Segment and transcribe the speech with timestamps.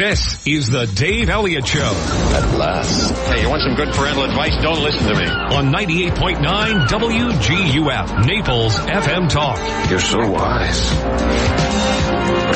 [0.00, 1.84] This is the Dave Elliott Show.
[1.84, 3.10] At last.
[3.28, 4.56] Hey, you want some good parental advice?
[4.62, 5.26] Don't listen to me.
[5.26, 9.58] On 98.9 WGUF, Naples FM Talk.
[9.90, 10.90] You're so wise.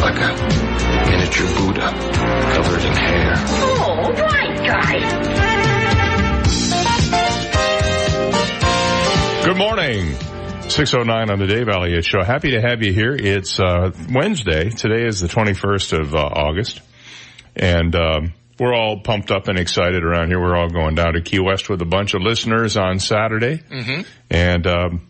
[0.01, 0.33] Like a
[1.11, 1.93] miniature Buddha
[2.55, 3.35] covered in hair.
[3.37, 5.05] Oh, right, guy.
[9.45, 10.15] Good morning.
[10.71, 12.23] 609 on the Dave Elliott Show.
[12.25, 13.15] Happy to have you here.
[13.15, 14.71] It's uh, Wednesday.
[14.71, 16.81] Today is the 21st of uh, August.
[17.57, 20.41] And um, we're all pumped up and excited around here.
[20.41, 23.59] We're all going down to Key West with a bunch of listeners on Saturday.
[23.59, 24.03] Mm-hmm.
[24.31, 25.09] And um,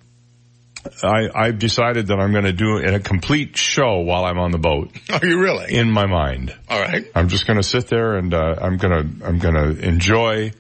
[1.03, 4.59] I, I've decided that I'm going to do a complete show while I'm on the
[4.59, 4.93] boat.
[5.13, 5.75] Are you really?
[5.75, 6.55] In my mind.
[6.69, 7.05] All right.
[7.15, 10.53] I'm just going to sit there and uh, I'm going to I'm going to enjoy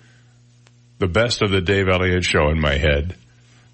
[0.98, 3.16] the best of the Dave Elliott show in my head.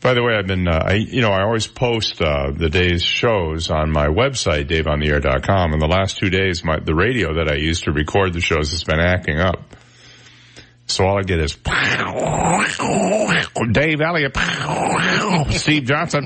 [0.00, 3.02] By the way, I've been, uh, I, you know, I always post, uh, the day's
[3.02, 5.74] shows on my website, daveontheair.com.
[5.74, 8.70] And the last two days, my, the radio that I use to record the shows
[8.70, 9.62] has been acting up.
[10.86, 11.54] So all I get is,
[13.72, 14.36] Dave Elliott,
[15.52, 16.24] Steve Johnson.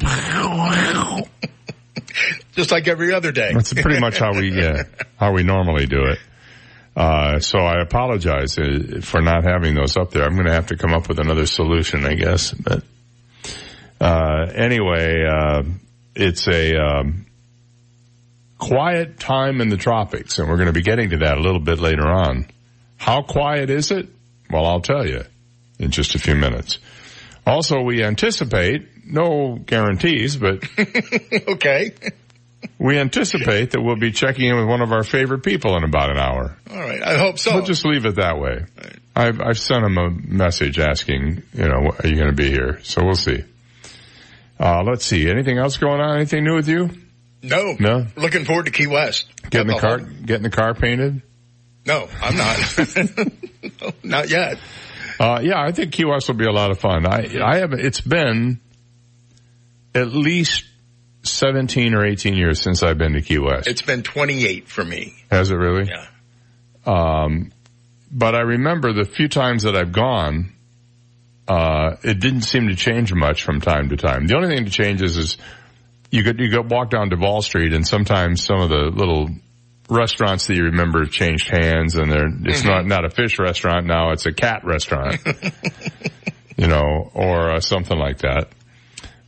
[2.52, 3.52] Just like every other day.
[3.52, 4.84] That's pretty much how we, uh,
[5.18, 6.18] how we normally do it.
[6.96, 10.22] Uh, so I apologize uh, for not having those up there.
[10.24, 12.52] I'm going to have to come up with another solution, I guess.
[12.52, 12.84] But
[14.00, 15.62] uh, anyway, uh,
[16.14, 17.26] it's a um,
[18.58, 21.60] quiet time in the tropics, and we're going to be getting to that a little
[21.60, 22.46] bit later on.
[22.96, 24.08] How quiet is it?
[24.50, 25.24] Well, I'll tell you
[25.78, 26.78] in just a few minutes.
[27.46, 30.64] Also, we anticipate no guarantees, but
[31.48, 31.92] okay.
[32.78, 36.10] we anticipate that we'll be checking in with one of our favorite people in about
[36.10, 36.56] an hour.
[36.70, 37.02] All right.
[37.02, 37.54] I hope so.
[37.54, 38.64] We'll just leave it that way.
[38.76, 38.98] Right.
[39.16, 42.80] I've, I've sent him a message asking, you know, are you going to be here?
[42.82, 43.44] So we'll see.
[44.58, 45.28] Uh, let's see.
[45.28, 46.16] Anything else going on?
[46.16, 46.90] Anything new with you?
[47.42, 47.74] No.
[47.78, 48.06] No?
[48.16, 49.26] Looking forward to Key West.
[49.50, 51.22] Getting the Got car, whole- getting the car painted?
[51.86, 52.56] No, I'm not.
[53.80, 54.58] No, not yet.
[55.18, 57.06] Uh, yeah, I think Key West will be a lot of fun.
[57.06, 58.60] I, I have, it's been
[59.94, 60.64] at least
[61.22, 63.66] 17 or 18 years since I've been to Key West.
[63.66, 65.14] It's been 28 for me.
[65.30, 65.88] Has it really?
[65.88, 66.06] Yeah.
[66.86, 67.52] Um,
[68.10, 70.52] but I remember the few times that I've gone,
[71.48, 74.26] uh, it didn't seem to change much from time to time.
[74.26, 75.36] The only thing that changes is
[76.10, 79.28] you could, you go walk down Duval Street and sometimes some of the little
[79.90, 84.12] restaurants that you remember changed hands and they're, it's not, not a fish restaurant now,
[84.12, 85.18] it's a cat restaurant.
[86.56, 88.48] you know, or uh, something like that.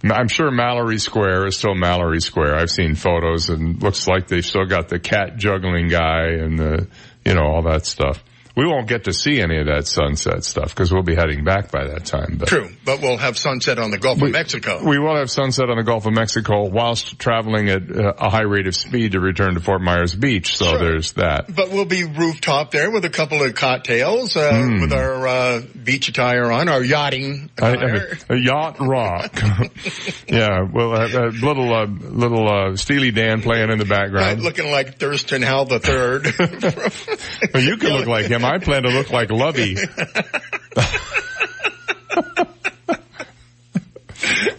[0.05, 2.57] I'm sure Mallory Square is still Mallory Square.
[2.57, 6.87] I've seen photos and looks like they've still got the cat juggling guy and the,
[7.25, 8.23] you know, all that stuff.
[8.57, 11.71] We won't get to see any of that sunset stuff because we'll be heading back
[11.71, 12.37] by that time.
[12.39, 12.71] But True.
[12.87, 14.83] But we'll have sunset on the Gulf of Mexico.
[14.83, 18.45] we will have sunset on the Gulf of Mexico whilst traveling at uh, a high
[18.45, 20.57] rate of speed to return to Fort Myers Beach.
[20.57, 20.79] So Sure.
[20.79, 21.55] there's that.
[21.55, 24.81] but we'll be rooftop there with a couple of cocktails, uh, Hmm.
[24.81, 28.17] with our, uh, beach attire on, our yachting attire.
[28.31, 29.39] I- a yacht rock.
[30.29, 34.43] yeah, well, a, a little, uh, little, uh, Steely Dan playing in the Right, background.
[34.43, 36.27] looking like Thurston Howell the Third.
[37.53, 38.45] Well, you can look like him.
[38.47, 39.77] I plan to look like Lovey.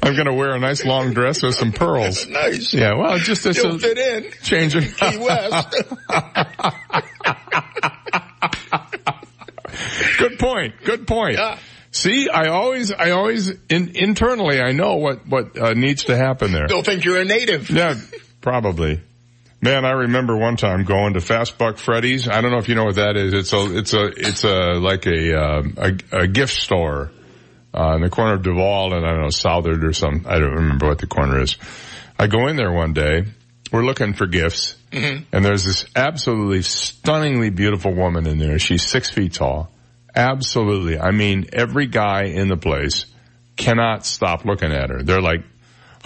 [0.03, 2.28] I'm going to wear a nice long dress with some pearls.
[2.28, 2.74] nice.
[2.74, 4.31] Yeah, well, just You'll a fit in.
[4.42, 5.75] change of Key West.
[10.18, 10.75] Good point.
[10.84, 11.38] Good point.
[11.38, 11.59] Yeah.
[11.92, 16.52] See, I always, I always, in, internally, I know what, what uh, needs to happen
[16.52, 16.68] there.
[16.68, 17.69] They'll think you're a native.
[17.69, 17.96] Yeah,
[18.42, 19.02] probably.
[19.59, 22.28] Man, I remember one time going to Fast Buck Freddie's.
[22.28, 23.34] I don't know if you know what that is.
[23.34, 27.12] It's a, it's a, it's a, like a, um, a, a gift store,
[27.73, 30.53] uh, in the corner of Duval and I don't know, Southard or some, I don't
[30.53, 31.57] remember what the corner is.
[32.19, 33.25] I go in there one day.
[33.72, 34.78] We're looking for gifts
[35.31, 38.59] and there's this absolutely stunningly beautiful woman in there.
[38.59, 39.72] She's six feet tall.
[40.16, 41.00] Absolutely.
[41.00, 43.06] I mean, every guy in the place
[43.56, 45.03] cannot stop looking at her.
[45.03, 45.44] They're like,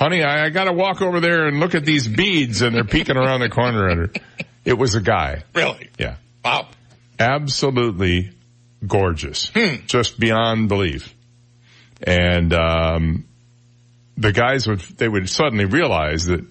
[0.02, 3.18] honey, I, I gotta walk over there and look at these beads and they're peeking
[3.18, 4.10] around the corner at her.
[4.64, 5.42] It was a guy.
[5.56, 5.90] Really?
[5.98, 6.18] Yeah.
[6.46, 6.68] Wow.
[7.18, 8.30] Absolutely
[8.86, 9.52] gorgeous.
[9.88, 11.16] Just beyond belief.
[12.04, 13.26] And, um,
[14.18, 16.46] the guys would, they would suddenly realize that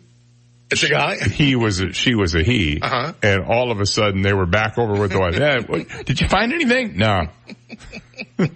[0.71, 1.17] It's a guy.
[1.19, 2.81] he was a, she was a he.
[2.81, 3.13] Uh-huh.
[3.23, 5.67] And all of a sudden they were back over with the wife.
[5.69, 6.97] What- did you find anything?
[6.97, 7.27] No.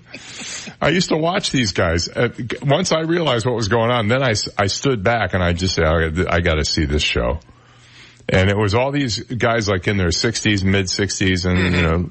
[0.81, 2.09] I used to watch these guys.
[2.09, 2.29] Uh,
[2.63, 5.75] once I realized what was going on, then I, I stood back and I just
[5.75, 5.85] said,
[6.29, 7.41] I, got to see this show.
[8.29, 12.11] And it was all these guys like in their sixties, mid sixties, and you know,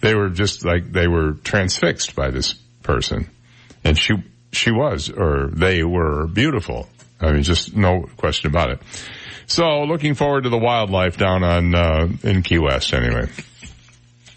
[0.00, 3.28] they were just like, they were transfixed by this person.
[3.84, 4.14] And she,
[4.52, 6.88] she was, or they were beautiful.
[7.20, 8.80] I mean, just no question about it.
[9.46, 13.28] So looking forward to the wildlife down on, uh, in Key West anyway.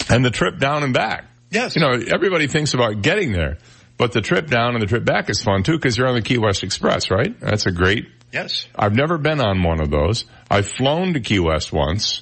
[0.09, 1.25] And the trip down and back.
[1.49, 1.75] Yes.
[1.75, 3.57] You know, everybody thinks about getting there,
[3.97, 6.21] but the trip down and the trip back is fun too because you're on the
[6.21, 7.37] Key West Express, right?
[7.39, 8.67] That's a great Yes.
[8.75, 10.25] I've never been on one of those.
[10.49, 12.21] I've flown to Key West once.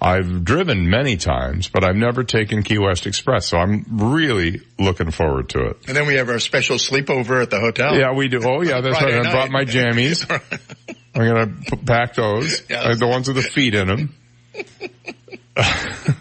[0.00, 5.10] I've driven many times, but I've never taken Key West Express, so I'm really looking
[5.10, 5.78] forward to it.
[5.88, 7.96] And then we have our special sleepover at the hotel.
[7.98, 8.42] Yeah, we do.
[8.44, 9.26] Oh yeah, that's right.
[9.26, 10.28] I brought my jammies.
[11.16, 12.62] I'm gonna p- pack those.
[12.70, 12.98] Yes.
[12.98, 14.14] The ones with the feet in them.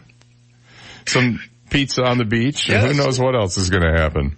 [1.08, 1.40] Some
[1.70, 2.70] pizza on the beach.
[2.70, 4.38] and Who knows what else is gonna happen.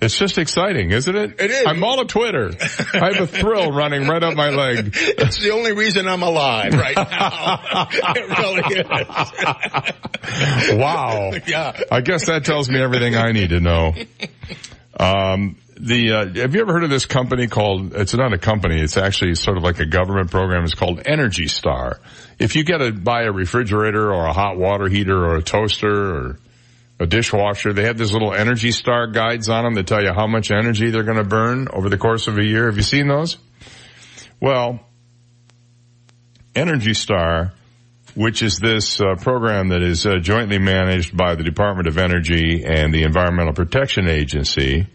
[0.00, 1.40] It's just exciting, isn't it?
[1.40, 1.66] It is.
[1.66, 2.50] I'm all a Twitter.
[2.92, 4.94] I have a thrill running right up my leg.
[4.96, 7.88] It's the only reason I'm alive right now.
[7.90, 8.62] it really
[10.70, 10.76] is.
[10.78, 11.32] Wow.
[11.46, 11.80] Yeah.
[11.90, 13.94] I guess that tells me everything I need to know.
[15.00, 17.94] Um, the uh, have you ever heard of this company called?
[17.94, 18.80] It's not a company.
[18.80, 20.64] It's actually sort of like a government program.
[20.64, 21.98] It's called Energy Star.
[22.38, 26.14] If you get to buy a refrigerator or a hot water heater or a toaster
[26.14, 26.38] or
[27.00, 30.26] a dishwasher, they have these little Energy Star guides on them that tell you how
[30.26, 32.66] much energy they're going to burn over the course of a year.
[32.66, 33.36] Have you seen those?
[34.40, 34.80] Well,
[36.54, 37.52] Energy Star
[38.14, 42.64] which is this uh, program that is uh, jointly managed by the Department of Energy
[42.64, 44.86] and the Environmental Protection Agency,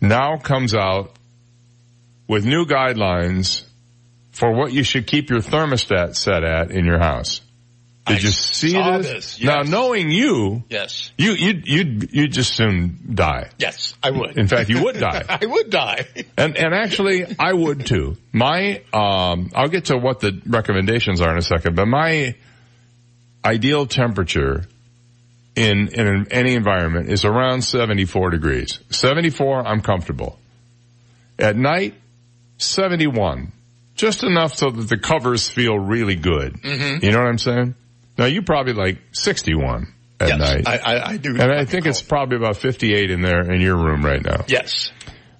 [0.00, 1.12] now comes out
[2.26, 3.64] with new guidelines
[4.32, 7.40] for what you should keep your thermostat set at in your house.
[8.06, 9.06] Did I you see saw this?
[9.36, 11.10] this, Now, knowing you, Yes.
[11.18, 13.50] you you you'd you'd just soon die.
[13.58, 14.38] Yes, I would.
[14.38, 15.24] In fact, you would die.
[15.28, 16.06] I would die.
[16.38, 18.16] And and actually, I would too.
[18.32, 22.34] My um, I'll get to what the recommendations are in a second, but my
[23.44, 24.64] ideal temperature
[25.58, 28.78] in in any environment is around 74 degrees.
[28.90, 30.38] 74, I'm comfortable.
[31.38, 31.94] At night,
[32.58, 33.52] 71,
[33.96, 36.54] just enough so that the covers feel really good.
[36.54, 37.04] Mm-hmm.
[37.04, 37.74] You know what I'm saying?
[38.16, 40.68] Now you probably like 61 at yes, night.
[40.68, 41.30] I, I, I do.
[41.30, 44.44] and I think it's probably about 58 in there in your room right now.
[44.46, 44.92] Yes.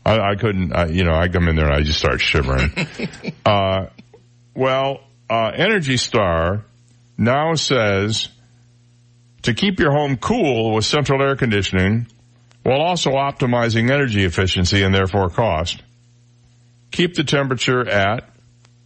[0.05, 2.71] I, I couldn't, I, you know, I come in there and I just start shivering.
[3.47, 3.87] uh,
[4.55, 6.65] well, uh, Energy Star
[7.17, 8.29] now says
[9.49, 12.07] to keep your home cool with central air conditioning
[12.65, 15.83] while also optimizing energy efficiency and therefore cost,
[16.91, 18.29] keep the temperature at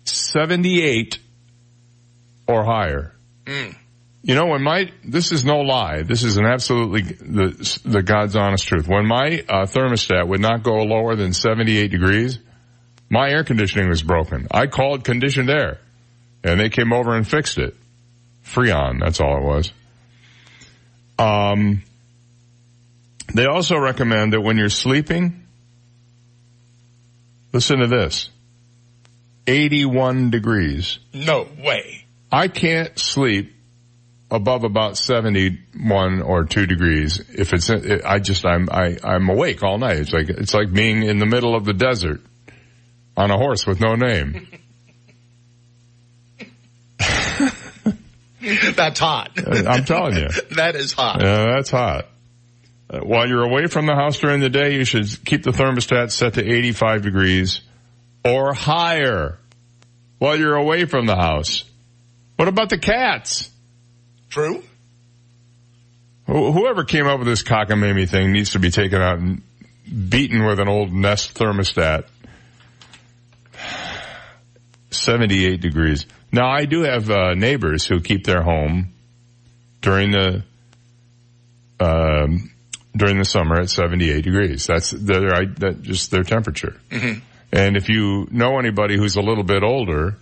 [0.05, 1.19] 78
[2.47, 3.12] or higher.
[4.23, 8.37] You know, when my, this is no lie, this is an absolutely the, the God's
[8.37, 8.87] honest truth.
[8.87, 12.38] When my uh, thermostat would not go lower than 78 degrees,
[13.11, 14.47] my air conditioning was broken.
[14.49, 15.81] I called conditioned air
[16.44, 17.75] and they came over and fixed it.
[18.44, 19.73] Freon, that's all it was.
[21.19, 21.82] Um,
[23.35, 25.47] they also recommend that when you're sleeping,
[27.53, 28.31] listen to this,
[29.47, 30.99] 81 degrees.
[31.12, 32.06] No way.
[32.31, 33.55] I can't sleep
[34.31, 39.79] above about 71 or 2 degrees if it's I just I'm I I'm awake all
[39.79, 39.99] night.
[39.99, 42.20] It's like it's like being in the middle of the desert
[43.17, 44.49] on a horse with no name.
[48.76, 49.30] That's hot.
[49.46, 50.28] I'm telling you.
[50.56, 51.20] that is hot.
[51.20, 52.06] Yeah, that's hot.
[52.90, 56.10] Uh, While you're away from the house during the day, you should keep the thermostat
[56.10, 57.60] set to 85 degrees
[58.24, 59.38] or higher
[60.18, 61.64] while you're away from the house.
[62.36, 63.48] What about the cats?
[64.28, 64.62] True.
[66.26, 69.42] Wh- Whoever came up with this cockamamie thing needs to be taken out and
[70.11, 72.04] beaten with an old Nest thermostat.
[74.90, 76.06] 78 degrees.
[76.32, 78.94] Now I do have uh, neighbors who keep their home
[79.82, 80.42] during the
[81.78, 82.50] um,
[82.96, 84.66] during the summer at 78 degrees.
[84.66, 86.80] That's their that just their temperature.
[87.52, 90.16] And if you know anybody who's a little bit older,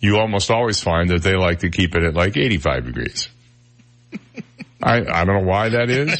[0.00, 3.28] you almost always find that they like to keep it at like 85 degrees.
[4.82, 6.10] I, I don't know why that is.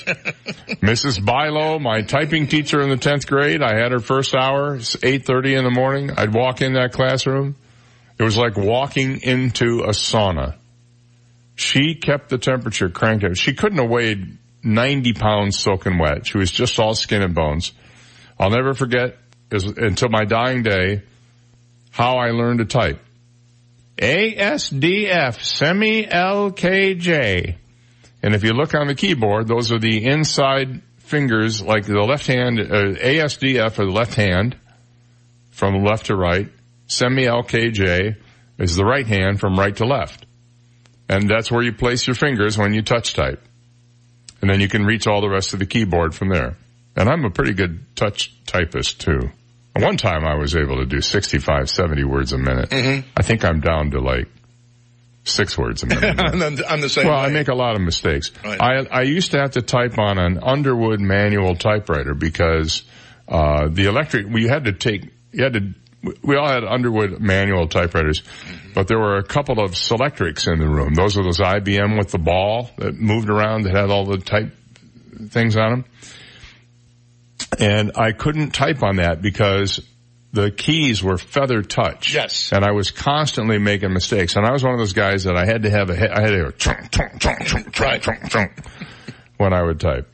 [0.81, 1.19] Mrs.
[1.19, 5.59] Bilo, my typing teacher in the 10th grade, I had her first hour, it's 8.30
[5.59, 6.11] in the morning.
[6.17, 7.57] I'd walk in that classroom.
[8.19, 10.57] It was like walking into a sauna.
[11.55, 13.37] She kept the temperature cranked up.
[13.37, 16.27] She couldn't have weighed 90 pounds soaking wet.
[16.27, 17.73] She was just all skin and bones.
[18.39, 19.19] I'll never forget
[19.51, 21.03] until my dying day
[21.91, 23.01] how I learned to type.
[23.99, 27.57] ASDF semi LKJ.
[28.23, 32.27] And if you look on the keyboard, those are the inside fingers, like the left
[32.27, 34.57] hand, uh, ASDF are the left hand
[35.51, 36.49] from left to right.
[36.93, 38.17] Semi LKJ
[38.59, 40.27] is the right hand from right to left.
[41.09, 43.43] And that's where you place your fingers when you touch type.
[44.41, 46.57] And then you can reach all the rest of the keyboard from there.
[46.97, 49.31] And I'm a pretty good touch typist too.
[49.75, 52.73] One time I was able to do 65, 70 words a minute.
[53.17, 54.29] I think I'm down to like
[55.25, 56.21] six words a minute.
[56.69, 57.25] I'm the same Well, way.
[57.27, 58.33] I make a lot of mistakes.
[58.45, 58.61] Right.
[58.61, 62.83] I I used to have to type on an Underwood manual typewriter because
[63.29, 65.73] uh, the electric we had to take you had to
[66.23, 68.23] we all had Underwood manual typewriters,
[68.75, 70.95] but there were a couple of Selectrics in the room.
[70.95, 74.53] Those are those IBM with the ball that moved around that had all the type
[75.29, 75.85] things on them.
[77.59, 79.81] And I couldn't type on that because
[80.33, 82.15] the keys were feather touch.
[82.15, 82.53] Yes.
[82.53, 84.37] And I was constantly making mistakes.
[84.37, 86.31] And I was one of those guys that I had to have a, I had
[86.31, 88.53] to go chunk, chunk, chunk, chunk, chunk, chunk, chunk
[89.37, 90.09] when I would type.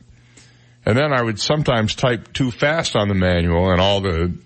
[0.85, 4.37] And then I would sometimes type too fast on the manual and all the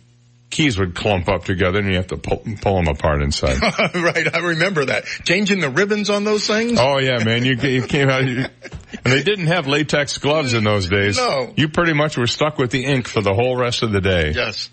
[0.54, 3.60] keys would clump up together and you have to pull, pull them apart inside.
[3.96, 5.06] right, I remember that.
[5.26, 6.78] Changing the ribbons on those things?
[6.80, 8.46] Oh yeah, man, you, you came out, you,
[9.04, 11.18] and they didn't have latex gloves in those days.
[11.18, 11.52] No.
[11.58, 14.32] You pretty much were stuck with the ink for the whole rest of the day.
[14.32, 14.70] Yes.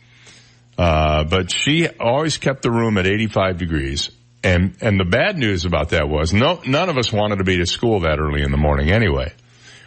[0.79, 4.11] Uh, but she always kept the room at 85 degrees.
[4.43, 7.59] And, and the bad news about that was no, none of us wanted to be
[7.59, 9.33] to school that early in the morning anyway.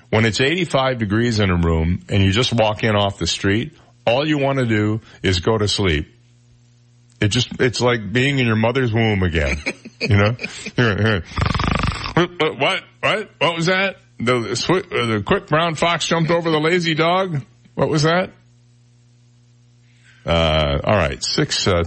[0.09, 3.75] When it's 85 degrees in a room and you just walk in off the street,
[4.05, 6.07] all you want to do is go to sleep.
[7.21, 9.61] It just, it's like being in your mother's womb again.
[10.01, 10.35] you know?
[12.15, 13.97] What, what, what, was that?
[14.19, 17.43] The, uh, the quick brown fox jumped over the lazy dog?
[17.75, 18.31] What was that?
[20.25, 21.83] Uh, all right, six uh.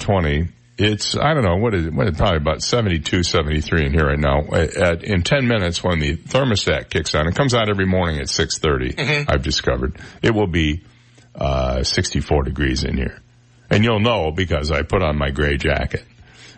[0.78, 1.94] It's I don't know what is it?
[1.94, 2.18] What is it?
[2.18, 4.42] Probably about 72, 73 in here right now.
[4.52, 8.28] At, in ten minutes, when the thermostat kicks on, it comes out every morning at
[8.28, 8.58] six
[9.26, 10.82] I've discovered it will be
[11.36, 13.20] uh, sixty four degrees in here,
[13.70, 16.04] and you'll know because I put on my gray jacket.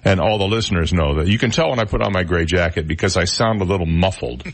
[0.05, 2.45] And all the listeners know that you can tell when I put on my gray
[2.45, 4.45] jacket because I sound a little muffled.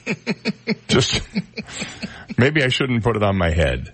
[0.88, 1.21] Just
[2.38, 3.93] maybe I shouldn't put it on my head.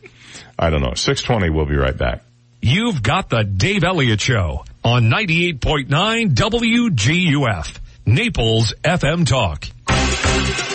[0.57, 0.95] I don't know.
[0.95, 1.51] Six twenty.
[1.51, 2.23] We'll be right back.
[2.63, 5.89] You've got the Dave Elliott Show on 98.9
[6.35, 9.67] WGUF, Naples FM Talk.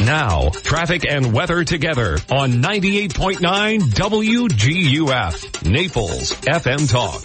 [0.06, 7.24] Now, traffic and weather together on 98.9 WGUF, Naples FM Talk.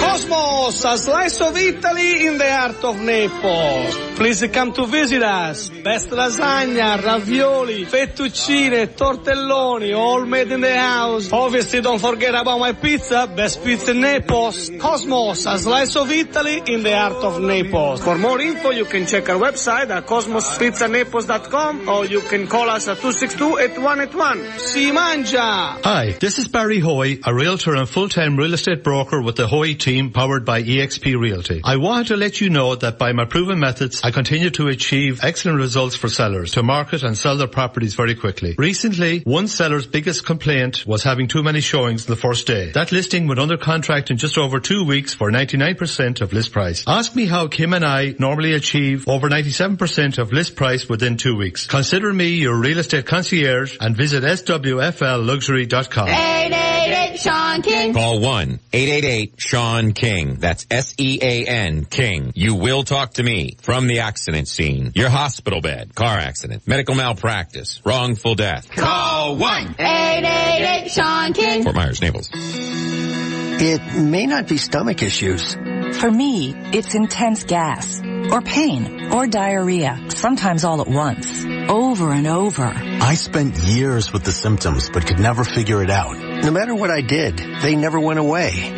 [0.00, 4.07] Cosmos, a slice of Italy in the heart of Naples.
[4.18, 5.70] Please come to visit us.
[5.70, 11.32] Best lasagna, ravioli, fettuccine, tortelloni, all made in the house.
[11.32, 13.28] Obviously, don't forget about my pizza.
[13.28, 14.72] Best pizza in Naples.
[14.80, 18.02] Cosmos, a slice of Italy in the heart of Naples.
[18.02, 22.88] For more info, you can check our website at cosmospizzanaples.com or you can call us
[22.88, 24.58] at 262-8181.
[24.58, 25.78] Si mangia!
[25.84, 29.74] Hi, this is Barry Hoy, a realtor and full-time real estate broker with the Hoy
[29.74, 31.60] team powered by eXp Realty.
[31.62, 35.20] I wanted to let you know that by my proven methods, I continue to achieve
[35.22, 38.54] excellent results for sellers to market and sell their properties very quickly.
[38.56, 42.70] Recently, one seller's biggest complaint was having too many showings the first day.
[42.70, 46.84] That listing went under contract in just over two weeks for 99% of list price.
[46.86, 51.36] Ask me how Kim and I normally achieve over 97% of list price within two
[51.36, 51.66] weeks.
[51.66, 56.08] Consider me your real estate concierge and visit swflluxury.com.
[56.08, 56.78] 888
[57.18, 57.92] Sean King.
[57.92, 60.36] Call 1-888-SEAN-KING.
[60.36, 62.30] That's S-E-A-N King.
[62.34, 64.92] You will talk to me from the accident scene.
[64.94, 68.70] Your hospital bed, car accident, medical malpractice, wrongful death.
[68.70, 71.62] Call 1-888 Sean King.
[71.62, 72.30] Fort Myers, Naples.
[73.60, 75.54] It may not be stomach issues.
[75.98, 78.00] For me, it's intense gas,
[78.30, 82.70] or pain, or diarrhea, sometimes all at once, over and over.
[82.72, 86.16] I spent years with the symptoms, but could never figure it out.
[86.16, 88.77] No matter what I did, they never went away.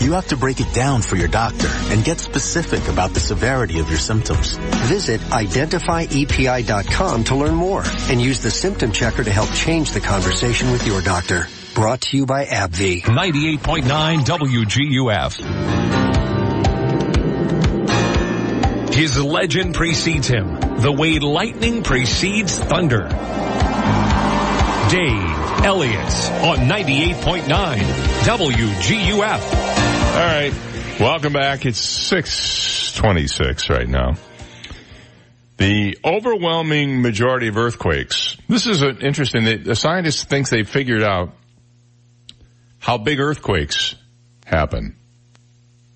[0.00, 3.78] you have to break it down for your doctor and get specific about the severity
[3.78, 4.56] of your symptoms.
[4.88, 10.72] Visit identifyepi.com to learn more and use the symptom checker to help change the conversation
[10.72, 11.46] with your doctor.
[11.74, 13.02] Brought to you by AbbVie.
[13.02, 15.40] 98.9 WGUF.
[18.92, 23.08] His legend precedes him, the way lightning precedes thunder.
[24.88, 25.96] Dave Elliott
[26.42, 27.44] on 98.9
[28.24, 29.54] WGUF.
[30.14, 30.52] All right.
[31.00, 31.66] Welcome back.
[31.66, 34.14] It's 626 right now.
[35.56, 38.36] The overwhelming majority of earthquakes.
[38.48, 41.30] This is an interesting, the scientist thinks they've figured out
[42.78, 43.94] how big earthquakes
[44.44, 44.96] happen.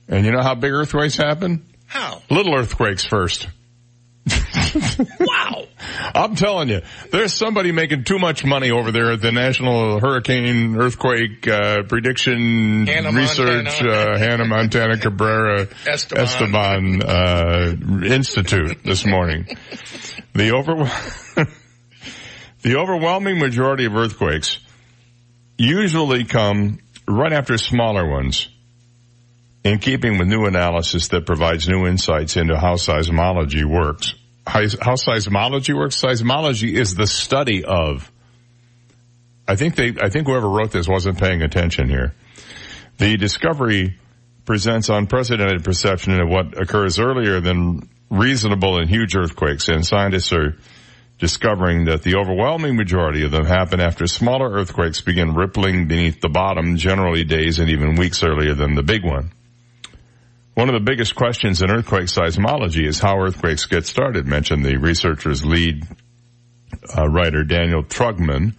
[0.09, 1.67] And you know how big earthquakes happen?
[1.87, 2.23] How?
[2.31, 3.49] Little earthquakes first.
[5.21, 5.65] Wow.
[6.15, 10.77] I'm telling you, there's somebody making too much money over there at the National Hurricane
[10.77, 13.91] Earthquake uh, Prediction Hannah Research Montana.
[13.91, 16.25] uh, Hannah Montana Cabrera Esteban.
[16.25, 19.47] Esteban uh, Institute this morning.
[20.35, 20.75] The over
[22.63, 24.59] the overwhelming majority of earthquakes
[25.57, 28.49] usually come right after smaller ones.
[29.65, 34.15] In keeping with new analysis that provides new insights into how seismology works.
[34.47, 36.01] How, seismology works?
[36.01, 38.11] Seismology is the study of.
[39.47, 42.15] I think they, I think whoever wrote this wasn't paying attention here.
[42.99, 43.99] The discovery
[44.45, 50.57] presents unprecedented perception of what occurs earlier than reasonable and huge earthquakes, and scientists are
[51.19, 56.29] discovering that the overwhelming majority of them happen after smaller earthquakes begin rippling beneath the
[56.29, 59.33] bottom, generally days and even weeks earlier than the big one.
[60.59, 64.77] One of the biggest questions in earthquake seismology is how earthquakes get started, mentioned the
[64.77, 65.85] researcher's lead
[66.99, 68.55] uh, writer Daniel Trugman,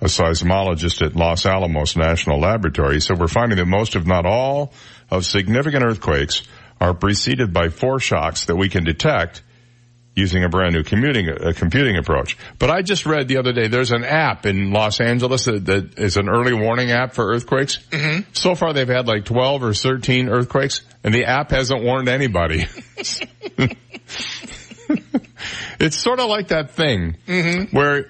[0.00, 3.00] a seismologist at Los Alamos National Laboratory.
[3.00, 4.72] So we're finding that most, if not all,
[5.12, 6.42] of significant earthquakes
[6.80, 9.44] are preceded by foreshocks that we can detect
[10.16, 12.36] using a brand new commuting, uh, computing approach.
[12.58, 15.98] But I just read the other day, there's an app in Los Angeles that, that
[15.98, 17.78] is an early warning app for earthquakes.
[17.90, 18.30] Mm-hmm.
[18.32, 22.66] So far they've had like 12 or 13 earthquakes and the app hasn't warned anybody.
[25.80, 27.76] it's sort of like that thing Mm-hmm.
[27.76, 28.06] where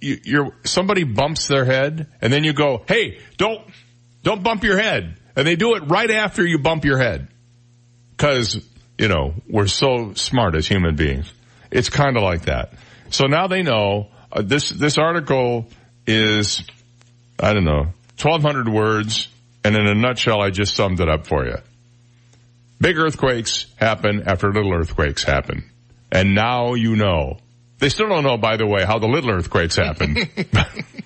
[0.00, 3.60] you, you're, somebody bumps their head and then you go, hey, don't,
[4.22, 5.18] don't bump your head.
[5.36, 7.28] And they do it right after you bump your head.
[8.16, 8.64] Cause,
[8.98, 11.32] you know, we're so smart as human beings.
[11.70, 12.74] It's kind of like that.
[13.10, 15.66] So now they know, uh, this, this article
[16.06, 16.62] is,
[17.38, 19.28] I don't know, 1200 words.
[19.64, 21.56] And in a nutshell, I just summed it up for you.
[22.80, 25.70] Big earthquakes happen after little earthquakes happen.
[26.12, 27.38] And now you know.
[27.78, 30.16] They still don't know, by the way, how the little earthquakes happen.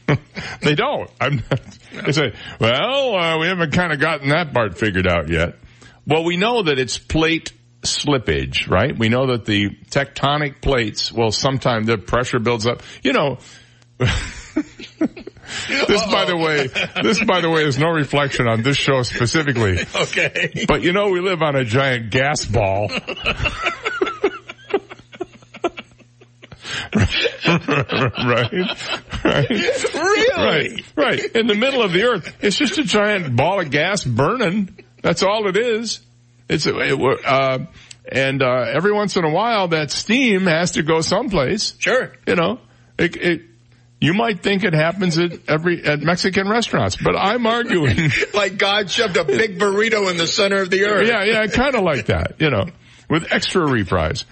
[0.60, 1.10] they don't.
[1.20, 1.60] I'm not,
[2.04, 5.54] they say, well, uh, we haven't kind of gotten that part figured out yet.
[6.06, 8.96] Well, we know that it's plate slippage, right?
[8.96, 12.82] We know that the tectonic plates will sometime the pressure builds up.
[13.02, 13.38] You know,
[13.98, 14.12] this
[16.06, 16.68] by the way,
[17.02, 19.78] this by the way is no reflection on this show specifically.
[19.94, 20.64] Okay.
[20.66, 22.88] But you know we live on a giant gas ball.
[28.18, 28.52] right?
[29.24, 29.50] Right.
[29.94, 30.36] Really?
[30.36, 30.84] Right.
[30.96, 31.24] Right.
[31.34, 32.36] In the middle of the earth.
[32.40, 34.78] It's just a giant ball of gas burning.
[35.02, 36.00] That's all it is.
[36.48, 37.58] It's, it, uh,
[38.10, 41.74] and, uh, every once in a while that steam has to go someplace.
[41.78, 42.12] Sure.
[42.26, 42.60] You know,
[42.98, 43.42] it, it,
[44.00, 48.10] you might think it happens at every, at Mexican restaurants, but I'm arguing.
[48.34, 51.08] like God shoved a big burrito in the center of the earth.
[51.08, 52.66] Yeah, yeah, kind of like that, you know,
[53.10, 54.24] with extra reprise.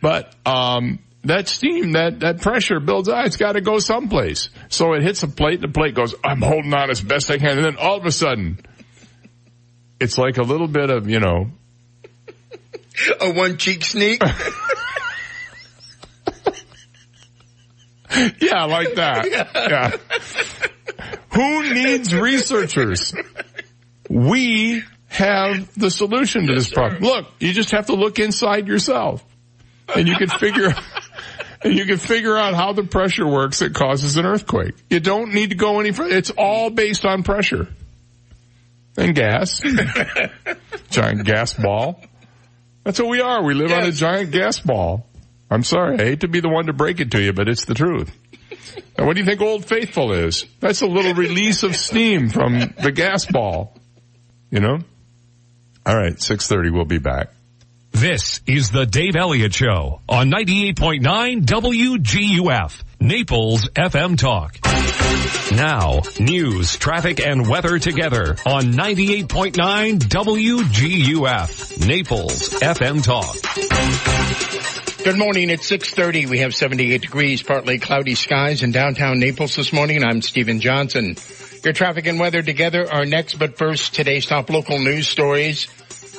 [0.00, 3.26] But, um, that steam, that, that pressure builds up.
[3.26, 4.50] It's got to go someplace.
[4.68, 5.60] So it hits a plate.
[5.60, 7.56] The plate goes, I'm holding on as best I can.
[7.56, 8.58] And then all of a sudden,
[10.00, 11.50] it's like a little bit of, you know,
[13.20, 14.22] a one cheek sneak.
[18.40, 19.50] yeah, like that.
[19.54, 19.90] Yeah.
[21.32, 23.14] Who needs researchers?
[24.08, 27.02] We have the solution to this problem.
[27.02, 29.24] Look, you just have to look inside yourself
[29.94, 30.74] and you can figure
[31.62, 34.74] and you can figure out how the pressure works that causes an earthquake.
[34.90, 36.14] You don't need to go any further.
[36.14, 37.68] It's all based on pressure.
[38.96, 39.60] And gas.
[40.90, 42.00] giant gas ball.
[42.84, 43.42] That's what we are.
[43.42, 43.82] We live yes.
[43.82, 45.06] on a giant gas ball.
[45.50, 45.98] I'm sorry.
[45.98, 48.14] I hate to be the one to break it to you, but it's the truth.
[48.96, 50.46] And what do you think Old Faithful is?
[50.60, 53.76] That's a little release of steam from the gas ball.
[54.50, 54.78] You know?
[55.86, 57.30] All right, 6.30, we'll be back.
[58.04, 64.58] This is the Dave Elliott Show on 98.9 WGUF, Naples FM Talk.
[65.56, 73.36] Now, news, traffic, and weather together on 98.9 WGUF, Naples FM Talk.
[75.02, 75.48] Good morning.
[75.48, 76.28] It's 6.30.
[76.28, 80.04] We have 78 degrees, partly cloudy skies in downtown Naples this morning.
[80.04, 81.16] I'm Stephen Johnson.
[81.64, 85.68] Your traffic and weather together are next, but first, today's top local news stories.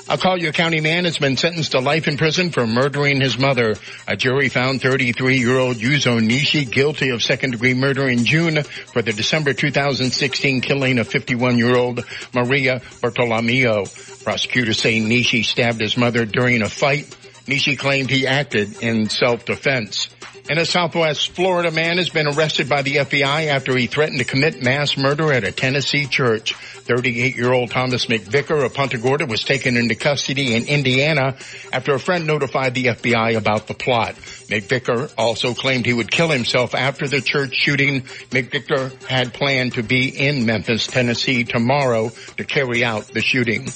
[0.07, 3.73] A Collier County man has been sentenced to life in prison for murdering his mother.
[4.07, 9.53] A jury found 33-year-old Yuzo Nishi guilty of second-degree murder in June for the December
[9.53, 13.85] 2016 killing of 51-year-old Maria Bartolomeo.
[14.23, 17.05] Prosecutors say Nishi stabbed his mother during a fight.
[17.47, 20.09] Nishi claimed he acted in self-defense.
[20.47, 24.25] And a southwest Florida man has been arrested by the FBI after he threatened to
[24.25, 26.53] commit mass murder at a Tennessee church.
[26.53, 31.35] 38-year-old Thomas McVicker of Punta Gorda was taken into custody in Indiana
[31.73, 34.13] after a friend notified the FBI about the plot.
[34.47, 38.01] McVicker also claimed he would kill himself after the church shooting.
[38.29, 43.67] McVicker had planned to be in Memphis, Tennessee tomorrow to carry out the shooting.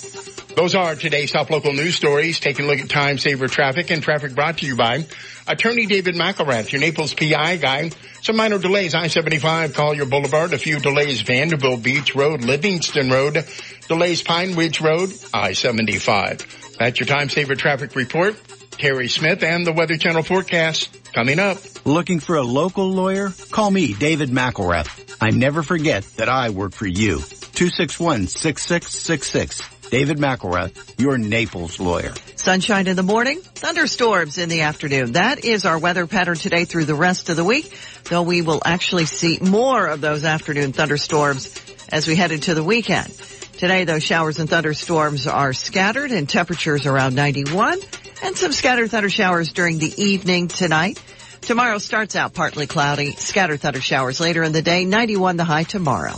[0.59, 2.41] Those are today's top local news stories.
[2.41, 5.05] Taking a look at time saver traffic and traffic brought to you by
[5.47, 7.91] Attorney David McElrath, your Naples PI guy.
[8.21, 13.45] Some minor delays, I-75 Collier Boulevard, a few delays Vanderbilt Beach Road, Livingston Road,
[13.87, 16.77] delays Pine Ridge Road, I-75.
[16.77, 18.35] That's your time saver traffic report.
[18.71, 21.59] Terry Smith and the Weather Channel forecast coming up.
[21.85, 23.31] Looking for a local lawyer?
[23.51, 25.15] Call me, David McElrath.
[25.21, 27.19] I never forget that I work for you.
[27.19, 29.78] 261-6666.
[29.89, 32.13] David McElrath, your Naples lawyer.
[32.35, 35.13] Sunshine in the morning, thunderstorms in the afternoon.
[35.13, 37.75] That is our weather pattern today through the rest of the week,
[38.05, 41.55] though we will actually see more of those afternoon thunderstorms
[41.91, 43.11] as we head into the weekend.
[43.57, 47.79] Today, those showers and thunderstorms are scattered and temperatures around 91
[48.21, 51.01] and some scattered thunder showers during the evening tonight.
[51.41, 55.63] Tomorrow starts out partly cloudy, scattered thunder showers later in the day, 91 the high
[55.63, 56.13] tomorrow.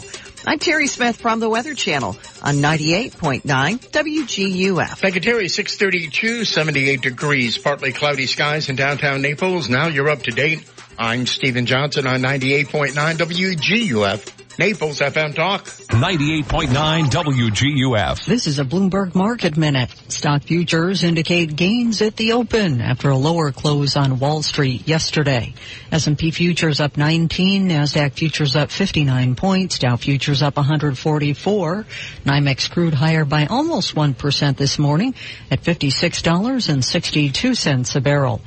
[0.45, 4.97] I'm Terry Smith from the Weather Channel on 98.9 WGUF.
[4.97, 5.47] Thank you, Terry.
[5.47, 9.69] 632, 78 degrees, partly cloudy skies in downtown Naples.
[9.69, 10.67] Now you're up to date.
[10.97, 14.50] I'm Stephen Johnson on 98.9 WGUF.
[14.59, 15.63] Naples FM Talk.
[15.65, 18.25] 98.9 WGUF.
[18.25, 19.89] This is a Bloomberg Market Minute.
[20.09, 25.55] Stock futures indicate gains at the open after a lower close on Wall Street yesterday.
[25.91, 31.85] S&P futures up 19, NASDAQ futures up 59 points, Dow futures up 144,
[32.25, 35.15] NYMEX crude higher by almost 1% this morning
[35.49, 38.41] at $56.62 a barrel.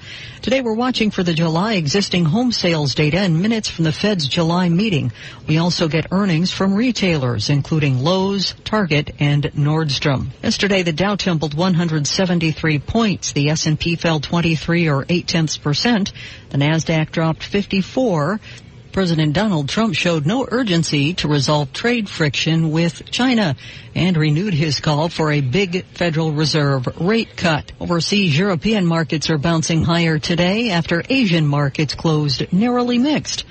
[0.44, 4.28] Today we're watching for the July existing home sales data and minutes from the Fed's
[4.28, 5.10] July meeting.
[5.48, 10.30] We also get earnings from retailers, including Lowe's, Target, and Nordstrom.
[10.42, 13.30] Yesterday, the Dow tumbled 173 points.
[13.30, 16.12] The S&P fell 23 or 8 tenths percent.
[16.50, 18.40] The Nasdaq dropped 54.
[18.90, 23.54] President Donald Trump showed no urgency to resolve trade friction with China
[23.94, 27.70] and renewed his call for a big Federal Reserve rate cut.
[27.80, 33.44] Overseas European markets are bouncing higher today after Asian markets closed narrowly mixed.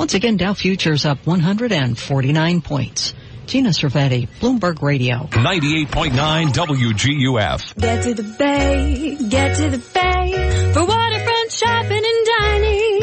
[0.00, 3.12] Once again, Dow futures up 149 points.
[3.44, 5.28] Gina Cervetti, Bloomberg Radio.
[5.30, 7.76] 98.9 WGUF.
[7.76, 13.00] Get to the bay, get to the bay for waterfront shopping and dining.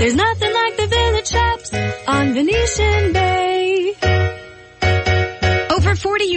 [0.00, 1.72] There's nothing like the village shops
[2.08, 3.45] on Venetian Bay.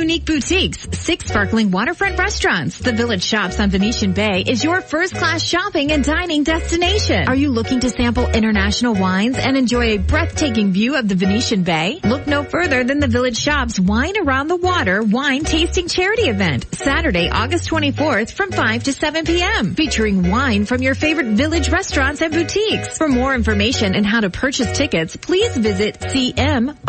[0.09, 2.79] Unique boutiques, six sparkling waterfront restaurants.
[2.79, 7.27] The Village Shops on Venetian Bay is your first class shopping and dining destination.
[7.27, 11.61] Are you looking to sample international wines and enjoy a breathtaking view of the Venetian
[11.61, 11.99] Bay?
[12.03, 16.65] Look no further than the Village Shops Wine Around the Water wine tasting charity event,
[16.73, 19.75] Saturday, August 24th from 5 to 7 p.m.
[19.75, 22.97] featuring wine from your favorite village restaurants and boutiques.
[22.97, 26.79] For more information and how to purchase tickets, please visit cmon.org.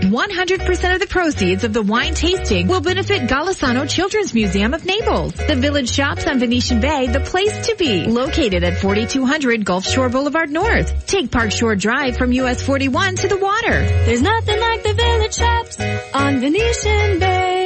[0.00, 5.34] 100% of the proceeds of the wine tasting will benefit Golisano Children's Museum of Naples.
[5.34, 8.06] The Village Shops on Venetian Bay, the place to be.
[8.06, 11.06] Located at 4200 Gulf Shore Boulevard North.
[11.06, 13.84] Take Park Shore Drive from US 41 to the water.
[14.06, 15.78] There's nothing like the Village Shops
[16.14, 17.57] on Venetian Bay.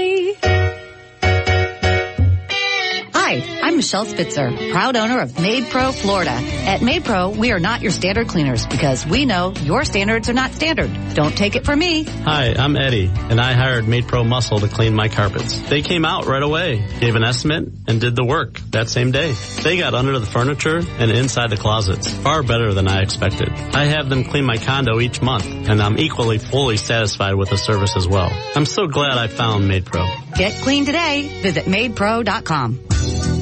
[3.64, 6.32] I'm Michelle Spitzer, proud owner of MaidPro Florida.
[6.32, 10.50] At MaidPro, we are not your standard cleaners because we know your standards are not
[10.50, 10.90] standard.
[11.14, 12.02] Don't take it from me.
[12.02, 15.60] Hi, I'm Eddie, and I hired MaidPro Muscle to clean my carpets.
[15.70, 19.32] They came out right away, gave an estimate, and did the work that same day.
[19.62, 23.48] They got under the furniture and inside the closets, far better than I expected.
[23.52, 27.58] I have them clean my condo each month, and I'm equally fully satisfied with the
[27.58, 28.30] service as well.
[28.56, 30.34] I'm so glad I found MaidPro.
[30.36, 31.28] Get clean today.
[31.42, 32.80] Visit MaidPro.com.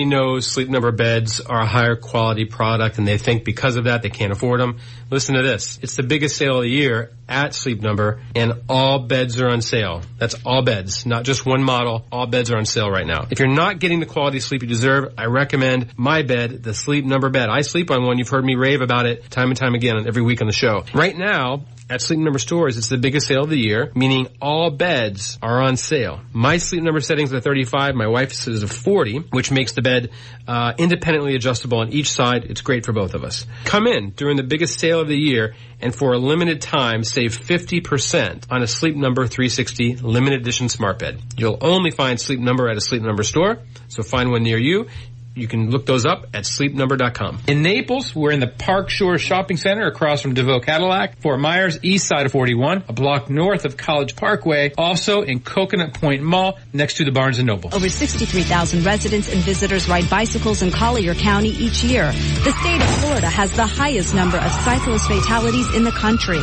[0.00, 4.02] knows Sleep Number beds are a higher quality product and they think because of that
[4.02, 4.78] they can't afford them.
[5.10, 5.78] Listen to this.
[5.82, 9.60] It's the biggest sale of the year at Sleep Number and all beds are on
[9.60, 10.02] sale.
[10.18, 12.06] That's all beds, not just one model.
[12.10, 13.26] All beds are on sale right now.
[13.30, 17.04] If you're not getting the quality sleep you deserve, I recommend my bed, the Sleep
[17.04, 17.50] Number bed.
[17.50, 18.18] I sleep on one.
[18.18, 20.84] You've heard me rave about it time and time again every week on the show.
[20.94, 24.70] Right now, at Sleep Number stores, it's the biggest sale of the year, meaning all
[24.70, 26.20] beds are on sale.
[26.32, 30.10] My Sleep Number settings are 35, my wife's is a 40, which makes the bed
[30.46, 32.44] uh, independently adjustable on each side.
[32.44, 33.46] It's great for both of us.
[33.64, 37.38] Come in during the biggest sale of the year and for a limited time save
[37.38, 41.20] 50% on a Sleep Number 360 limited edition smart bed.
[41.36, 44.86] You'll only find Sleep Number at a Sleep Number store, so find one near you.
[45.34, 47.44] You can look those up at sleepnumber.com.
[47.48, 51.20] In Naples, we're in the Park Shore Shopping Center across from DeVoe Cadillac.
[51.22, 54.72] Fort Myers, east side of 41, a block north of College Parkway.
[54.76, 57.74] Also in Coconut Point Mall, next to the Barnes & Noble.
[57.74, 62.06] Over 63,000 residents and visitors ride bicycles in Collier County each year.
[62.12, 66.40] The state of Florida has the highest number of cyclist fatalities in the country.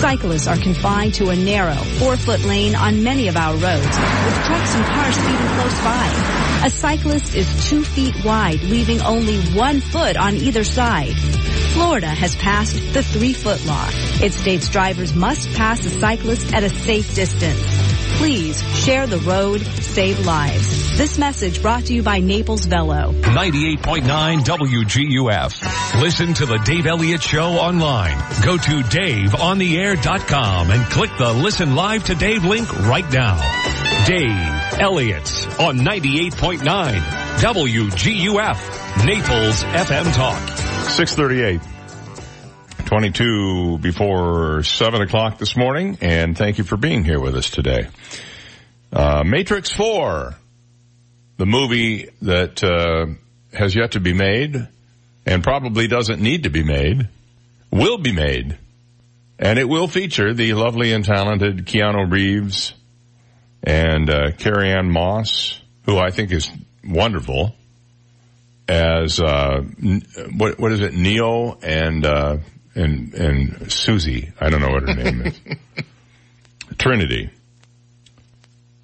[0.00, 4.74] Cyclists are confined to a narrow, four-foot lane on many of our roads, with trucks
[4.74, 6.45] and cars speeding close by.
[6.66, 11.14] A cyclist is two feet wide, leaving only one foot on either side.
[11.74, 13.88] Florida has passed the three foot law.
[14.20, 17.62] It states drivers must pass a cyclist at a safe distance.
[18.18, 20.98] Please share the road, save lives.
[20.98, 23.12] This message brought to you by Naples Velo.
[23.12, 26.00] 98.9 WGUF.
[26.02, 28.18] Listen to the Dave Elliott Show online.
[28.42, 33.85] Go to daveontheair.com and click the listen live to Dave link right now.
[34.06, 36.60] Dave Elliott on 98.9
[37.40, 40.48] WGUF, Naples FM Talk.
[40.90, 41.60] 638.
[42.86, 47.88] 22 before 7 o'clock this morning, and thank you for being here with us today.
[48.92, 50.36] Uh, Matrix 4,
[51.38, 53.06] the movie that uh,
[53.58, 54.68] has yet to be made,
[55.26, 57.08] and probably doesn't need to be made,
[57.72, 58.56] will be made.
[59.40, 62.72] And it will feature the lovely and talented Keanu Reeves
[63.66, 66.50] and uh, Carrie-Anne Moss, who I think is
[66.84, 67.54] wonderful,
[68.68, 69.62] as uh,
[70.36, 72.38] what what is it, Neo and uh,
[72.74, 74.32] and and Susie.
[74.40, 75.40] I don't know what her name is.
[76.78, 77.30] Trinity.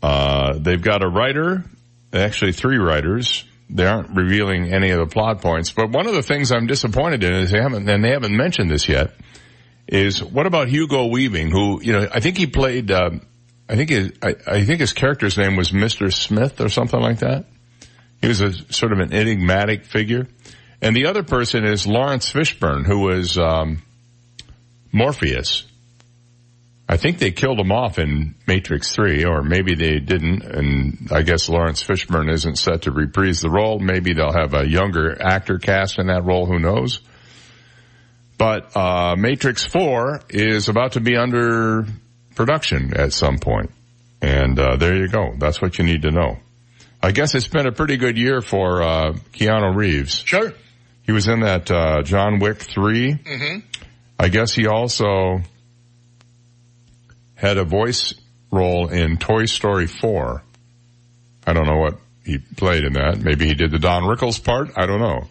[0.02, 1.64] Uh, they've got a writer,
[2.12, 3.44] actually three writers.
[3.70, 7.22] They aren't revealing any of the plot points, but one of the things I'm disappointed
[7.22, 9.12] in is they haven't, and they haven't mentioned this yet,
[9.86, 12.90] is what about Hugo Weaving, who you know I think he played.
[12.90, 13.10] Uh,
[13.68, 17.20] I think his I, I think his character's name was Mister Smith or something like
[17.20, 17.46] that.
[18.20, 20.28] He was a sort of an enigmatic figure,
[20.80, 23.82] and the other person is Laurence Fishburne, who was um,
[24.92, 25.64] Morpheus.
[26.88, 31.22] I think they killed him off in Matrix 3, or maybe they didn't, and I
[31.22, 33.78] guess Laurence Fishburne isn't set to reprise the role.
[33.78, 37.00] Maybe they'll have a younger actor cast in that role, who knows.
[38.36, 41.86] But, uh, Matrix 4 is about to be under
[42.34, 43.70] production at some point.
[44.20, 45.34] And, uh, there you go.
[45.36, 46.38] That's what you need to know.
[47.02, 50.22] I guess it's been a pretty good year for, uh, Keanu Reeves.
[50.24, 50.52] Sure.
[51.02, 53.14] He was in that, uh, John Wick 3.
[53.14, 53.58] Mm-hmm.
[54.20, 55.40] I guess he also
[57.34, 58.14] had a voice
[58.52, 60.42] role in Toy Story 4.
[61.44, 63.18] I don't know what he played in that.
[63.18, 64.70] Maybe he did the Don Rickles part.
[64.76, 65.26] I don't know.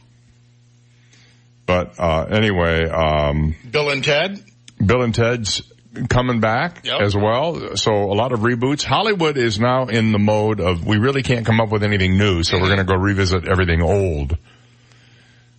[1.66, 4.44] But, uh, anyway, um, Bill and Ted.
[4.86, 5.62] Bill and Ted's
[6.10, 7.02] coming back Yep.
[7.02, 7.76] as well.
[7.76, 8.84] So a lot of reboots.
[8.84, 12.44] Hollywood is now in the mode of we really can't come up with anything new,
[12.44, 14.38] so we're going to go revisit everything old.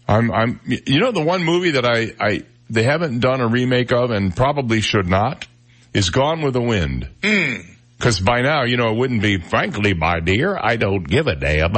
[0.08, 3.92] I'm, I'm, you know, the one movie that I, I, they haven't done a remake
[3.92, 5.46] of and probably should not
[5.94, 7.08] is Gone with the Wind.
[7.22, 7.54] Hmm.
[7.98, 11.36] Cause by now, you know, it wouldn't be, frankly, my dear, I don't give a
[11.36, 11.74] damn.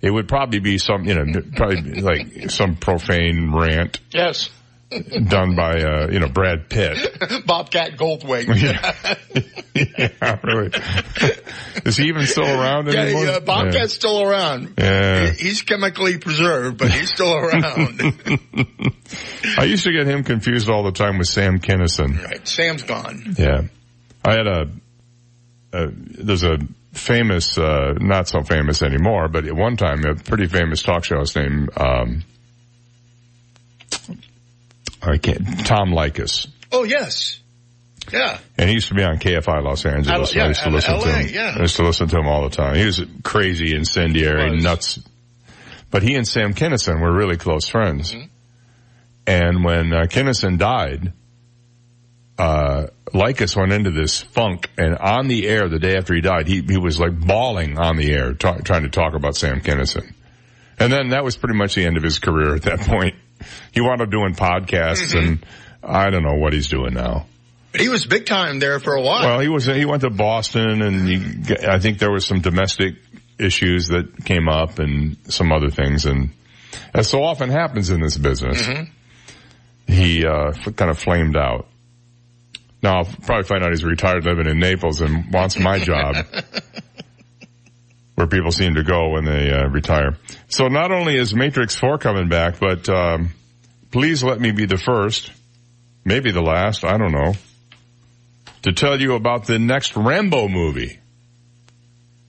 [0.00, 4.50] It would probably be some, you know, probably like some profane rant Yes.
[4.90, 6.96] Done by, uh, you know, Brad Pitt.
[7.46, 8.46] Bobcat Goldthwait.
[9.74, 10.70] yeah, really.
[11.84, 13.24] Is he even still around Yeah, anymore?
[13.24, 14.74] yeah, Bobcat's still around.
[14.78, 15.30] Yeah.
[15.32, 18.00] He's chemically preserved, but he's still around.
[19.58, 22.22] I used to get him confused all the time with Sam Kinison.
[22.24, 22.46] right.
[22.46, 23.34] Sam's gone.
[23.38, 23.62] Yeah.
[24.24, 24.70] I had a,
[25.72, 26.58] a there's a
[26.92, 31.16] famous, uh, not so famous anymore, but at one time a pretty famous talk show
[31.16, 32.22] host named, um,
[35.12, 36.48] I can't, Tom Leykis.
[36.72, 37.40] Oh, yes.
[38.12, 38.38] Yeah.
[38.58, 40.08] And he used to be on KFI Los Angeles.
[40.30, 41.28] Out- yeah, I used to listen to him.
[41.32, 41.54] yeah.
[41.56, 42.74] I used to listen to him all the time.
[42.76, 45.00] He was crazy, incendiary, nuts.
[45.90, 48.12] But he and Sam Kinison were really close friends.
[48.12, 48.26] Mm-hmm.
[49.26, 51.12] And when uh, Kinison died,
[52.38, 56.46] uh, Leykis went into this funk and on the air the day after he died,
[56.48, 60.12] he, he was like bawling on the air talk, trying to talk about Sam Kinison.
[60.78, 63.14] And then that was pretty much the end of his career at that point.
[63.72, 65.18] He wound up doing podcasts Mm-hmm.
[65.18, 65.46] and
[65.82, 67.26] I don't know what he's doing now.
[67.72, 69.22] But he was big time there for a while.
[69.26, 72.94] Well, he was, he went to Boston and he, I think there was some domestic
[73.38, 76.06] issues that came up and some other things.
[76.06, 76.30] And
[76.94, 79.92] as so often happens in this business, Mm-hmm.
[79.92, 81.66] he, uh, kind of flamed out.
[82.82, 86.16] Now I'll probably find out he's retired living in Naples and wants my job.
[88.14, 90.16] Where people seem to go when they uh, retire.
[90.48, 93.30] So not only is Matrix 4 coming back, but um,
[93.90, 95.32] please let me be the first,
[96.04, 97.34] maybe the last, I don't know,
[98.62, 101.00] to tell you about the next Rambo movie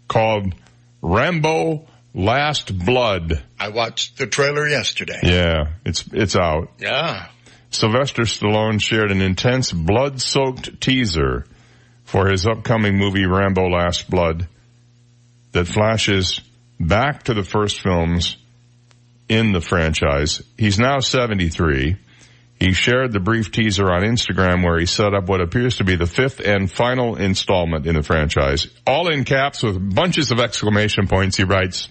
[0.07, 0.55] called
[1.01, 3.43] Rambo Last Blood.
[3.59, 5.19] I watched the trailer yesterday.
[5.21, 6.71] Yeah, it's, it's out.
[6.79, 7.27] Yeah.
[7.69, 11.45] Sylvester Stallone shared an intense blood-soaked teaser
[12.05, 14.47] for his upcoming movie Rambo Last Blood
[15.55, 16.41] that flashes
[16.81, 18.35] back to the first films
[19.29, 20.41] in the franchise.
[20.57, 21.95] He's now 73.
[22.59, 25.95] He shared the brief teaser on Instagram where he set up what appears to be
[25.95, 28.67] the fifth and final installment in the franchise.
[28.85, 31.37] All in caps with bunches of exclamation points.
[31.37, 31.87] He writes,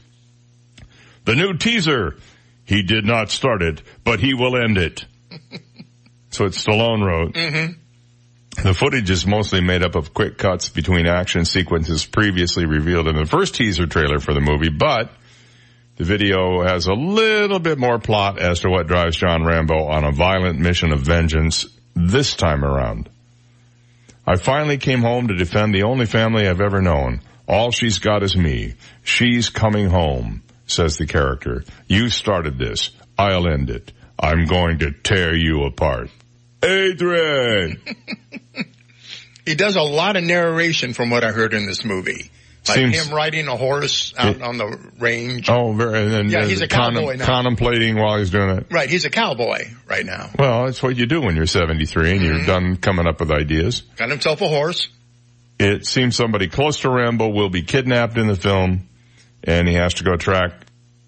[1.25, 2.17] the new teaser.
[2.67, 5.07] He did not start it, but he will end it.
[6.31, 7.35] So it's Stallone wrote.
[7.35, 7.75] Mm-hmm.
[8.63, 13.17] The footage is mostly made up of quick cuts between action sequences previously revealed in
[13.17, 15.11] the first teaser trailer for the movie, but
[15.97, 20.05] the video has a little bit more plot as to what drives John Rambo on
[20.05, 23.09] a violent mission of vengeance this time around.
[24.27, 27.21] I finally came home to defend the only family I've ever known.
[27.47, 28.75] All she's got is me.
[29.03, 31.65] She's coming home, says the character.
[31.87, 32.91] You started this.
[33.19, 33.93] I'll end it.
[34.19, 36.09] I'm going to tear you apart.
[36.65, 37.81] Adrian!
[39.47, 42.31] He does a lot of narration from what I heard in this movie.
[42.67, 45.51] Like Seems- him riding a horse out on the range.
[45.51, 47.27] Oh, very, and then Yeah, he's a contem- cowboy now.
[47.27, 48.67] contemplating while he's doing it.
[48.71, 50.31] Right, he's a cowboy right now.
[50.39, 52.25] Well, that's what you do when you're 73 and Mm-hmm.
[52.37, 53.83] you're done coming up with ideas.
[53.97, 54.89] Got himself a horse.
[55.61, 58.89] It seems somebody close to Rambo will be kidnapped in the film
[59.43, 60.53] and he has to go track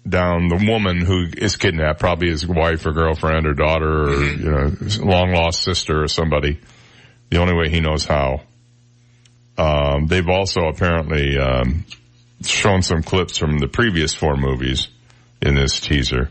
[0.07, 4.43] down the woman who is kidnapped, probably his wife or girlfriend or daughter or, Mm-hmm.
[4.43, 6.59] you know, long lost sister or somebody.
[7.29, 8.41] The only way he knows how.
[9.57, 11.85] Um, they've also apparently, um,
[12.43, 14.87] shown some clips from the previous four movies
[15.41, 16.29] in this teaser.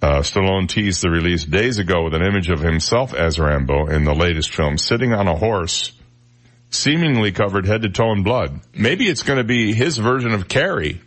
[0.00, 4.04] Uh, Stallone teased the release days ago with an image of himself as Rambo in
[4.04, 5.90] the latest film, sitting on a horse,
[6.70, 8.60] seemingly covered head to toe in blood.
[8.72, 11.00] Maybe it's going to be his version of Carrie.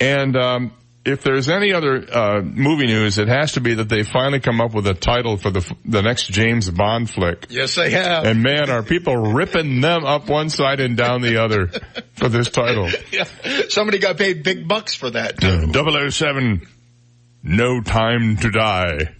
[0.00, 0.72] And um,
[1.04, 4.60] if there's any other uh, movie news, it has to be that they finally come
[4.60, 7.46] up with a title for the the next James Bond flick.
[7.50, 8.24] Yes, they have.
[8.24, 11.68] And man, are people ripping them up one side and down the other
[12.14, 12.88] for this title.
[13.12, 13.24] Yeah.
[13.68, 15.44] Somebody got paid big bucks for that.
[15.44, 16.66] Uh, 007,
[17.44, 19.14] No Time to Die.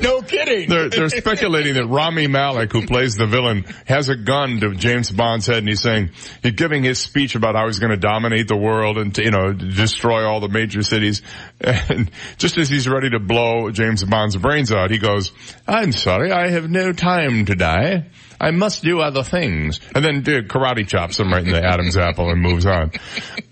[0.00, 0.68] No kidding.
[0.68, 5.10] They're, they're speculating that Rami Malek, who plays the villain, has a gun to James
[5.10, 6.10] Bond's head and he's saying,
[6.42, 9.30] he's giving his speech about how he's going to dominate the world and, to, you
[9.30, 11.22] know, destroy all the major cities.
[11.60, 15.32] And just as he's ready to blow James Bond's brains out, he goes,
[15.66, 18.06] I'm sorry, I have no time to die.
[18.40, 19.80] I must do other things.
[19.94, 22.90] And then uh, karate chops him right in the Adam's apple and moves on.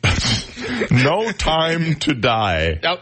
[0.90, 2.80] no time to die.
[2.82, 3.00] Yep.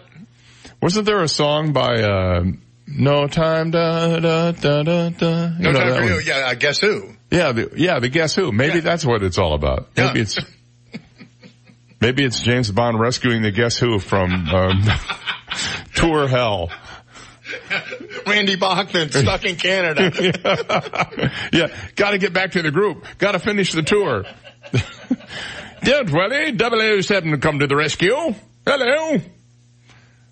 [0.81, 2.45] Wasn't there a song by, uh,
[2.87, 5.49] No Time da da da da da?
[5.49, 6.05] No You know time for one?
[6.13, 6.21] you.
[6.21, 7.11] Yeah, I guess who?
[7.31, 8.53] Yeah, the, yeah, the Guess Who.
[8.53, 9.89] Maybe that's what it's all about.
[9.97, 10.39] Maybe it's,
[12.01, 14.83] maybe it's James Bond rescuing the Guess Who from, um,
[15.95, 16.71] tour hell.
[18.27, 20.11] Randy Bachman stuck in Canada.
[21.53, 21.67] yeah,
[21.97, 23.05] gotta get back to the group.
[23.19, 24.25] Gotta finish the tour.
[25.83, 28.35] Don't worry, 007 to come to the rescue.
[28.67, 29.19] Hello.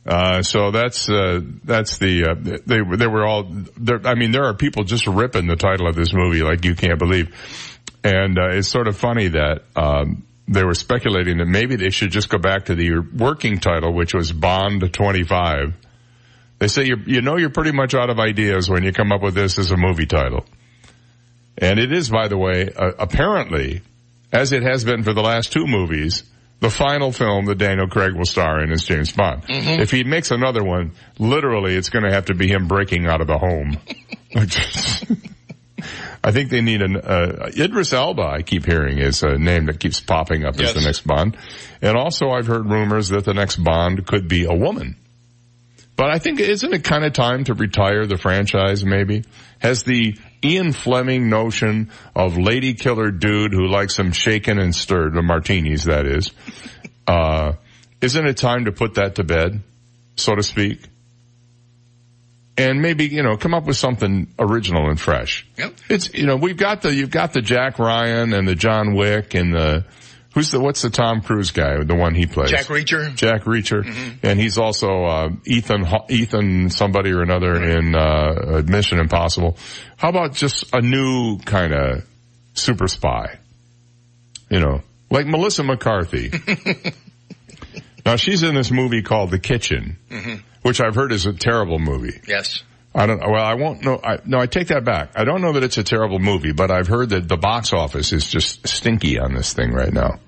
[0.06, 3.44] Uh, so that's, uh, that's the, uh, they, they were all,
[3.76, 6.76] there, I mean, there are people just ripping the title of this movie like you
[6.76, 7.34] can't believe.
[8.04, 12.10] And, uh, it's sort of funny that, um, they were speculating that maybe they should
[12.10, 15.74] just go back to the working title, which was Bond 25.
[16.58, 19.22] They say you you know you're pretty much out of ideas when you come up
[19.22, 20.46] with this as a movie title.
[21.58, 23.82] And it is, by the way, uh, apparently,
[24.32, 26.22] as it has been for the last two movies,
[26.60, 29.42] the final film that Daniel Craig will star in is James Bond.
[29.42, 29.78] Mhm.
[29.78, 33.20] If he makes another one, literally it's going to have to be him breaking out
[33.20, 33.76] of the home.
[36.24, 39.78] I think they need an, uh, Idris Elba, I keep hearing is a name that
[39.78, 41.36] keeps popping up as the next Bond.
[41.80, 44.96] And also I've heard rumors that the next Bond could be a woman.
[45.94, 49.24] But I think, isn't it kind of time to retire the franchise maybe?
[49.60, 55.14] Has the Ian Fleming notion of lady killer dude who likes them shaken and stirred,
[55.14, 56.30] the martinis that is,
[57.08, 57.52] uh,
[58.00, 59.62] isn't it time to put that to bed,
[60.16, 60.80] so to speak?
[62.58, 65.46] And maybe, you know, come up with something original and fresh.
[65.58, 65.74] Yep.
[65.90, 69.34] It's, you know, we've got the, you've got the Jack Ryan and the John Wick
[69.34, 69.84] and the,
[70.36, 72.50] who's the, what's the Tom Cruise guy, the one he plays?
[72.50, 73.12] Jack Reacher.
[73.16, 73.82] Jack Reacher,
[74.22, 79.56] and he's also uh, Ethan Ethan somebody or another in uh, Mission Impossible.
[79.96, 82.04] How about just a new kind of
[82.54, 83.38] super spy?
[84.50, 86.30] You know, like Melissa McCarthy.
[88.04, 90.42] now she's in this movie called The Kitchen, Mhm.
[90.62, 92.20] which I've heard is a terrible movie.
[92.28, 92.62] Yes.
[92.94, 93.18] I don't.
[93.20, 94.00] Well, I won't know.
[94.02, 95.10] I, no, I take that back.
[95.16, 98.10] I don't know that it's a terrible movie, but I've heard that the box office
[98.14, 100.18] is just stinky on this thing right now,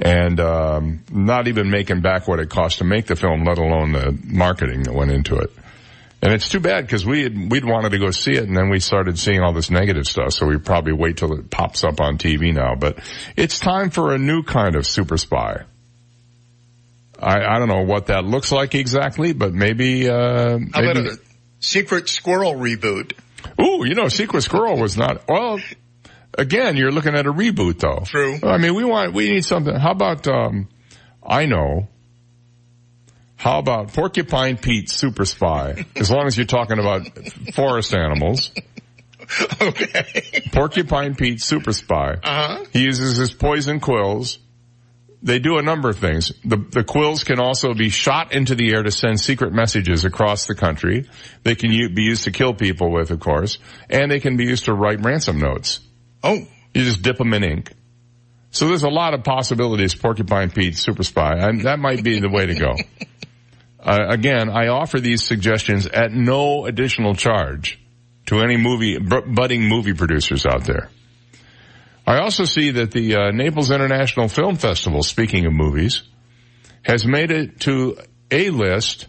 [0.00, 3.92] and um, not even making back what it cost to make the film, let alone
[3.92, 5.50] the marketing that went into it.
[6.22, 8.68] And it's too bad because we had, we'd wanted to go see it, and then
[8.68, 10.32] we started seeing all this negative stuff.
[10.32, 12.74] So we probably wait till it pops up on TV now.
[12.74, 12.98] But
[13.36, 15.64] it's time for a new kind of super spy.
[17.18, 20.08] I, I don't know what that looks like exactly, but maybe.
[20.08, 21.12] Uh, How about maybe a
[21.60, 23.12] Secret Squirrel reboot?
[23.60, 25.58] Ooh, you know, Secret Squirrel was not, well,
[26.36, 28.02] again, you're looking at a reboot though.
[28.04, 28.38] True.
[28.42, 29.74] I mean, we want, we need something.
[29.74, 30.68] How about, um,
[31.22, 31.88] I know.
[33.36, 35.86] How about Porcupine Pete Super Spy?
[35.96, 37.06] As long as you're talking about
[37.54, 38.50] forest animals.
[39.60, 40.42] Okay.
[40.52, 42.18] Porcupine Pete Super Spy.
[42.22, 42.64] Uh-huh.
[42.72, 44.38] He uses his poison quills.
[45.22, 46.32] They do a number of things.
[46.44, 50.46] The, the quills can also be shot into the air to send secret messages across
[50.46, 51.08] the country.
[51.42, 53.58] They can u- be used to kill people with, of course,
[53.90, 55.80] and they can be used to write ransom notes.
[56.22, 56.46] Oh.
[56.74, 57.72] You just dip them in ink.
[58.52, 62.28] So there's a lot of possibilities, Porcupine Pete, Super Spy, and that might be the
[62.28, 62.74] way to go.
[63.82, 67.80] Uh, again, I offer these suggestions at no additional charge
[68.26, 70.90] to any movie, b- budding movie producers out there.
[72.06, 76.02] I also see that the uh, Naples International Film Festival, speaking of movies,
[76.82, 77.96] has made it to
[78.30, 79.06] a list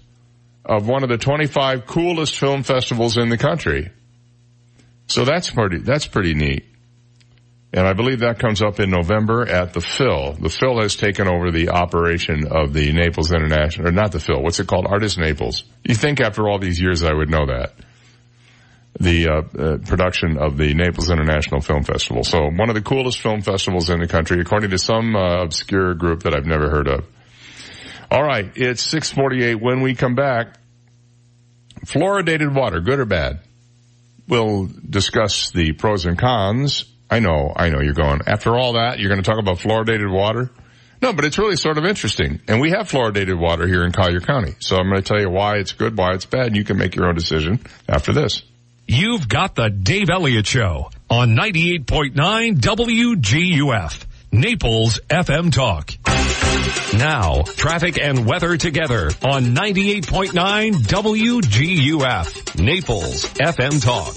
[0.64, 3.92] of one of the 25 coolest film festivals in the country.
[5.08, 6.71] So that's pretty, that's pretty neat.
[7.74, 10.34] And I believe that comes up in November at the Phil.
[10.34, 14.42] The Phil has taken over the operation of the Naples International, or not the Phil,
[14.42, 14.88] what's it called?
[14.88, 15.64] Artis Naples.
[15.84, 17.74] You think after all these years I would know that.
[19.00, 22.26] The uh, uh, production of the Naples International Film Festival.
[22.26, 25.94] So one of the coolest film festivals in the country, according to some uh, obscure
[25.94, 27.06] group that I've never heard of.
[28.12, 29.62] All right, it's 648.
[29.62, 30.58] When we come back,
[31.86, 33.40] fluoridated water, good or bad?
[34.28, 36.91] We'll discuss the pros and cons.
[37.12, 40.10] I know, I know you're going, after all that, you're going to talk about fluoridated
[40.10, 40.50] water?
[41.02, 42.40] No, but it's really sort of interesting.
[42.48, 44.56] And we have fluoridated water here in Collier County.
[44.60, 46.78] So I'm going to tell you why it's good, why it's bad, and you can
[46.78, 47.60] make your own decision
[47.90, 48.44] after this.
[48.88, 55.92] You've got the Dave Elliott Show on 98.9 WGUF, Naples FM Talk.
[56.98, 64.16] Now, traffic and weather together on 98.9 WGUF, Naples FM Talk.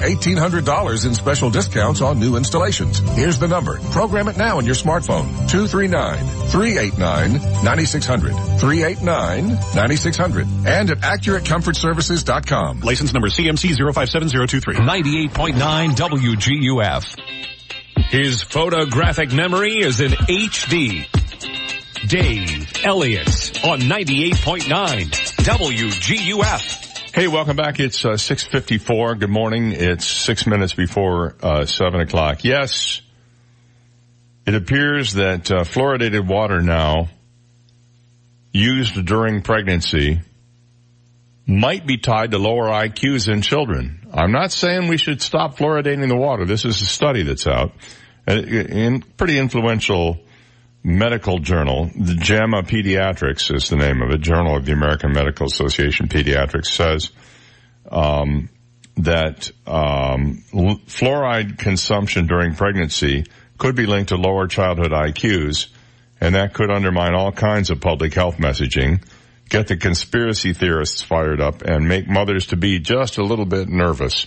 [0.01, 2.99] $1,800 in special discounts on new installations.
[3.15, 3.79] Here's the number.
[3.91, 5.27] Program it now on your smartphone.
[5.49, 8.33] 239-389-9600.
[8.59, 10.65] 389-9600.
[10.65, 12.81] And at AccurateComfortServices.com.
[12.81, 14.75] License number CMC 057023.
[14.75, 17.15] 98.9 WGUF.
[18.09, 21.07] His photographic memory is in HD.
[22.07, 25.11] Dave Elliott on 98.9
[25.45, 26.90] WGUF.
[27.13, 27.81] Hey, welcome back.
[27.81, 29.19] It's uh, 6.54.
[29.19, 29.73] Good morning.
[29.73, 32.45] It's six minutes before uh, 7 o'clock.
[32.45, 33.01] Yes,
[34.45, 37.09] it appears that uh, fluoridated water now
[38.53, 40.21] used during pregnancy
[41.45, 44.07] might be tied to lower IQs in children.
[44.13, 46.45] I'm not saying we should stop fluoridating the water.
[46.45, 47.73] This is a study that's out.
[48.25, 50.17] In pretty influential
[50.83, 55.45] medical journal, the JAMA Pediatrics is the name of it, Journal of the American Medical
[55.45, 57.11] Association Pediatrics says
[57.91, 58.49] um,
[58.97, 63.25] that um, fluoride consumption during pregnancy
[63.57, 65.67] could be linked to lower childhood IQs,
[66.19, 69.03] and that could undermine all kinds of public health messaging,
[69.49, 73.69] get the conspiracy theorists fired up, and make mothers to be just a little bit
[73.69, 74.25] nervous.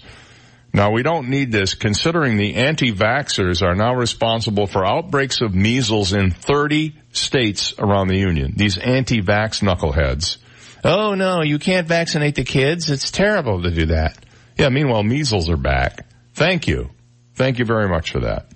[0.74, 6.12] Now we don't need this considering the anti-vaxxers are now responsible for outbreaks of measles
[6.12, 8.54] in 30 states around the union.
[8.56, 10.38] These anti-vax knuckleheads.
[10.82, 12.90] Oh no, you can't vaccinate the kids.
[12.90, 14.18] It's terrible to do that.
[14.58, 16.06] Yeah, meanwhile measles are back.
[16.34, 16.90] Thank you.
[17.36, 18.50] Thank you very much for that.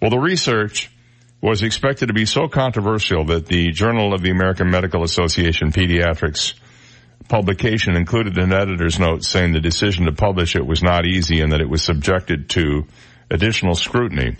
[0.00, 0.92] Well, the research
[1.40, 6.54] was expected to be so controversial that the Journal of the American Medical Association Pediatrics
[7.28, 11.52] publication included an editor's note saying the decision to publish it was not easy and
[11.52, 12.86] that it was subjected to
[13.30, 14.36] additional scrutiny.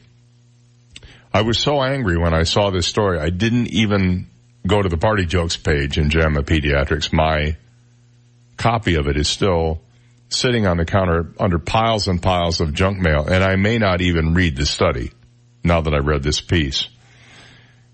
[1.32, 4.28] I was so angry when I saw this story, I didn't even
[4.66, 7.12] go to the party jokes page in JAMA Pediatrics.
[7.12, 7.56] My
[8.56, 9.82] copy of it is still
[10.28, 14.00] sitting on the counter under piles and piles of junk mail, and I may not
[14.00, 15.12] even read the study
[15.62, 16.88] now that I read this piece.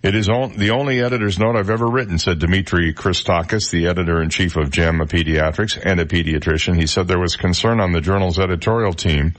[0.02, 4.56] It is on, the only editor's note I've ever written, said Dimitri Christakis, the editor-in-chief
[4.56, 6.76] of JAMA Pediatrics and a pediatrician.
[6.76, 9.34] He said there was concern on the journal's editorial team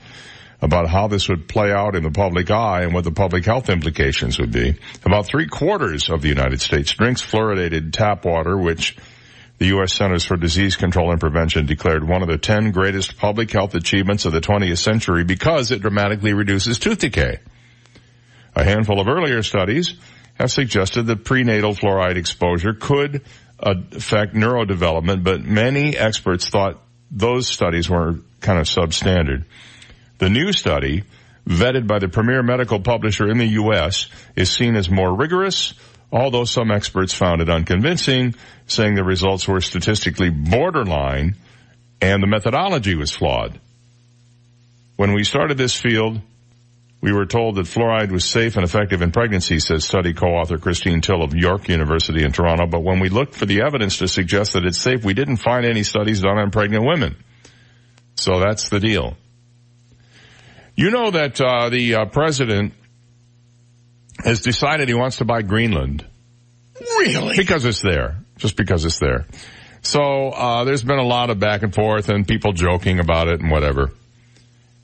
[0.62, 3.68] about how this would play out in the public eye and what the public health
[3.68, 4.74] implications would be.
[5.04, 8.96] About three quarters of the United States drinks fluoridated tap water, which
[9.58, 9.92] the U.S.
[9.92, 14.24] Centers for Disease Control and Prevention declared one of the 10 greatest public health achievements
[14.24, 17.40] of the 20th century because it dramatically reduces tooth decay.
[18.56, 19.94] A handful of earlier studies
[20.34, 23.22] have suggested that prenatal fluoride exposure could
[23.58, 26.80] affect neurodevelopment, but many experts thought
[27.10, 29.44] those studies were kind of substandard.
[30.18, 31.04] The new study,
[31.46, 35.74] vetted by the premier medical publisher in the U.S., is seen as more rigorous,
[36.12, 38.34] although some experts found it unconvincing,
[38.66, 41.36] saying the results were statistically borderline
[42.00, 43.58] and the methodology was flawed.
[44.96, 46.20] When we started this field,
[47.04, 51.02] we were told that fluoride was safe and effective in pregnancy, says study co-author Christine
[51.02, 52.66] Till of York University in Toronto.
[52.66, 55.66] But when we looked for the evidence to suggest that it's safe, we didn't find
[55.66, 57.14] any studies done on pregnant women.
[58.14, 59.18] So that's the deal.
[60.76, 62.72] You know that uh, the uh, president
[64.24, 66.06] has decided he wants to buy Greenland.
[66.80, 67.36] Really?
[67.36, 68.16] Because it's there.
[68.38, 69.26] Just because it's there.
[69.82, 73.42] So uh, there's been a lot of back and forth and people joking about it
[73.42, 73.90] and whatever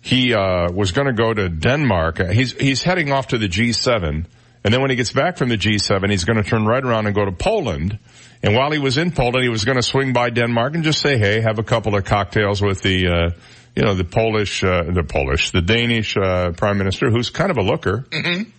[0.01, 2.19] he uh, was going to go to Denmark.
[2.33, 4.25] He's he's heading off to the G7,
[4.65, 7.07] and then when he gets back from the G7, he's going to turn right around
[7.07, 7.99] and go to Poland.
[8.43, 11.01] And while he was in Poland, he was going to swing by Denmark and just
[11.01, 13.31] say, "Hey, have a couple of cocktails with the, uh,
[13.77, 17.59] you know, the Polish, uh, the Polish, the Danish uh, prime minister, who's kind of
[17.59, 18.51] a looker, mm-hmm.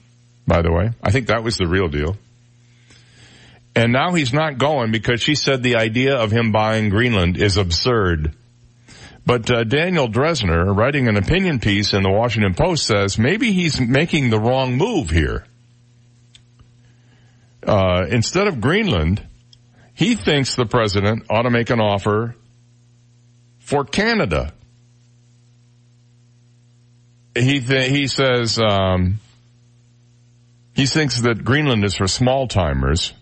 [0.45, 0.91] by the way.
[1.03, 2.17] I think that was the real deal."
[3.75, 7.57] And now he's not going because she said the idea of him buying Greenland is
[7.57, 8.33] absurd.
[9.25, 13.79] But uh, Daniel Drezner, writing an opinion piece in the Washington Post, says maybe he's
[13.79, 15.45] making the wrong move here.
[17.65, 19.25] Uh, instead of Greenland,
[19.93, 22.35] he thinks the president ought to make an offer
[23.59, 24.53] for Canada.
[27.35, 29.19] He th- he says um,
[30.73, 33.13] he thinks that Greenland is for small timers.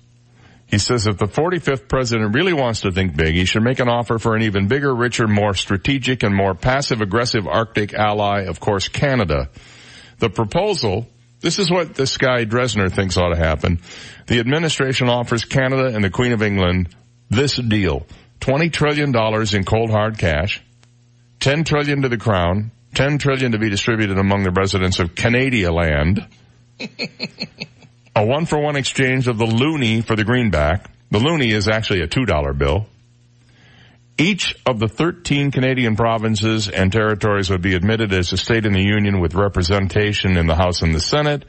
[0.70, 3.90] He says if the 45th president really wants to think big, he should make an
[3.90, 8.60] offer for an even bigger, richer, more strategic, and more passive aggressive Arctic ally, of
[8.60, 9.50] course, Canada.
[10.20, 11.08] The proposal,
[11.42, 13.80] this is what this guy Drezner thinks ought to happen.
[14.28, 16.96] The administration offers Canada and the Queen of England
[17.30, 18.06] this deal.
[18.42, 19.16] $20 trillion
[19.56, 20.62] in cold hard cash,
[21.40, 25.72] 10 trillion to the crown, 10 trillion to be distributed among the residents of Canada
[25.72, 26.28] land,
[28.20, 30.92] a one for one exchange of the loonie for the greenback.
[31.10, 32.86] The loonie is actually a $2 bill.
[34.18, 38.74] Each of the 13 Canadian provinces and territories would be admitted as a state in
[38.74, 41.46] the Union with representation in the House and the Senate.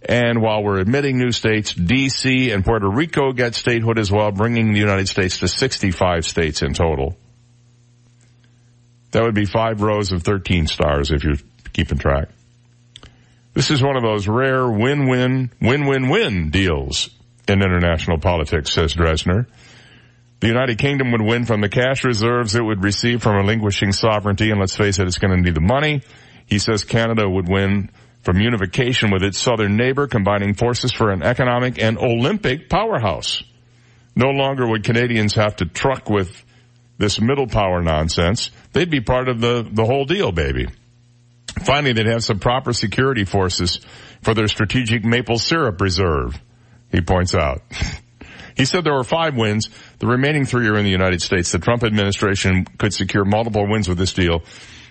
[0.00, 4.72] And while we're admitting new states, DC and Puerto Rico get statehood as well, bringing
[4.72, 7.16] the United States to 65 states in total.
[9.10, 11.38] That would be five rows of 13 stars if you're
[11.72, 12.28] keeping track.
[13.54, 17.10] This is one of those rare win-win, win-win-win deals
[17.46, 19.46] in international politics, says Drezner.
[20.40, 24.50] The United Kingdom would win from the cash reserves it would receive from relinquishing sovereignty,
[24.50, 26.02] and let's face it, it's going to need the money.
[26.46, 27.90] He says Canada would win
[28.22, 33.42] from unification with its southern neighbor, combining forces for an economic and Olympic powerhouse.
[34.16, 36.44] No longer would Canadians have to truck with
[36.98, 38.50] this middle power nonsense.
[38.72, 40.68] They'd be part of the, the whole deal, baby.
[41.64, 43.80] Finally, they'd have some proper security forces
[44.22, 46.40] for their strategic maple syrup reserve,
[46.90, 47.62] he points out.
[48.56, 49.68] he said there were five wins.
[49.98, 51.52] The remaining three are in the United States.
[51.52, 54.42] The Trump administration could secure multiple wins with this deal.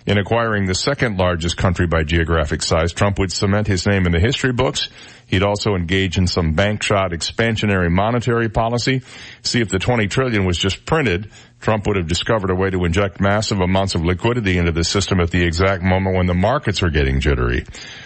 [0.06, 4.12] In acquiring the second largest country by geographic size, Trump would cement his name in
[4.12, 4.90] the history books.
[5.28, 9.04] He'd also engage in some bank shot expansionary monetary policy.
[9.44, 12.84] See if the 20 trillion was just printed, Trump would have discovered a way to
[12.84, 16.82] inject massive amounts of liquidity into the system at the exact moment when the markets
[16.82, 17.66] were getting jittery.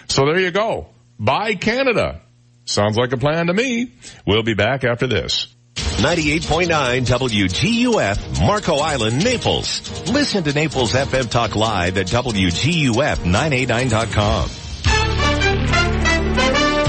[0.09, 0.89] So there you go.
[1.17, 2.21] Buy Canada.
[2.65, 3.93] Sounds like a plan to me.
[4.27, 5.54] We'll be back after this.
[5.75, 10.09] 98.9 WGUF, Marco Island, Naples.
[10.11, 14.49] Listen to Naples FM Talk Live at WGUF989.com.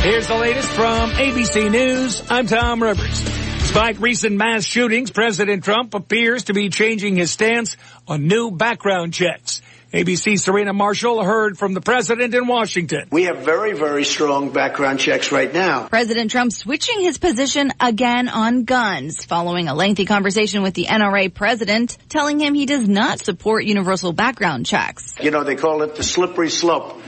[0.02, 2.22] Here's the latest from ABC News.
[2.30, 3.22] I'm Tom Rivers.
[3.58, 7.76] Despite recent mass shootings, President Trump appears to be changing his stance
[8.06, 9.60] on new background checks.
[9.96, 13.08] ABC Serena Marshall heard from the president in Washington.
[13.10, 15.88] We have very, very strong background checks right now.
[15.88, 21.32] President Trump switching his position again on guns following a lengthy conversation with the NRA
[21.32, 25.14] president telling him he does not support universal background checks.
[25.18, 27.00] You know, they call it the slippery slope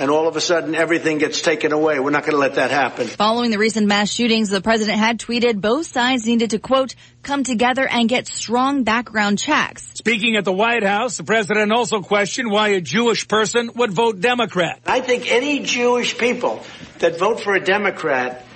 [0.00, 2.00] and all of a sudden everything gets taken away.
[2.00, 3.06] We're not going to let that happen.
[3.06, 7.44] Following the recent mass shootings, the president had tweeted both sides needed to quote, come
[7.44, 9.90] together and get strong background checks.
[9.94, 14.20] Speaking at the White House, the president also questioned why a Jewish person would vote
[14.20, 14.80] Democrat.
[14.86, 16.64] I think any Jewish people
[17.00, 18.46] that vote for a Democrat,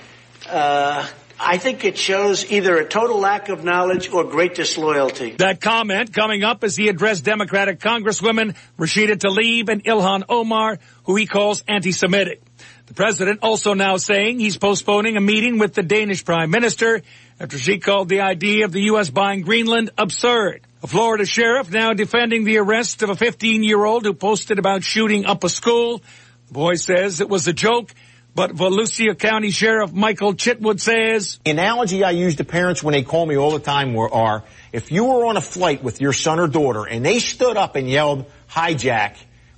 [0.48, 1.06] uh,
[1.38, 5.32] I think it shows either a total lack of knowledge or great disloyalty.
[5.32, 11.16] That comment coming up as he addressed Democratic Congresswomen Rashida Tlaib and Ilhan Omar, who
[11.16, 12.42] he calls anti-Semitic.
[12.86, 17.02] The president also now saying he's postponing a meeting with the Danish prime minister
[17.40, 19.10] after she called the idea of the U.S.
[19.10, 20.62] buying Greenland absurd.
[20.82, 25.44] A Florida sheriff now defending the arrest of a 15-year-old who posted about shooting up
[25.44, 26.02] a school.
[26.48, 27.94] The boy says it was a joke
[28.34, 33.04] but Volusia County Sheriff Michael Chitwood says, The analogy I use to parents when they
[33.04, 34.42] call me all the time were, are,
[34.72, 37.76] if you were on a flight with your son or daughter and they stood up
[37.76, 39.14] and yelled hijack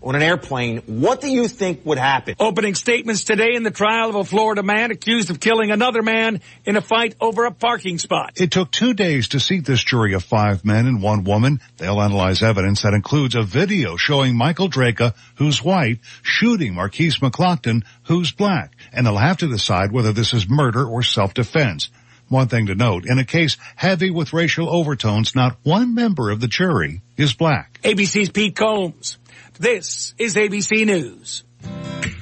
[0.07, 2.37] on an airplane, what do you think would happen?
[2.39, 6.41] Opening statements today in the trial of a Florida man accused of killing another man
[6.65, 8.35] in a fight over a parking spot.
[8.37, 11.61] It took two days to seat this jury of five men and one woman.
[11.79, 17.83] They'll analyze evidence that includes a video showing Michael Drejka, who's white, shooting Markeis McGlockton,
[18.05, 18.77] who's black.
[18.93, 21.91] And they'll have to decide whether this is murder or self-defense.
[22.29, 26.41] One thing to note, in a case heavy with racial overtones, not one member of
[26.41, 27.81] the jury is black.
[27.83, 29.19] ABC's Pete Combs.
[29.59, 31.43] This is ABC News.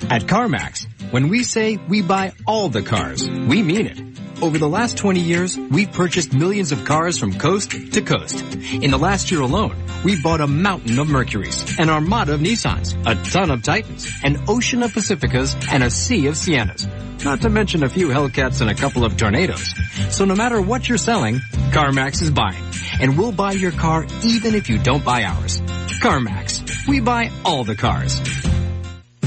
[0.09, 4.41] At CarMax, when we say we buy all the cars, we mean it.
[4.41, 8.41] Over the last 20 years, we've purchased millions of cars from coast to coast.
[8.73, 9.75] In the last year alone,
[10.05, 14.45] we bought a mountain of Mercuries, an armada of Nissans, a ton of Titans, an
[14.47, 16.87] ocean of Pacificas, and a sea of Siennas.
[17.25, 19.75] Not to mention a few Hellcats and a couple of Tornadoes.
[20.11, 21.41] So no matter what you're selling,
[21.73, 22.63] CarMax is buying.
[23.01, 25.61] And we'll buy your car even if you don't buy ours.
[26.05, 26.87] CarMax.
[26.87, 28.21] We buy all the cars.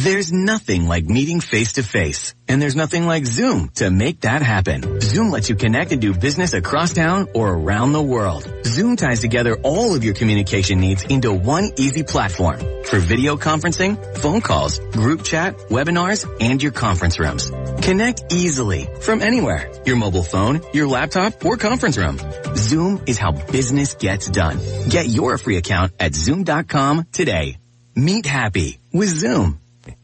[0.08, 2.34] There's nothing like meeting face to face.
[2.48, 5.02] And there's nothing like Zoom to make that happen.
[5.02, 8.50] Zoom lets you connect and do business across town or around the world.
[8.64, 12.58] Zoom ties together all of your communication needs into one easy platform.
[12.86, 17.52] for video conferencing, phone calls, group chat, webinars, and your conference rooms.
[17.82, 22.18] Connect easily from anywhere, your mobile phone, your laptop, or conference room.
[22.56, 24.58] Zoom is how business gets done.
[24.88, 27.58] Get your free account at zoom.com today.
[27.94, 29.60] Meet happy with Zoom.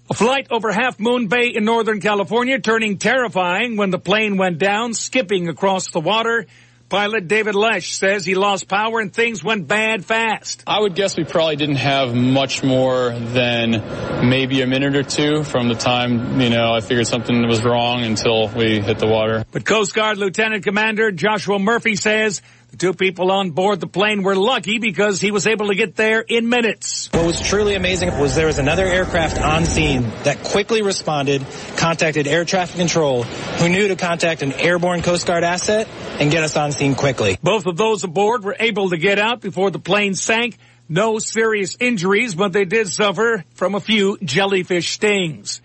[0.09, 4.57] A flight over Half Moon Bay in Northern California turning terrifying when the plane went
[4.57, 6.45] down, skipping across the water.
[6.89, 10.61] Pilot David Lesh says he lost power and things went bad fast.
[10.67, 15.45] I would guess we probably didn't have much more than maybe a minute or two
[15.45, 19.45] from the time, you know, I figured something was wrong until we hit the water.
[19.51, 22.41] But Coast Guard Lieutenant Commander Joshua Murphy says
[22.73, 25.95] the two people on board the plane were lucky because he was able to get
[25.95, 27.07] there in minutes.
[27.13, 31.45] What was truly amazing was there was another aircraft on scene that quickly responded,
[31.77, 35.87] contacted air traffic control, who knew to contact an airborne Coast Guard asset
[36.19, 37.37] and get us on scene quickly.
[37.43, 40.57] Both of those aboard were able to get out before the plane sank.
[40.89, 45.61] No serious injuries, but they did suffer from a few jellyfish stings.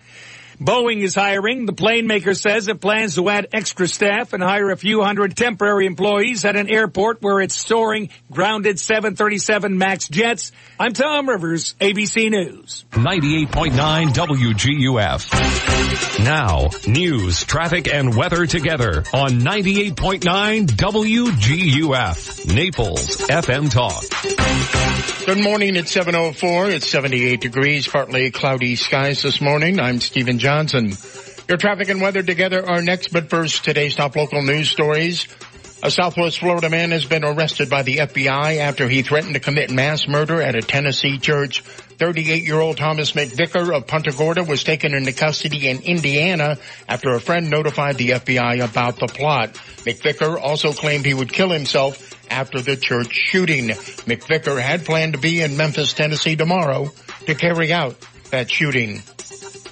[0.59, 1.65] Boeing is hiring.
[1.65, 5.37] The plane maker says it plans to add extra staff and hire a few hundred
[5.37, 10.51] temporary employees at an airport where it's storing grounded 737 MAX jets.
[10.77, 12.83] I'm Tom Rivers, ABC News.
[12.91, 15.29] 98.9 WGUF.
[16.25, 22.53] Now, news, traffic, and weather together on 98.9 WGUF.
[22.53, 24.03] Naples FM Talk.
[25.25, 25.77] Good morning.
[25.77, 26.71] It's 7.04.
[26.73, 29.79] It's 78 degrees, partly cloudy skies this morning.
[29.79, 30.48] I'm Stephen Johnson.
[31.47, 35.27] Your traffic and weather together are next, but first, today's top local news stories.
[35.81, 39.71] A Southwest Florida man has been arrested by the FBI after he threatened to commit
[39.71, 41.63] mass murder at a Tennessee church.
[41.97, 47.49] 38-year-old Thomas McVicker of Punta Gorda was taken into custody in Indiana after a friend
[47.49, 49.53] notified the FBI about the plot.
[49.85, 53.69] McVicker also claimed he would kill himself after the church shooting.
[53.69, 56.91] McVicker had planned to be in Memphis, Tennessee tomorrow
[57.25, 57.95] to carry out
[58.31, 59.01] that shooting.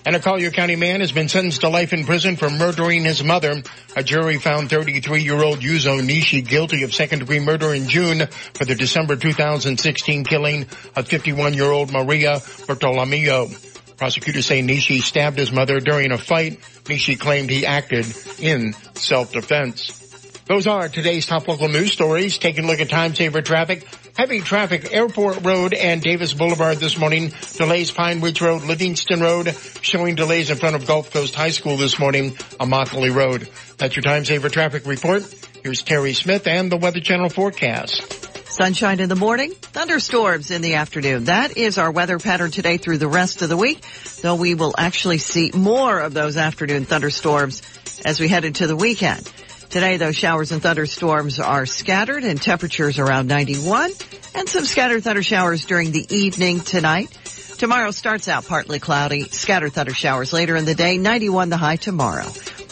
[0.08, 3.26] And a Collier County man has been sentenced to life in prison for murdering his
[3.26, 3.62] mother.
[3.98, 9.18] A jury found 33-year-old Yuzo Nishi guilty of second-degree murder in June for the December
[9.18, 10.62] 2016 killing
[10.96, 13.50] of 51-year-old Maria Bartolomeo.
[13.98, 16.62] Prosecutors say Nishi stabbed his mother during a fight.
[16.86, 18.06] Nishi claimed he acted
[18.40, 20.06] in self-defense.
[20.46, 22.38] Those are today's top local news stories.
[22.38, 23.86] Taking a look at time saver traffic.
[24.18, 27.32] Heavy traffic, Airport Road and Davis Boulevard this morning.
[27.54, 31.78] Delays Pine Ridge Road, Livingston Road, showing delays in front of Gulf Coast High School
[31.78, 33.48] this morning Immokalee Road.
[33.78, 35.22] That's your time saver traffic report.
[35.62, 38.48] Here's Terry Smith and the Weather Channel forecast.
[38.48, 41.26] Sunshine in the morning, thunderstorms in the afternoon.
[41.26, 43.86] That is our weather pattern today through the rest of the week,
[44.24, 47.62] though we will actually see more of those afternoon thunderstorms
[48.04, 49.32] as we head into the weekend.
[49.70, 53.92] Today, those showers and thunderstorms are scattered and temperatures around 91
[54.34, 57.12] and some scattered thunder showers during the evening tonight.
[57.58, 61.76] Tomorrow starts out partly cloudy, scattered thunder showers later in the day, 91 the high
[61.76, 62.26] tomorrow.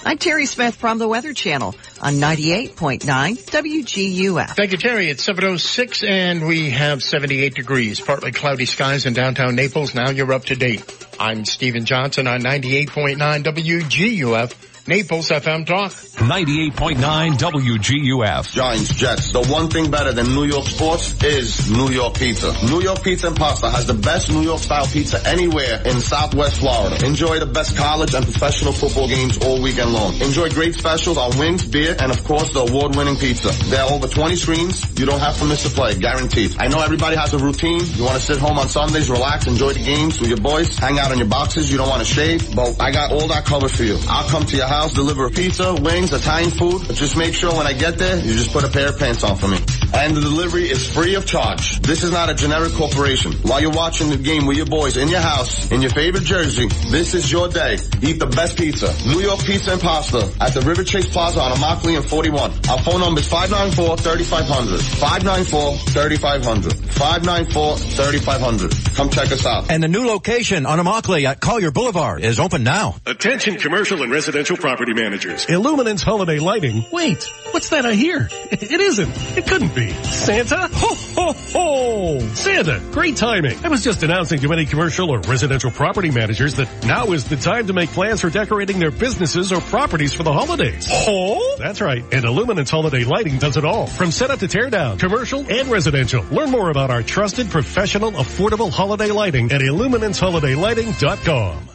[0.05, 4.55] I'm Terry Smith from the Weather Channel on 98.9 WGUF.
[4.55, 5.09] Thank you, Terry.
[5.09, 9.95] It's 706 and we have 78 degrees, partly cloudy skies in downtown Naples.
[9.95, 10.83] Now you're up to date.
[11.19, 14.74] I'm Stephen Johnson on 98.9 WGUF.
[14.87, 15.91] Naples FM Talk.
[15.91, 18.51] 98.9 WGUF.
[18.53, 19.31] Giants, Jets.
[19.31, 22.53] The one thing better than New York sports is New York pizza.
[22.69, 26.59] New York Pizza and Pasta has the best New York style pizza anywhere in Southwest
[26.59, 27.03] Florida.
[27.03, 30.13] Enjoy the best college and professional football games all weekend long.
[30.21, 33.49] Enjoy great specials on wings, beer, and of course the award-winning pizza.
[33.65, 34.85] There are over 20 screens.
[34.99, 36.57] You don't have to miss a play, guaranteed.
[36.59, 37.81] I know everybody has a routine.
[37.95, 40.99] You want to sit home on Sundays, relax, enjoy the games with your boys, hang
[40.99, 41.71] out on your boxes.
[41.71, 43.97] You don't want to shave, but I got all that covered for you.
[44.07, 46.83] I'll come to your house, deliver a pizza, wings, Italian food.
[46.95, 49.37] Just make sure when I get there, you just put a pair of pants on
[49.37, 49.57] for me.
[49.93, 51.79] And the delivery is free of charge.
[51.79, 53.31] This is not a generic corporation.
[53.43, 56.67] While you're watching the game with your boys in your house, in your favorite jersey,
[56.91, 57.77] this is your day.
[58.01, 58.93] Eat the best pizza.
[59.07, 62.51] New York Pizza and Pasta at the River Chase Plaza on Immokalee and 41.
[62.69, 64.79] Our phone number is 594-3500.
[64.99, 66.73] 594-3500.
[66.95, 68.95] 594-3500.
[68.95, 69.71] Come check us out.
[69.71, 72.95] And the new location on Immokalee at Collier Boulevard is open now.
[73.05, 75.45] Attention commercial and residential property managers.
[75.45, 76.83] Illuminance holiday lighting.
[76.91, 78.27] Wait, what's that I hear?
[78.51, 79.37] It isn't.
[79.37, 79.93] It couldn't be.
[80.03, 80.67] Santa?
[80.71, 82.19] Ho, ho, ho!
[82.33, 83.63] Santa, great timing.
[83.63, 87.35] I was just announcing to many commercial or residential property managers that now is the
[87.35, 90.87] time to make plans for decorating their businesses or properties for the holidays.
[90.89, 91.57] Oh?
[91.59, 92.03] That's right.
[92.11, 93.85] And Illuminance holiday lighting does it all.
[93.85, 96.23] From setup to tear down, commercial and residential.
[96.31, 101.74] Learn more about our trusted, professional, affordable holiday lighting at illuminanceholiday.lighting.com.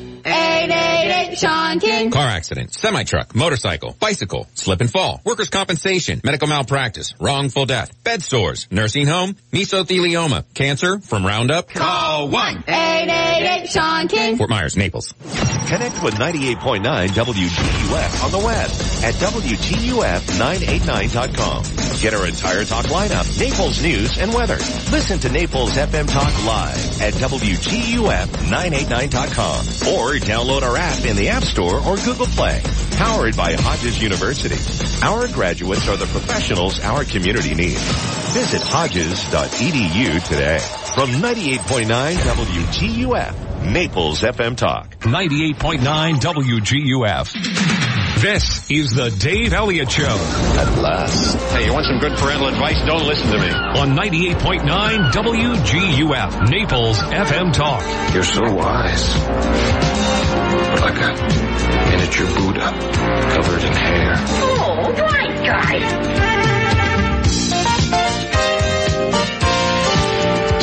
[0.69, 2.11] 888 Sean King.
[2.11, 8.21] Car accident, semi-truck, motorcycle, bicycle, slip and fall, workers' compensation, medical malpractice, wrongful death, bed
[8.21, 11.69] sores, nursing home, mesothelioma, cancer from Roundup.
[11.69, 14.37] Call 1-888 Sean King.
[14.37, 15.13] Fort Myers, Naples.
[15.67, 18.69] Connect with 98.9 WGUF on the web
[19.03, 21.63] at WGUF989.com.
[22.01, 24.57] Get our entire talk lineup, Naples news and weather.
[24.91, 29.59] Listen to Naples FM Talk live at WGUF989.com
[29.93, 32.61] or download our app in the App Store or Google Play.
[32.97, 34.57] Powered by Hodges University.
[35.03, 37.81] Our graduates are the professionals our community needs.
[38.33, 40.59] Visit hodges.edu today.
[40.93, 44.89] From 98.9 WGUF, Naples FM Talk.
[44.99, 48.01] 98.9 WGUF.
[48.21, 50.05] This is the Dave Elliott Show.
[50.05, 51.35] At last.
[51.53, 52.77] Hey, you want some good parental advice?
[52.85, 53.49] Don't listen to me.
[53.49, 58.13] On 98.9 WGUF, Naples FM Talk.
[58.13, 60.10] You're so wise.
[60.81, 61.13] Like a
[61.91, 62.71] miniature Buddha
[63.31, 64.15] covered in hair.
[64.17, 66.21] Oh, right, guys.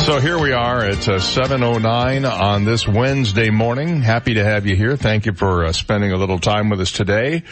[0.05, 4.01] So here we are at uh, 7.09 on this Wednesday morning.
[4.01, 4.97] Happy to have you here.
[4.97, 7.43] Thank you for uh, spending a little time with us today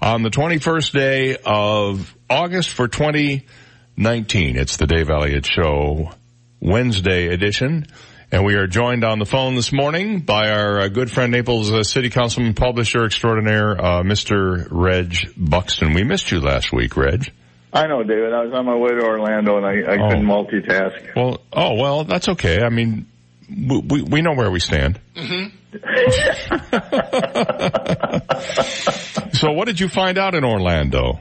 [0.00, 4.56] on the 21st day of August for 2019.
[4.56, 6.12] It's the Dave Elliott Show
[6.60, 7.86] Wednesday edition.
[8.34, 11.70] And we are joined on the phone this morning by our uh, good friend Naples
[11.70, 14.66] uh, City Councilman publisher extraordinaire, uh, Mr.
[14.70, 15.92] Reg Buxton.
[15.92, 17.30] We missed you last week, Reg.
[17.74, 18.32] I know, David.
[18.32, 20.08] I was on my way to Orlando and I, I Oh.
[20.08, 21.14] couldn't multitask.
[21.14, 22.62] Well, oh well, that's okay.
[22.62, 23.06] I mean,
[23.50, 24.98] we we, we know where we stand.
[29.32, 31.20] so, what did you find out in Orlando?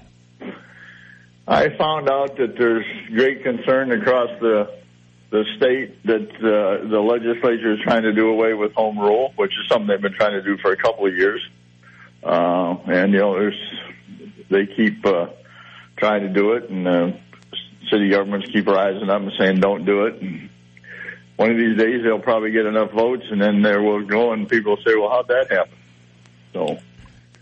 [1.47, 4.80] I found out that there's great concern across the
[5.31, 9.51] the state that uh, the legislature is trying to do away with home rule, which
[9.51, 11.41] is something they've been trying to do for a couple of years.
[12.21, 13.59] Uh, and you know, there's
[14.49, 15.27] they keep uh,
[15.95, 17.11] trying to do it, and uh,
[17.89, 20.21] city governments keep rising up and saying don't do it.
[20.21, 20.49] And
[21.37, 24.49] one of these days they'll probably get enough votes, and then there will go, and
[24.49, 25.77] people will say, "Well, how'd that happen?"
[26.53, 26.77] So.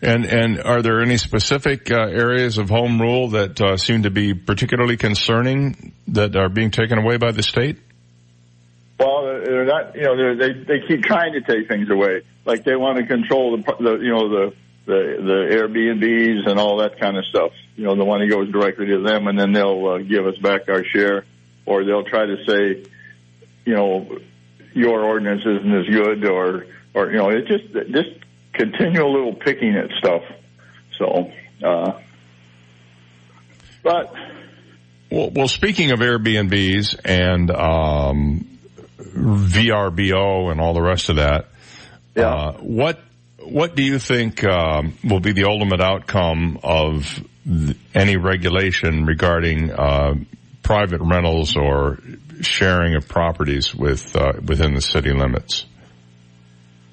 [0.01, 4.09] And and are there any specific uh, areas of home rule that uh, seem to
[4.09, 7.77] be particularly concerning that are being taken away by the state?
[8.97, 9.95] Well, they're not.
[9.95, 12.21] You know, they they keep trying to take things away.
[12.45, 14.53] Like they want to control the, the you know the
[14.85, 17.51] the the Airbnbs and all that kind of stuff.
[17.75, 20.69] You know, the money goes directly to them, and then they'll uh, give us back
[20.69, 21.25] our share,
[21.65, 22.89] or they'll try to say,
[23.65, 24.19] you know,
[24.73, 28.18] your ordinance isn't as good, or or you know, it just just
[28.59, 30.23] continual little picking at stuff.
[30.97, 31.31] So,
[31.63, 31.99] uh,
[33.83, 34.13] but
[35.09, 38.59] Well, well, speaking of Airbnbs and um,
[38.97, 41.47] VRBO and all the rest of that,
[42.17, 42.99] uh, what
[43.41, 49.71] what do you think um, will be the ultimate outcome of th- any regulation regarding
[49.71, 50.15] uh,
[50.63, 51.99] private rentals or
[52.41, 55.65] sharing of properties with uh, within the city limits?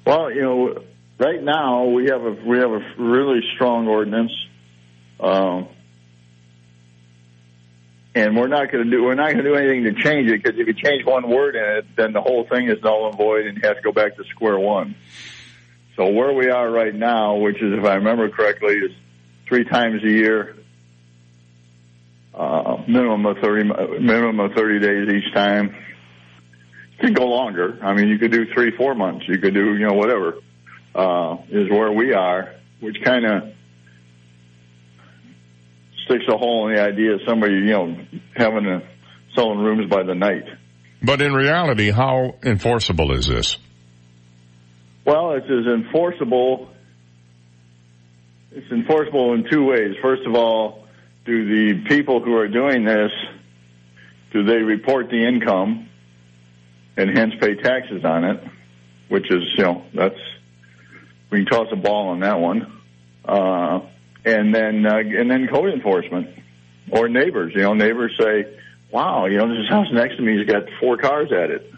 [0.05, 0.83] Well, you know,
[1.19, 4.31] right now we have a we have a really strong ordinance,
[5.19, 5.67] um,
[8.15, 10.43] and we're not going to do we're not going to do anything to change it
[10.43, 13.17] because if you change one word in it, then the whole thing is null and
[13.17, 14.95] void, and you have to go back to square one.
[15.95, 18.91] So where we are right now, which is if I remember correctly, is
[19.47, 20.55] three times a year,
[22.35, 25.75] uh, minimum of thirty minimum of thirty days each time.
[26.93, 27.77] It could go longer.
[27.81, 29.27] I mean, you could do three, four months.
[29.27, 30.39] You could do, you know, whatever,
[30.97, 33.53] uh, is where we are, which kind of
[36.05, 37.97] sticks a hole in the idea of somebody, you know,
[38.35, 38.81] having to
[39.35, 40.45] selling rooms by the night.
[41.03, 43.57] But in reality, how enforceable is this?
[45.05, 46.69] Well, it's as enforceable.
[48.51, 49.95] It's enforceable in two ways.
[50.01, 50.87] First of all,
[51.25, 53.11] do the people who are doing this,
[54.31, 55.89] do they report the income
[56.95, 58.43] and hence pay taxes on it?
[59.09, 60.19] Which is, you know, that's,
[61.29, 62.81] we can toss a ball on that one.
[63.25, 63.81] Uh,
[64.25, 66.29] and then, uh, and then code enforcement
[66.91, 68.57] or neighbors, you know, neighbors say,
[68.91, 71.71] wow, you know, this house next to me has got four cars at it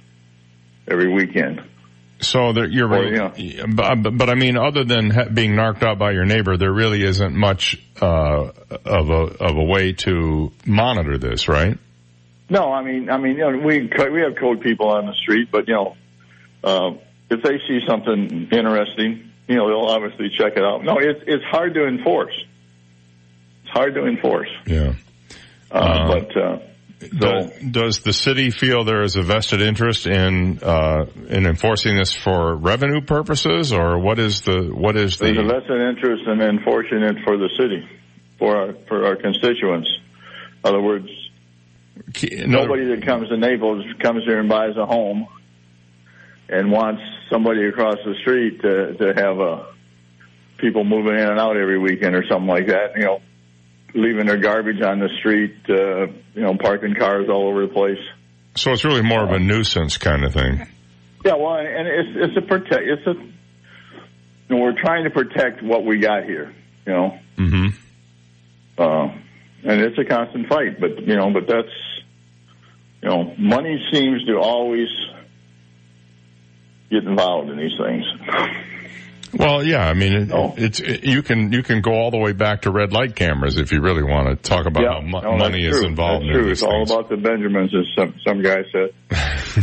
[0.88, 1.62] every weekend.
[2.22, 3.14] So there, you're right.
[3.14, 6.72] Or, but, but I mean, other than ha- being knocked out by your neighbor, there
[6.72, 8.52] really isn't much uh,
[8.86, 11.78] of a of a way to monitor this, right?
[12.50, 15.50] No, I mean, I mean, you know, we we have code people on the street,
[15.50, 15.96] but you know,
[16.64, 16.92] uh,
[17.30, 20.84] if they see something interesting, you know, they'll obviously check it out.
[20.84, 22.36] No, it's it's hard to enforce.
[23.64, 24.50] It's hard to enforce.
[24.68, 24.94] Yeah.
[25.72, 26.60] Uh, but uh,
[27.00, 32.14] does, does the city feel there is a vested interest in uh, in enforcing this
[32.14, 35.48] for revenue purposes, or what is the what is there's a the?
[35.48, 37.90] vested interest in enforcing it for the city,
[38.38, 39.90] for our for our constituents.
[40.64, 41.10] In other words,
[42.46, 45.28] nobody that comes to Naples comes here and buys a home
[46.50, 49.74] and wants somebody across the street to to have a
[50.58, 52.94] people moving in and out every weekend or something like that.
[52.98, 53.22] You know,
[53.94, 55.56] leaving their garbage on the street.
[55.70, 58.00] Uh, you know, parking cars all over the place.
[58.56, 60.68] So it's really more of a nuisance kind of thing.
[61.26, 62.84] Yeah, well, and it's it's a protect.
[62.84, 66.54] It's a you know, we're trying to protect what we got here.
[66.86, 67.68] You know, Mm-hmm.
[68.82, 69.06] uh,
[69.64, 70.80] and it's a constant fight.
[70.80, 71.68] But you know, but that's
[73.04, 74.88] you know, money seems to always
[76.90, 78.06] get involved in these things.
[79.32, 82.32] Well, yeah, I mean, it, it's it, you can you can go all the way
[82.34, 85.38] back to red light cameras if you really want to talk about how mo- no,
[85.38, 86.52] money that's is involved That's in true.
[86.52, 86.92] It's all things.
[86.92, 88.94] about the Benjamins, as some some guy said.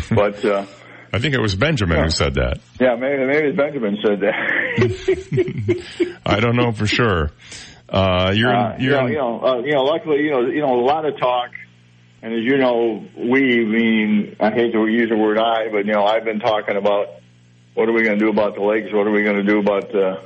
[0.14, 0.66] but uh,
[1.12, 2.60] I think it was Benjamin who said that.
[2.78, 6.16] yeah, maybe maybe Benjamin said that.
[6.26, 7.32] I don't know for sure.
[7.88, 10.60] Uh, you're Uh, you you're know, you know, uh, you know, luckily, you know, you
[10.60, 11.50] know, a lot of talk,
[12.22, 15.92] and as you know, we mean I hate to use the word I, but you
[15.92, 17.08] know, I've been talking about
[17.74, 18.92] what are we going to do about the lakes?
[18.92, 20.20] What are we going to do about uh,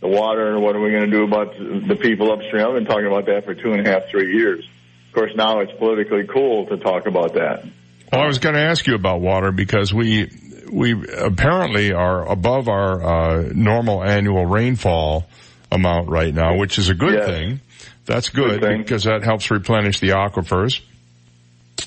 [0.00, 0.58] the water?
[0.60, 2.66] What are we going to do about the people upstream?
[2.66, 4.64] I've been talking about that for two and a half, three years.
[5.08, 7.64] Of course, now it's politically cool to talk about that.
[8.12, 10.30] Well, I was going to ask you about water because we
[10.70, 15.26] we apparently are above our uh, normal annual rainfall
[15.72, 17.26] amount right now, which is a good Yes.
[17.26, 17.60] thing.
[18.06, 20.80] That's good, because that helps replenish the aquifers.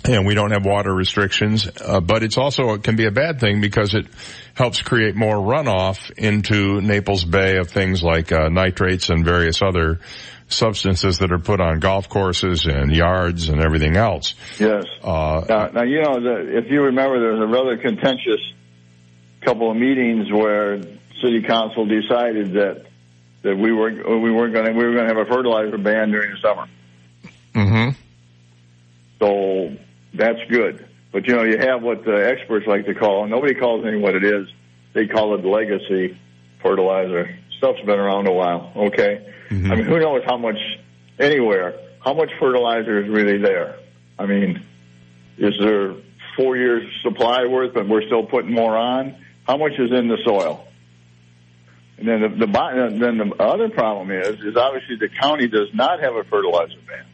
[0.05, 3.39] And we don't have water restrictions, uh, but it's also it can be a bad
[3.39, 4.05] thing because it
[4.53, 9.99] helps create more runoff into Naples Bay of things like uh, nitrates and various other
[10.47, 14.35] substances that are put on golf courses and yards and everything else.
[14.59, 14.85] Yes.
[15.03, 18.41] Uh, Now, now you know, the, if you remember, there was a rather contentious
[19.41, 20.81] couple of meetings where
[21.21, 22.85] city council decided that
[23.43, 26.31] that we were we weren't going we were going to have a fertilizer ban during
[26.31, 26.67] the summer.
[27.53, 27.99] Mm-hmm.
[29.19, 29.77] So
[30.13, 30.87] that's good.
[31.11, 34.15] But you know, you have what the experts like to call, nobody calls it what
[34.15, 34.47] it is.
[34.93, 36.19] They call it legacy
[36.61, 37.37] fertilizer.
[37.57, 38.71] Stuff's been around a while.
[38.75, 39.33] Okay.
[39.51, 40.57] I mean, who knows how much
[41.17, 41.75] anywhere?
[42.03, 43.77] How much fertilizer is really there?
[44.17, 44.63] I mean,
[45.37, 45.95] is there
[46.37, 49.15] four years supply worth, but we're still putting more on?
[49.47, 50.65] How much is in the soil?
[51.99, 55.99] And then the, the then the other problem is is obviously the county does not
[55.99, 57.05] have a fertilizer ban.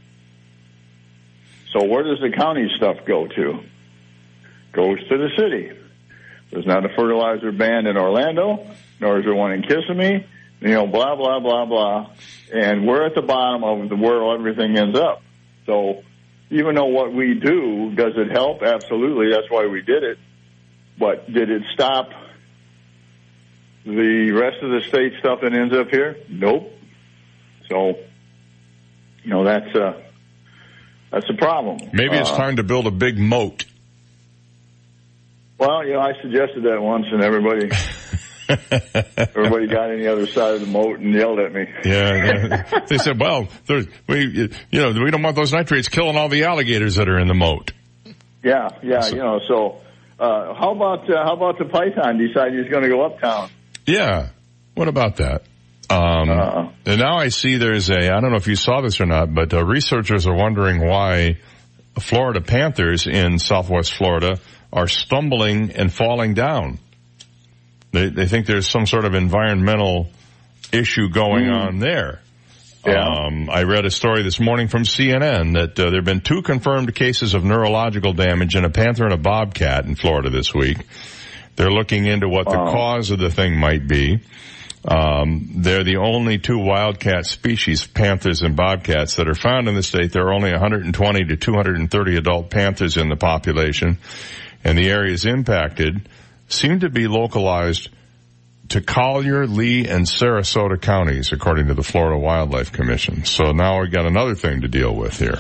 [1.74, 3.60] So where does the county stuff go to?
[4.74, 5.72] Goes to the city.
[6.52, 8.68] There's not a fertilizer ban in Orlando,
[9.00, 10.28] nor is there one in Kissimmee.
[10.62, 12.12] You know, blah blah blah blah,
[12.54, 15.24] and we're at the bottom of the where everything ends up.
[15.66, 16.04] So
[16.52, 18.62] even though what we do does it help?
[18.62, 20.20] Absolutely, that's why we did it.
[21.00, 22.10] But did it stop
[23.86, 26.18] the rest of the state stuff that ends up here?
[26.30, 26.72] Nope.
[27.70, 27.96] So,
[29.24, 30.04] you know, that's a,
[31.12, 31.78] that's a problem.
[31.94, 33.66] Maybe it's Uh, time to build a big moat.
[35.58, 37.70] Well, you know, I suggested that once, and everybody
[39.18, 41.66] everybody got on the other side of the moat and yelled at me.
[41.86, 42.80] Yeah, yeah.
[42.88, 46.44] they said, "Well, there's, we, you know, we don't want those nitrates killing all the
[46.44, 47.72] alligators that are in the moat."
[48.44, 49.40] Yeah, yeah, you know.
[49.48, 49.78] So,
[50.20, 53.50] uh, how about uh, how about the python decide he's going to go uptown?
[53.86, 54.30] Yeah.
[54.74, 55.44] What about that?
[55.90, 56.70] Um, Uh-huh.
[56.86, 59.34] and now I see there's a, I don't know if you saw this or not,
[59.34, 61.38] but uh, researchers are wondering why
[62.00, 64.40] Florida Panthers in Southwest Florida
[64.74, 66.80] are stumbling and falling down.
[67.92, 70.10] They, they think there's some sort of environmental
[70.74, 72.20] issue going on there.
[73.28, 76.42] Um, I read a story this morning from CNN that uh, there have been two
[76.42, 80.78] confirmed cases of neurological damage in a panther and a bobcat in Florida this week.
[81.56, 84.20] They're looking into what the cause of the thing might be.
[84.88, 89.82] Um, they're the only two wildcat species, panthers and bobcats, that are found in the
[89.82, 90.12] state.
[90.12, 93.98] There are only 120 to 230 adult panthers in the population,
[94.64, 96.08] and the areas impacted
[96.50, 97.90] seem to be localized
[98.70, 103.26] to Collier, Lee, and Sarasota counties, according to the Florida Wildlife Commission.
[103.26, 105.40] So now we've got another thing to deal with here.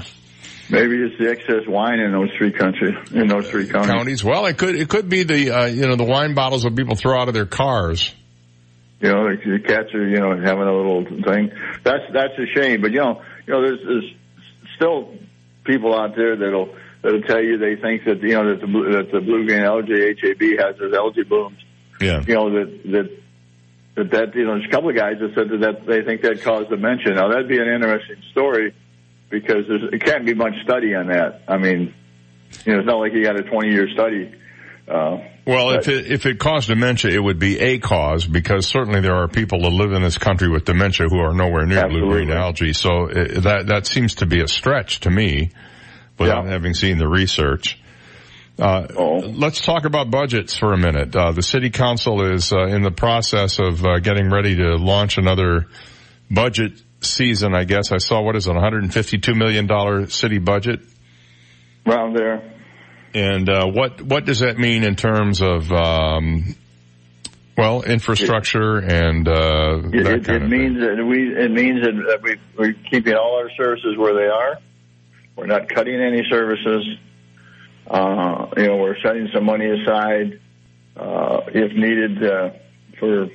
[0.70, 3.92] Maybe it's the excess wine in those three countries, in those three counties.
[3.92, 4.24] Counties.
[4.24, 6.96] Well, it could it could be the uh, you know the wine bottles that people
[6.96, 8.14] throw out of their cars.
[9.00, 11.52] You know, the, cats are you know having a little thing.
[11.84, 12.82] That's that's a shame.
[12.82, 14.16] But you know, you know, there's, there's
[14.76, 15.14] still
[15.66, 18.92] people out there that'll that'll tell you they think that you know that the blue-
[18.94, 21.60] that the blue green algae HAB has those algae blooms.
[22.02, 22.24] Yeah.
[22.26, 23.10] You know that that
[23.96, 26.24] that that you know there's a couple of guys that said that, that they think
[26.24, 27.14] that caused dementia.
[27.14, 28.74] Now that'd be an interesting story
[29.30, 31.42] because there's, it can't be much study on that.
[31.48, 31.94] I mean,
[32.66, 34.34] you know, it's not like you got a 20 year study.
[34.88, 39.02] Uh, Well, if it, if it caused dementia, it would be a cause because certainly
[39.02, 42.08] there are people that live in this country with dementia who are nowhere near blue
[42.08, 42.74] green algae.
[42.74, 45.50] So uh that that seems to be a stretch to me,
[46.20, 47.80] without having seen the research.
[48.58, 48.88] Uh,
[49.36, 51.14] let's talk about budgets for a minute.
[51.14, 55.18] Uh, the city council is uh, in the process of uh, getting ready to launch
[55.18, 55.68] another
[56.32, 57.54] budget season.
[57.54, 60.82] I guess I saw what is it, 152 million dollar city budget
[61.86, 62.52] around there.
[63.14, 66.56] And uh, what what does that mean in terms of um,
[67.58, 71.82] well infrastructure and uh, It, that it, kind it of means that we it means
[71.82, 74.60] that we we're keeping all our services where they are.
[75.36, 76.98] We're not cutting any services.
[77.88, 80.40] Uh, you know, we're setting some money aside
[80.98, 82.50] uh, if needed uh,
[83.00, 83.30] for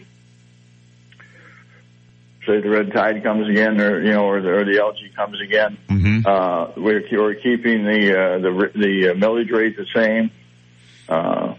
[2.46, 5.40] say the red tide comes again, or you know, or the, or the algae comes
[5.40, 5.76] again.
[6.26, 10.30] Uh, we're, we're keeping the uh, the the uh, millage rate the same.
[11.08, 11.54] Uh,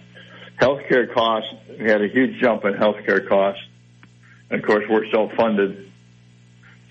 [0.59, 1.49] healthcare costs
[1.79, 3.63] we had a huge jump in healthcare costs.
[4.49, 5.91] And of course, we're self funded,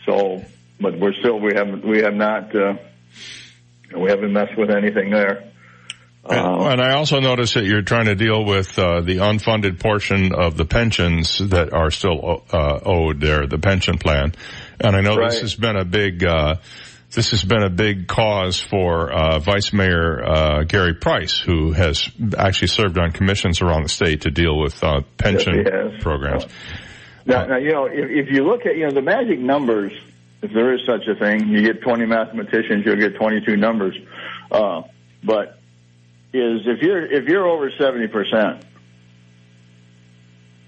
[0.06, 0.44] so
[0.80, 2.74] but we're still we haven't we have not uh,
[3.96, 5.49] we haven't messed with anything there.
[6.28, 10.34] And, and I also noticed that you're trying to deal with uh, the unfunded portion
[10.34, 14.34] of the pensions that are still uh, owed there, the pension plan.
[14.78, 16.56] And I know this has been a big, uh,
[17.10, 22.10] this has been a big cause for uh, Vice Mayor uh, Gary Price, who has
[22.36, 26.46] actually served on commissions around the state to deal with uh, pension Yes, programs.
[27.24, 29.92] Now, now you know if, if you look at you know the magic numbers,
[30.42, 33.96] if there is such a thing, you get 20 mathematicians, you'll get 22 numbers.
[34.50, 34.82] Uh,
[35.22, 35.59] but
[36.32, 38.64] is if you're if you're over 70 percent,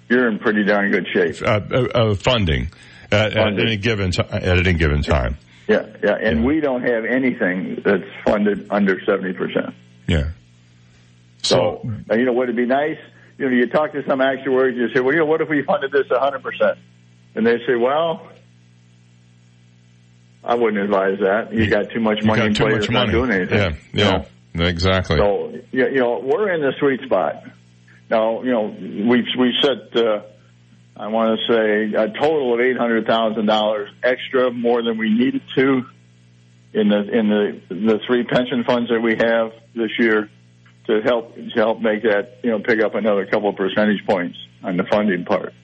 [0.09, 1.37] you're in pretty darn good shape.
[1.43, 2.71] Uh, uh, uh, funding
[3.11, 5.39] at, at any given ti at any given time.
[5.69, 9.75] Yeah, yeah, and we don't have anything that's funded under 70 percent.
[10.07, 10.31] Yeah.
[11.43, 12.99] So, now, you know, would it be nice?
[13.37, 15.63] You know, you talk to some actuaries, you say, well, you know, what if we
[15.63, 16.77] funded this 100%?
[17.35, 18.29] And they say, well,
[20.45, 21.53] I wouldn't advise that.
[21.53, 23.59] You got too much You money got in too much that's not doing anything.
[23.59, 25.17] Yeah, yeah, exactly.
[25.17, 27.45] So, you know, we're in the sweet spot.
[28.11, 28.65] Now, you know,
[29.09, 30.23] we've, we've set, uh,
[30.97, 35.85] I want to say a total of $800,000 extra more than we needed to
[36.75, 40.29] in the, in the, the three pension funds that we have this year
[40.87, 44.37] to help, to help make that, you know, pick up another couple of percentage points
[44.63, 45.55] on the funding part.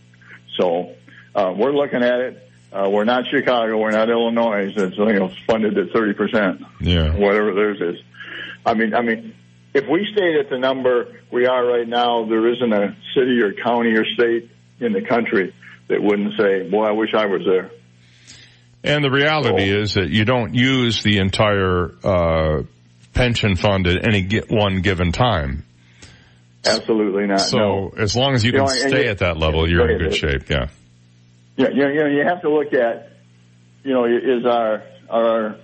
[0.59, 0.95] So,
[1.35, 2.51] uh, we're looking at it.
[2.73, 3.79] Uh, we're not Chicago.
[3.79, 4.73] We're not Illinois.
[4.75, 7.15] That's, you know, funded at 30% Yeah.
[7.17, 8.03] whatever theirs is.
[8.69, 9.35] I mean, I mean,
[9.75, 13.53] if we stayed at the number we are right now, there isn't a city or
[13.55, 14.51] county or state
[14.81, 15.55] in the country
[15.89, 17.71] that wouldn't say, "Boy, I wish I was there."
[18.85, 22.63] And the reality is that you don't use the entire uh,
[23.15, 25.65] pension fund at any one given time.
[26.65, 27.41] Absolutely not.
[27.41, 27.93] So no.
[27.97, 30.15] as long as you, You can know, stay you- at that level, you're in good
[30.15, 30.49] shape.
[30.51, 30.67] Yeah.
[31.57, 33.13] Yeah, you you know, you have to look at,
[33.83, 35.57] you know, is our our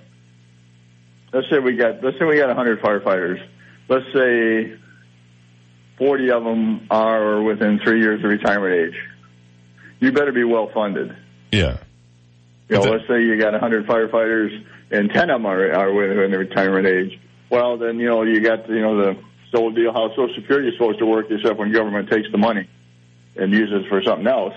[1.34, 3.44] let's say we got let's say we got 100 firefighters.
[3.88, 4.78] Let's say
[5.98, 9.00] 40 of them are within three years of retirement age.
[10.00, 11.14] You better be well funded.
[11.52, 11.78] Yeah.
[12.68, 16.30] You know, let's say you got 100 firefighters and 10 of them are, are within
[16.30, 17.20] the retirement age.
[17.50, 19.18] Well, then, you know, you got, you know, the
[19.52, 22.68] whole deal how Social Security is supposed to work, except when government takes the money
[23.36, 24.54] and uses it for something else.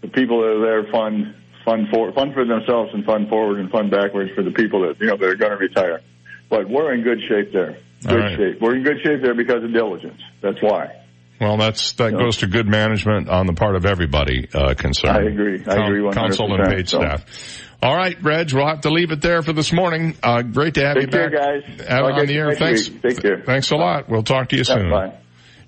[0.00, 1.34] The people that are there fund,
[1.66, 4.98] fund for, fund for themselves and fund forward and fund backwards for the people that,
[4.98, 6.00] you know, that are going to retire.
[6.48, 7.78] But we're in good shape there.
[8.06, 8.36] Good right.
[8.38, 8.62] shape.
[8.62, 10.22] We're in good shape there because of diligence.
[10.40, 11.02] That's why.
[11.40, 15.18] Well, that's that goes to good management on the part of everybody uh, concerned.
[15.18, 15.62] I agree.
[15.66, 16.98] I agree 100%, Council and paid so.
[16.98, 17.62] staff.
[17.82, 20.16] All right, Reg, we'll have to leave it there for this morning.
[20.22, 21.38] Uh, great to have Take you care, back.
[21.38, 21.86] guys.
[21.86, 22.54] Have I'll on the air.
[22.54, 22.88] Thanks.
[22.88, 23.02] week.
[23.02, 23.42] Take care.
[23.44, 24.08] Thanks a lot.
[24.08, 24.90] We'll talk to you soon.
[24.90, 25.18] bye.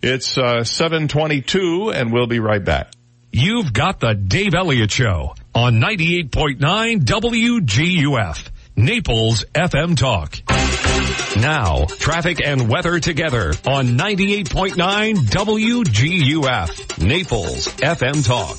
[0.01, 2.93] It's uh, 722 and we'll be right back.
[3.31, 11.28] You've got the Dave Elliott Show on 98.9 WGUF, Naples FM Talk.
[11.41, 18.59] Now, traffic and weather together on 98.9 WGUF, Naples FM Talk.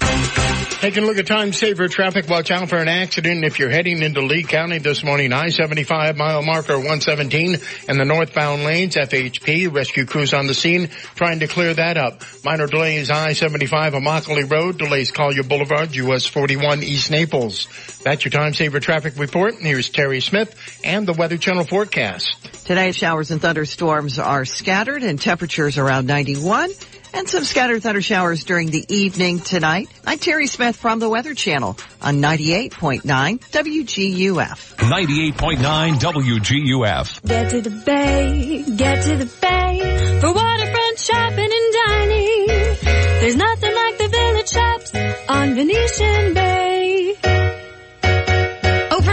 [0.80, 2.30] Taking a look at time saver traffic.
[2.30, 5.34] Watch out for an accident if you're heading into Lee County this morning.
[5.34, 7.57] I-75 mile marker 117
[7.89, 8.95] and the northbound lanes.
[8.95, 12.22] FHP rescue crews on the scene trying to clear that up.
[12.45, 14.77] Minor delays I-75 Immokalee Road.
[14.77, 17.68] Delays Collier Boulevard, US 41 East Naples.
[18.06, 19.56] That's your time saver traffic report.
[19.56, 22.38] Here's Terry Smith and the Weather Channel forecast.
[22.69, 26.69] Today, showers and thunderstorms are scattered and temperatures around 91
[27.15, 29.89] and some scattered thunder showers during the evening tonight.
[30.05, 34.75] I'm Terry Smith from the Weather Channel on 98.9 WGUF.
[34.75, 37.27] 98.9 WGUF.
[37.27, 42.45] Get to the bay, get to the bay for waterfront shopping and dining.
[42.85, 44.93] There's nothing like the village shops
[45.27, 46.68] on Venetian Bay.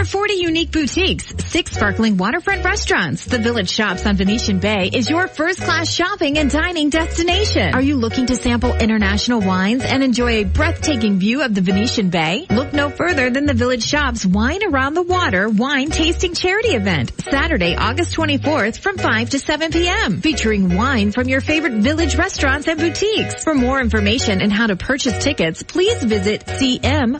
[0.07, 3.25] Over 40 unique boutiques, six sparkling waterfront restaurants.
[3.25, 7.73] The Village Shops on Venetian Bay is your first class shopping and dining destination.
[7.73, 12.09] Are you looking to sample international wines and enjoy a breathtaking view of the Venetian
[12.09, 12.45] Bay?
[12.49, 17.11] Look no further than the Village Shops Wine Around the Water wine tasting charity event,
[17.21, 20.21] Saturday, August 24th from 5 to 7 p.m.
[20.21, 23.43] featuring wine from your favorite village restaurants and boutiques.
[23.43, 27.17] For more information and how to purchase tickets, please visit cmon.org.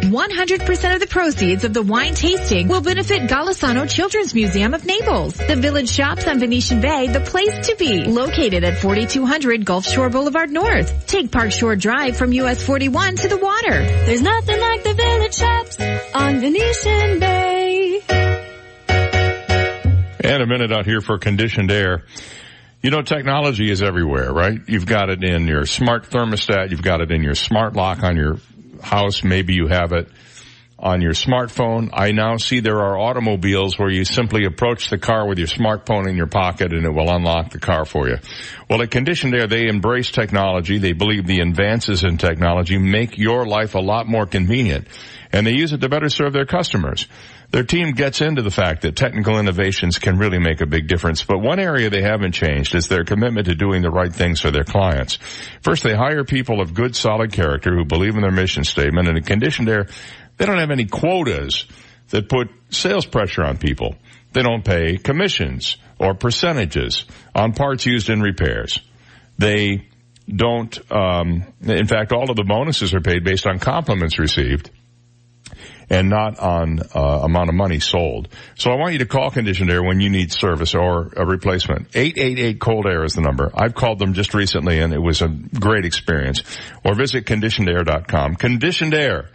[0.00, 5.34] 100% of the proceeds of the wine tasting will benefit Golisano Children's Museum of Naples.
[5.34, 8.04] The Village Shops on Venetian Bay, the place to be.
[8.04, 11.06] Located at 4200 Gulf Shore Boulevard North.
[11.06, 13.84] Take Park Shore Drive from US 41 to the water.
[14.06, 15.78] There's nothing like the village shops
[16.14, 18.00] on Venetian Bay.
[20.24, 22.06] And a minute out here for conditioned air.
[22.80, 24.58] You know, technology is everywhere, right?
[24.66, 26.70] You've got it in your smart thermostat.
[26.70, 28.38] You've got it in your smart lock on your
[28.80, 29.22] house.
[29.22, 30.08] Maybe you have it
[30.80, 31.90] on your smartphone.
[31.92, 36.08] I now see there are automobiles where you simply approach the car with your smartphone
[36.08, 38.16] in your pocket and it will unlock the car for you.
[38.68, 40.78] Well, at Conditioned Air, they embrace technology.
[40.78, 44.88] They believe the advances in technology make your life a lot more convenient
[45.32, 47.06] and they use it to better serve their customers.
[47.50, 51.24] Their team gets into the fact that technical innovations can really make a big difference,
[51.24, 54.52] but one area they haven't changed is their commitment to doing the right things for
[54.52, 55.18] their clients.
[55.62, 59.18] First, they hire people of good, solid character who believe in their mission statement, and
[59.18, 59.88] in Conditioned Air,
[60.40, 61.66] they don't have any quotas
[62.08, 63.94] that put sales pressure on people.
[64.32, 67.04] They don't pay commissions or percentages
[67.34, 68.80] on parts used in repairs.
[69.36, 69.86] They
[70.26, 74.70] don't, um, in fact, all of the bonuses are paid based on compliments received
[75.90, 78.28] and not on uh, amount of money sold.
[78.54, 81.88] So I want you to call Conditioned Air when you need service or a replacement.
[81.94, 83.50] 888 Cold Air is the number.
[83.54, 86.44] I've called them just recently and it was a great experience.
[86.82, 88.36] Or visit conditionedair.com.
[88.36, 89.28] Conditioned Air.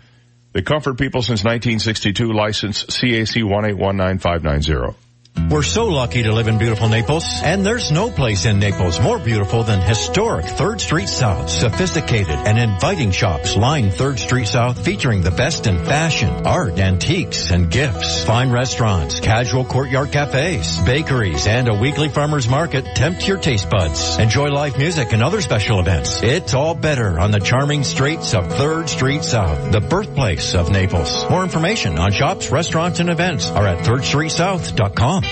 [0.56, 5.05] They comfort people since 1962, license CAC 1819590.
[5.38, 9.20] We're so lucky to live in beautiful Naples, and there's no place in Naples more
[9.20, 11.50] beautiful than historic 3rd Street South.
[11.50, 17.52] Sophisticated and inviting shops line 3rd Street South featuring the best in fashion, art, antiques,
[17.52, 18.24] and gifts.
[18.24, 24.18] Fine restaurants, casual courtyard cafes, bakeries, and a weekly farmer's market tempt your taste buds.
[24.18, 26.24] Enjoy live music and other special events.
[26.24, 31.30] It's all better on the charming streets of 3rd Street South, the birthplace of Naples.
[31.30, 35.25] More information on shops, restaurants, and events are at 3rdstreetsouth.com.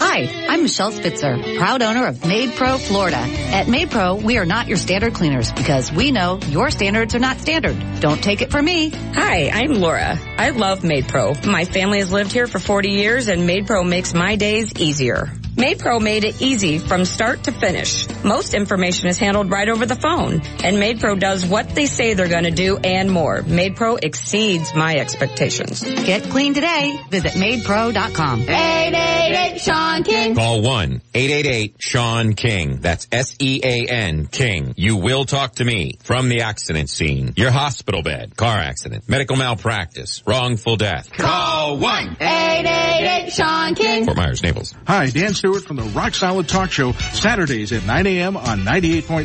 [0.00, 3.16] Hi, I'm Michelle Spitzer, proud owner of MaidPro Florida.
[3.16, 7.38] At MaidPro, we are not your standard cleaners because we know your standards are not
[7.38, 7.76] standard.
[8.00, 8.90] Don't take it from me.
[8.90, 10.16] Hi, I'm Laura.
[10.36, 11.44] I love MaidPro.
[11.46, 15.32] My family has lived here for 40 years and MaidPro makes my days easier.
[15.58, 18.06] MaidPro made it easy from start to finish.
[18.22, 22.28] Most information is handled right over the phone, and MaidPro does what they say they're
[22.28, 23.42] going to do and more.
[23.42, 25.82] MaidPro exceeds my expectations.
[25.82, 26.96] Get clean today.
[27.10, 28.42] Visit MaidPro.com.
[28.42, 30.36] 888 Sean King.
[30.36, 32.80] Call 1-888-SEAN-KING.
[32.80, 34.74] That's S-E-A-N King.
[34.76, 37.32] You will talk to me from the accident scene.
[37.36, 41.10] Your hospital bed, car accident, medical malpractice, wrongful death.
[41.10, 44.04] Call 1 888 Sean King.
[44.04, 44.72] Fort Myers, Naples.
[44.86, 48.36] Hi, Dan Stewart from the Rock Solid Talk Show, Saturdays at 9 a.m.
[48.36, 49.24] on 98.9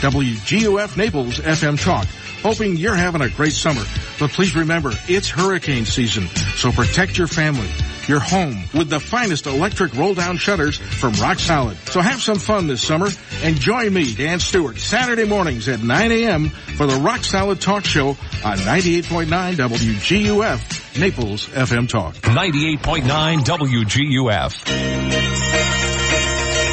[0.00, 2.06] WGUF Naples FM Talk.
[2.42, 3.82] Hoping you're having a great summer.
[4.18, 6.26] But please remember, it's hurricane season,
[6.56, 7.68] so protect your family,
[8.06, 11.76] your home with the finest electric roll down shutters from Rock Solid.
[11.88, 13.08] So have some fun this summer
[13.42, 16.48] and join me, Dan Stewart, Saturday mornings at 9 a.m.
[16.48, 22.14] for the Rock Solid Talk Show on 98.9 WGUF Naples FM Talk.
[22.16, 24.66] 98.9 WGUF.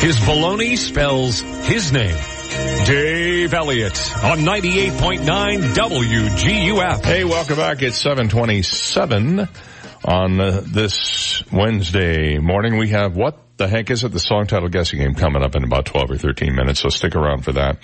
[0.01, 2.17] His baloney spells his name.
[2.85, 5.19] Dave Elliott on 98.9
[5.73, 7.03] WGUF.
[7.03, 7.81] Hey, welcome back.
[7.81, 9.47] It's 727
[10.05, 12.77] on uh, this Wednesday morning.
[12.77, 14.11] We have What the Heck Is It?
[14.11, 17.15] The song title guessing game coming up in about 12 or 13 minutes, so stick
[17.15, 17.77] around for that.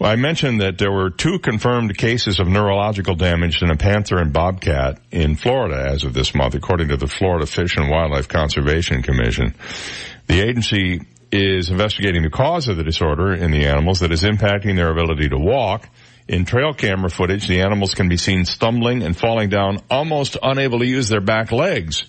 [0.00, 4.32] I mentioned that there were two confirmed cases of neurological damage in a panther and
[4.32, 9.02] bobcat in Florida as of this month, according to the Florida Fish and Wildlife Conservation
[9.02, 9.54] Commission.
[10.26, 14.76] The agency is investigating the cause of the disorder in the animals that is impacting
[14.76, 15.88] their ability to walk.
[16.28, 20.78] In trail camera footage, the animals can be seen stumbling and falling down, almost unable
[20.80, 22.04] to use their back legs.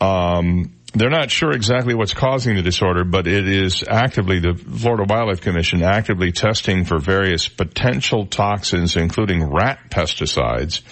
[0.00, 5.04] Um, they're not sure exactly what's causing the disorder, but it is actively, the Florida
[5.08, 10.82] Wildlife Commission actively testing for various potential toxins, including rat pesticides,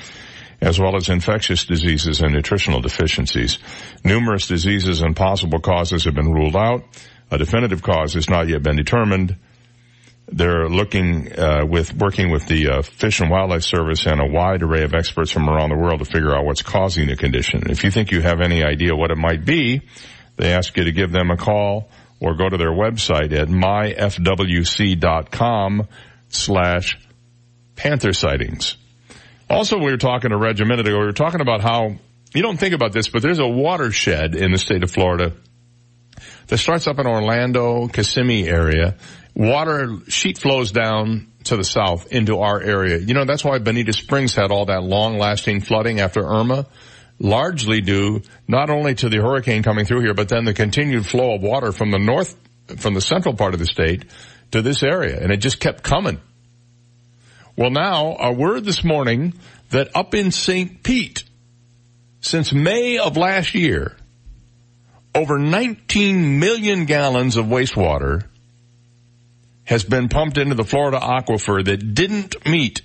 [0.60, 3.58] as well as infectious diseases and nutritional deficiencies.
[4.04, 6.82] Numerous diseases and possible causes have been ruled out.
[7.30, 9.36] A definitive cause has not yet been determined.
[10.30, 14.62] They're looking uh, with working with the uh, Fish and Wildlife Service and a wide
[14.62, 17.70] array of experts from around the world to figure out what's causing the condition.
[17.70, 19.80] If you think you have any idea what it might be,
[20.36, 21.88] they ask you to give them a call
[22.20, 23.88] or go to their website at myfwc.com
[26.28, 26.98] slash
[27.76, 28.76] panther sightings.
[29.50, 30.98] Also, we were talking to Reg a minute ago.
[30.98, 31.96] We were talking about how
[32.34, 35.32] you don't think about this, but there's a watershed in the state of Florida
[36.48, 38.96] that starts up in Orlando, Kissimmee area
[39.38, 42.98] water sheet flows down to the south into our area.
[42.98, 46.66] You know, that's why Bonita Springs had all that long lasting flooding after Irma,
[47.20, 51.36] largely due not only to the hurricane coming through here, but then the continued flow
[51.36, 52.36] of water from the north,
[52.78, 54.04] from the central part of the state
[54.50, 55.18] to this area.
[55.22, 56.20] And it just kept coming.
[57.58, 59.34] Well now, a word this morning
[59.70, 60.80] that up in St.
[60.80, 61.24] Pete,
[62.20, 63.96] since May of last year,
[65.12, 68.26] over 19 million gallons of wastewater
[69.64, 72.82] has been pumped into the Florida aquifer that didn't meet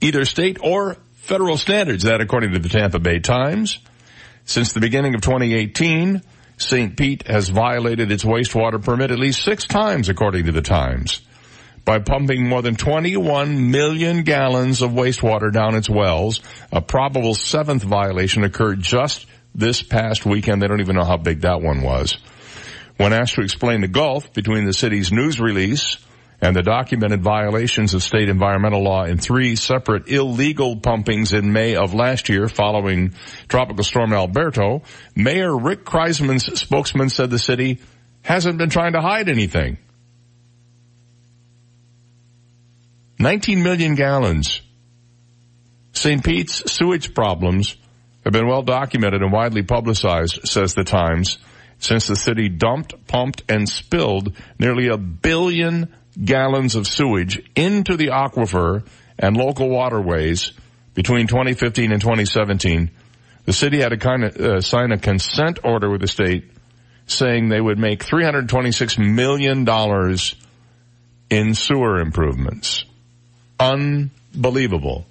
[0.00, 2.04] either state or federal standards.
[2.04, 3.80] That according to the Tampa Bay Times.
[4.46, 6.22] Since the beginning of 2018,
[6.56, 6.96] St.
[6.96, 11.20] Pete has violated its wastewater permit at least six times according to the Times
[11.86, 16.40] by pumping more than 21 million gallons of wastewater down its wells.
[16.72, 20.60] A probable seventh violation occurred just this past weekend.
[20.60, 22.18] They don't even know how big that one was.
[22.96, 25.96] When asked to explain the gulf between the city's news release
[26.40, 31.76] and the documented violations of state environmental law in three separate illegal pumpings in May
[31.76, 33.14] of last year following
[33.48, 34.82] Tropical Storm Alberto,
[35.14, 37.78] Mayor Rick Kriseman's spokesman said the city
[38.22, 39.78] hasn't been trying to hide anything.
[43.18, 44.60] 19 million gallons.
[45.92, 46.22] St.
[46.22, 47.76] Pete's sewage problems
[48.24, 51.38] have been well documented and widely publicized, says the Times,
[51.78, 58.08] since the city dumped, pumped, and spilled nearly a billion gallons of sewage into the
[58.08, 58.86] aquifer
[59.18, 60.52] and local waterways
[60.94, 62.90] between 2015 and 2017.
[63.44, 66.50] The city had to kind of uh, sign a consent order with the state
[67.06, 69.64] saying they would make $326 million
[71.30, 72.84] in sewer improvements.
[73.58, 75.06] Unbelievable.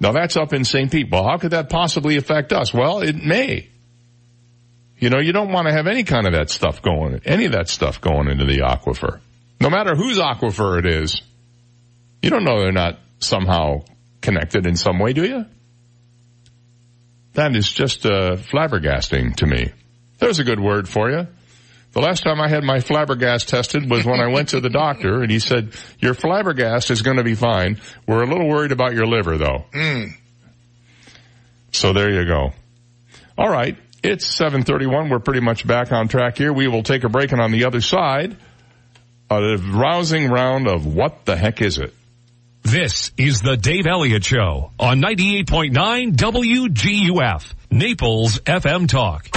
[0.00, 0.90] Now that's up in St.
[0.90, 1.10] Pete.
[1.10, 2.74] Well, how could that possibly affect us?
[2.74, 3.68] Well, it may.
[4.98, 7.52] You know, you don't want to have any kind of that stuff going, any of
[7.52, 9.20] that stuff going into the aquifer.
[9.60, 11.22] No matter whose aquifer it is,
[12.22, 13.84] you don't know they're not somehow
[14.20, 15.46] connected in some way, do you?
[17.34, 19.72] That is just uh, flabbergasting to me.
[20.18, 21.26] There's a good word for you.
[21.96, 25.22] The last time I had my flabbergast tested was when I went to the doctor
[25.22, 27.80] and he said, your flabbergast is going to be fine.
[28.06, 29.64] We're a little worried about your liver though.
[29.72, 30.10] Mm.
[31.72, 32.52] So there you go.
[33.38, 33.78] All right.
[34.02, 35.08] It's 731.
[35.08, 36.52] We're pretty much back on track here.
[36.52, 38.36] We will take a break and on the other side,
[39.30, 41.94] a rousing round of what the heck is it?
[42.66, 49.28] This is the Dave Elliott Show on 98.9 WGUF, Naples FM Talk.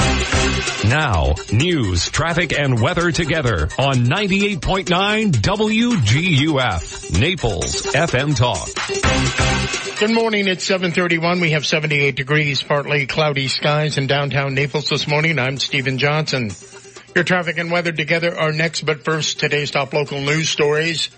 [0.89, 9.99] Now, news, traffic, and weather together on 98.9 WGUF, Naples FM Talk.
[9.99, 10.47] Good morning.
[10.47, 11.39] It's 731.
[11.39, 15.37] We have 78 degrees, partly cloudy skies in downtown Naples this morning.
[15.37, 16.49] I'm Stephen Johnson.
[17.13, 21.11] Your traffic and weather together are next, but first, today's top local news stories.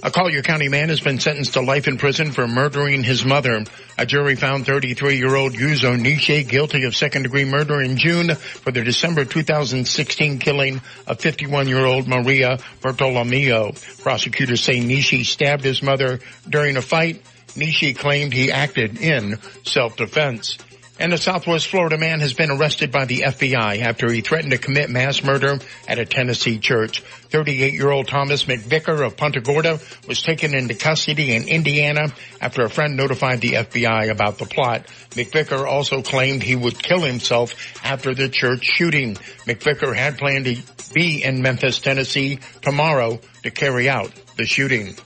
[0.00, 3.64] A Collier County man has been sentenced to life in prison for murdering his mother.
[3.98, 9.24] A jury found 33-year-old Yuzo Nishi guilty of second-degree murder in June for the December
[9.24, 13.72] 2016 killing of 51-year-old Maria Bartolomeo.
[14.00, 17.20] Prosecutors say Nishi stabbed his mother during a fight.
[17.56, 20.58] Nishi claimed he acted in self-defense.
[21.00, 24.58] And a Southwest Florida man has been arrested by the FBI after he threatened to
[24.58, 27.04] commit mass murder at a Tennessee church.
[27.30, 32.96] 38-year-old Thomas McVicker of Punta Gorda was taken into custody in Indiana after a friend
[32.96, 34.86] notified the FBI about the plot.
[35.10, 37.54] McVicker also claimed he would kill himself
[37.84, 39.14] after the church shooting.
[39.46, 40.56] McVicker had planned to
[40.92, 44.96] be in Memphis, Tennessee tomorrow to carry out the shooting.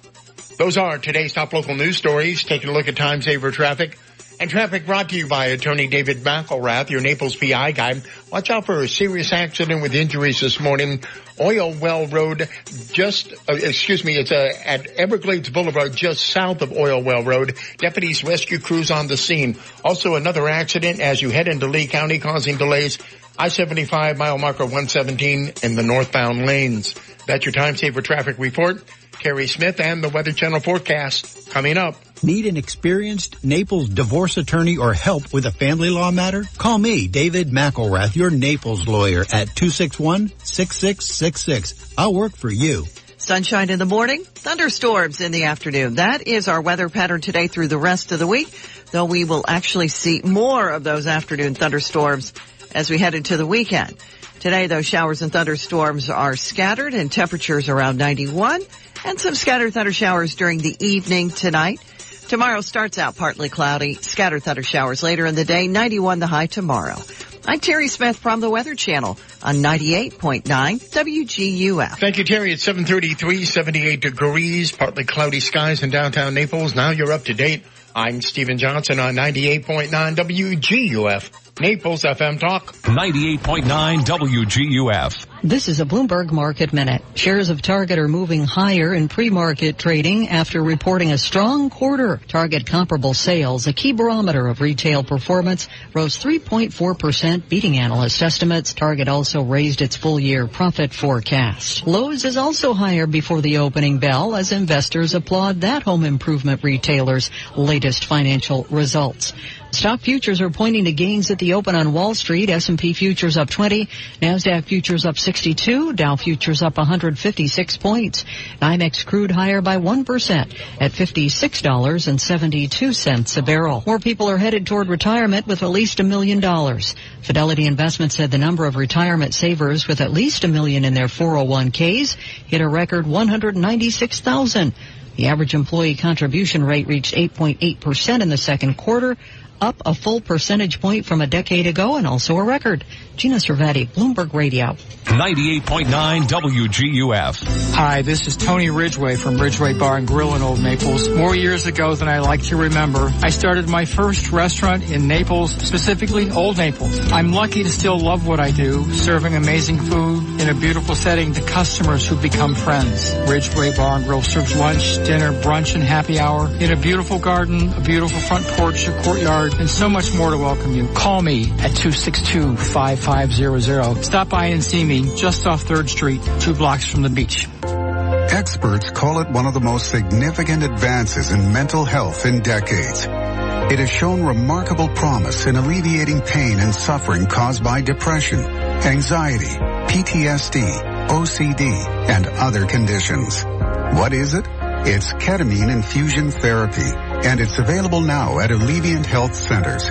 [0.56, 2.44] Those are today's top local news stories.
[2.44, 3.98] Taking a look at time saver traffic
[4.43, 8.02] And traffic brought to you by attorney David McElrath, your Naples PI guy.
[8.32, 11.05] Watch out for a serious accident with injuries this morning.
[11.39, 12.48] Oil Well Road,
[12.90, 17.56] just, uh, excuse me, it's uh, at Everglades Boulevard, just south of Oil Well Road.
[17.78, 19.59] Deputies rescue crews on the scene.
[19.85, 22.98] Also another accident as you head into Lee County causing delays.
[23.39, 26.97] I-75 mile marker 117 in the northbound lanes.
[27.28, 28.82] That's your time saver traffic report.
[29.23, 31.94] Terry Smith and the Weather Channel forecast coming up.
[32.24, 36.44] Need an experienced Naples divorce attorney or help with a family law matter?
[36.59, 41.94] Call me, David McElrath, your Naples lawyer at 261-6666.
[41.97, 42.86] I'll work for you.
[43.16, 45.94] Sunshine in the morning, thunderstorms in the afternoon.
[45.94, 48.53] That is our weather pattern today through the rest of the week,
[48.90, 52.32] though we will actually see more of those afternoon thunderstorms
[52.74, 53.94] as we head into the weekend.
[54.40, 58.62] Today, those showers and thunderstorms are scattered and temperatures around 91
[59.05, 61.81] and some scattered thunder showers during the evening tonight.
[62.29, 66.47] Tomorrow starts out partly cloudy, scattered thunder showers later in the day, 91 the high
[66.47, 66.97] tomorrow.
[67.45, 71.99] I'm Terry Smith from the Weather Channel on 98.9 WGUF.
[71.99, 72.53] Thank you, Terry.
[72.53, 76.77] It's 733, 78 degrees, partly cloudy skies in downtown Naples.
[76.77, 77.65] Now you're up to date.
[77.95, 81.61] I'm Stephen Johnson on 98.9 WGUF.
[81.61, 82.73] Naples FM Talk.
[82.73, 85.27] 98.9 WGUF.
[85.44, 87.02] This is a Bloomberg Market Minute.
[87.16, 92.20] Shares of Target are moving higher in pre-market trading after reporting a strong quarter.
[92.28, 98.73] Target comparable sales, a key barometer of retail performance, rose 3.4%, beating analyst estimates.
[98.73, 101.89] Target also raised its full year profit forecast.
[101.89, 107.32] Lowe's is also higher before the opening bell as investors applaud that home improvement retailer's
[107.56, 109.32] latest financial results.
[109.73, 112.51] Stock futures are pointing to gains at the open on Wall Street.
[112.51, 113.89] S&P futures up 20,
[114.20, 118.27] Nasdaq futures up 62, Dow futures up 156 points.
[118.61, 123.82] NYMEX crude higher by 1% at $56.72 a barrel.
[123.86, 126.94] More people are headed toward retirement with at least a million dollars.
[127.23, 131.07] Fidelity Investments said the number of retirement savers with at least a million in their
[131.07, 132.16] 401ks
[132.47, 134.74] hit a record 196,000.
[135.16, 139.16] The average employee contribution rate reached 8.8% in the second quarter,
[139.62, 142.84] up a full percentage point from a decade ago and also a record.
[143.16, 144.76] Gina Cervetti, Bloomberg Radio.
[145.05, 147.74] 98.9 WGUF.
[147.74, 151.09] Hi, this is Tony Ridgway from Ridgway Bar and Grill in Old Naples.
[151.09, 155.52] More years ago than I like to remember, I started my first restaurant in Naples,
[155.52, 157.12] specifically Old Naples.
[157.12, 161.34] I'm lucky to still love what I do, serving amazing food in a beautiful setting
[161.34, 163.14] to customers who become friends.
[163.28, 167.72] Ridgway Bar and Grill serves lunch, dinner, brunch, and happy hour in a beautiful garden,
[167.74, 170.89] a beautiful front porch, a courtyard, and so much more to welcome you.
[170.89, 174.05] Call me at 262 5500.
[174.05, 177.49] Stop by and see me just off 3rd Street, two blocks from the beach.
[177.62, 183.07] Experts call it one of the most significant advances in mental health in decades.
[183.07, 191.09] It has shown remarkable promise in alleviating pain and suffering caused by depression, anxiety, PTSD,
[191.09, 191.62] OCD,
[192.09, 193.45] and other conditions.
[193.45, 194.47] What is it?
[194.85, 196.91] It's ketamine infusion therapy,
[197.24, 199.90] and it's available now at Alleviant Health Centers.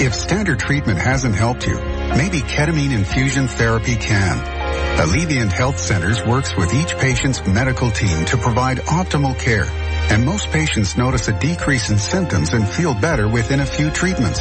[0.00, 4.38] If standard treatment hasn't helped you, maybe ketamine infusion therapy can.
[4.98, 9.66] Alleviant Health Centers works with each patient's medical team to provide optimal care,
[10.10, 14.40] and most patients notice a decrease in symptoms and feel better within a few treatments.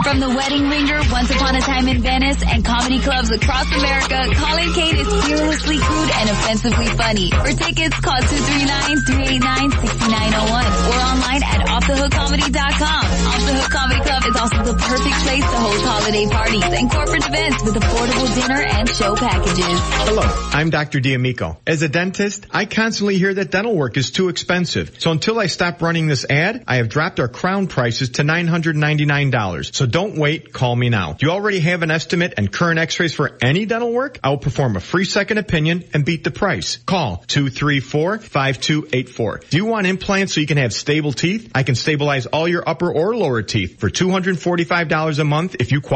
[0.03, 4.27] From the Wedding Ringer, Once Upon a Time in Venice, and comedy clubs across America,
[4.35, 7.31] Colin Kane is fearlessly crude and offensively funny.
[7.31, 13.05] For tickets, call 239-389-6901 or online at offthehookcomedy.com.
[13.25, 16.91] Off the Hook Comedy Club is also the perfect place to host holiday parties and
[16.91, 19.79] corporate events with affordable dinner and show packages.
[20.05, 20.21] Hello,
[20.51, 20.99] I'm Dr.
[20.99, 21.57] D'Amico.
[21.65, 24.97] As a dentist, I constantly hear that dental work is too expensive.
[24.99, 29.73] So until I stop running this ad, I have dropped our crown prices to $999.
[29.73, 31.13] So don't wait, call me now.
[31.13, 34.19] Do you already have an estimate and current x-rays for any dental work?
[34.23, 36.77] I will perform a free second opinion and beat the price.
[36.85, 39.49] Call 234-5284.
[39.49, 41.49] Do you want implants so you can have stable teeth?
[41.55, 45.81] I can stabilize all your upper or lower teeth for $245 a month if you
[45.81, 45.94] qualify.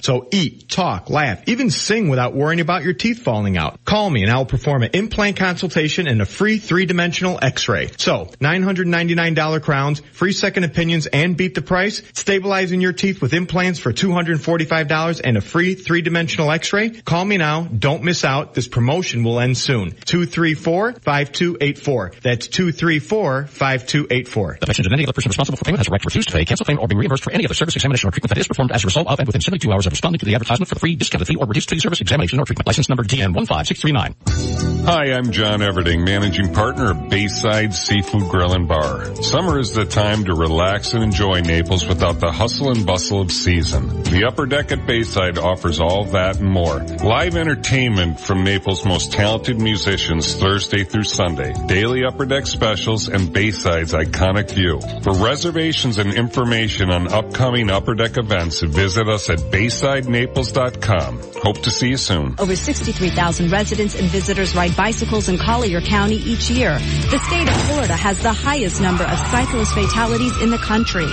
[0.00, 3.84] So eat, talk, laugh, even sing without worrying about your teeth falling out.
[3.84, 7.90] Call me and I will perform an implant consultation and a free three-dimensional x-ray.
[7.98, 13.80] So $999 crowns, free second opinions and beat the price, stabilizing your teeth with implants
[13.80, 16.90] for $245 and a free three-dimensional x-ray.
[16.90, 17.62] Call me now.
[17.62, 18.54] Don't miss out.
[18.54, 19.90] This promotion will end soon.
[19.90, 22.20] 234-5284.
[22.20, 24.60] That's 234-5284.
[24.60, 26.32] The mentioned and any other person responsible for payment has a right to refuse to
[26.32, 28.46] pay, cancel claim, or be reimbursed for any other service, examination, or treatment that is
[28.46, 30.78] performed as a result of and within 72 hours of responding to the advertisement for
[30.78, 32.66] free discounted fee or reduced fee service, examination, or treatment.
[32.66, 34.80] License number DN15639.
[34.86, 39.14] Hi, I'm John Everding, managing partner of Bayside Seafood Grill and Bar.
[39.16, 43.30] Summer is the time to relax and enjoy Naples without the hustle and bustle of
[43.30, 44.02] season.
[44.04, 46.78] The upper deck at Bayside offers all that and more.
[46.78, 51.52] Live entertainment from Naples' most talented musicians Thursday through Sunday.
[51.66, 54.80] Daily upper deck specials and Bayside's iconic view.
[55.02, 61.20] For reservations and information on upcoming upper deck events, visit us at BaysideNaples.com.
[61.42, 62.36] Hope to see you soon.
[62.38, 66.78] Over 63,000 residents and visitors ride bicycles in Collier County each year.
[67.10, 71.08] The state of Florida has the highest number of cyclist fatalities in the country.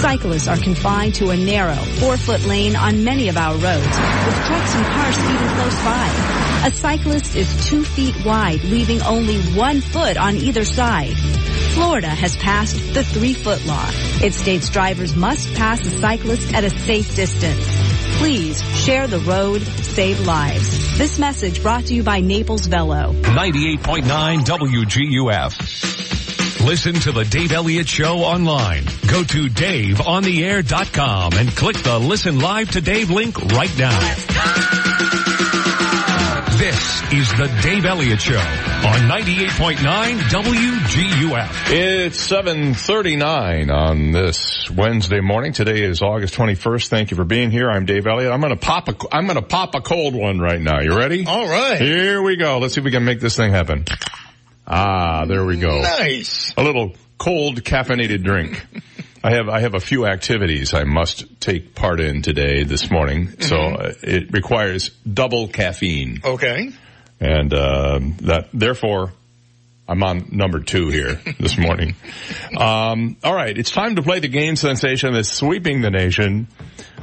[0.00, 4.74] Cyclists are confined to a narrow, four-foot lane on many of our roads, with trucks
[4.74, 6.38] and cars speeding close by.
[6.66, 11.14] A cyclist is two feet wide, leaving only one foot on either side.
[11.78, 13.88] Florida has passed the three-foot law.
[14.20, 17.64] It states drivers must pass a cyclist at a safe distance.
[18.18, 20.98] Please share the road, save lives.
[20.98, 23.12] This message brought to you by Naples Velo.
[23.12, 26.66] 98.9 WGUF.
[26.66, 28.84] Listen to the Dave Elliott Show online.
[29.06, 34.00] Go to DaveOnTheAir.com and click the Listen Live to Dave link right now.
[36.58, 41.70] This is the Dave Elliott Show on 98.9 WGUF.
[41.70, 45.52] It's 7:39 on this Wednesday morning.
[45.52, 46.88] Today is August 21st.
[46.88, 47.70] Thank you for being here.
[47.70, 48.32] I'm Dave Elliott.
[48.32, 50.80] I'm going to pop a I'm going to pop a cold one right now.
[50.80, 51.24] You ready?
[51.28, 51.80] All right.
[51.80, 52.58] Here we go.
[52.58, 53.84] Let's see if we can make this thing happen.
[54.66, 55.80] Ah, there we go.
[55.80, 56.54] Nice.
[56.56, 58.66] A little cold caffeinated drink.
[59.24, 63.40] I have I have a few activities I must take part in today this morning,
[63.40, 63.82] so Mm-hmm.
[63.82, 66.70] uh, it requires double caffeine, Okay.
[67.20, 69.12] and uh, that therefore
[69.88, 71.96] I'm on number two here this morning.
[72.56, 76.46] Um, all right, it's time to play the game sensation that's sweeping the nation.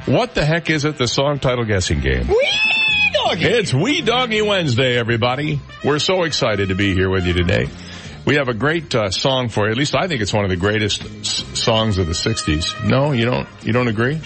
[0.06, 0.96] What the heck is it?
[0.98, 2.28] The song title guessing game.
[2.28, 3.44] Wee doggy.
[3.44, 5.60] It's Wee Doggy Wednesday, everybody.
[5.84, 7.68] We're so excited to be here with you today.
[8.26, 9.70] We have a great uh, song for you.
[9.70, 12.84] At least I think it's one of the greatest s- songs of the '60s.
[12.84, 13.48] No, you don't.
[13.62, 14.20] You don't agree?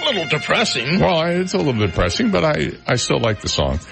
[0.00, 1.00] A little depressing.
[1.00, 3.78] Well, I- it's a little depressing, but I I still like the song.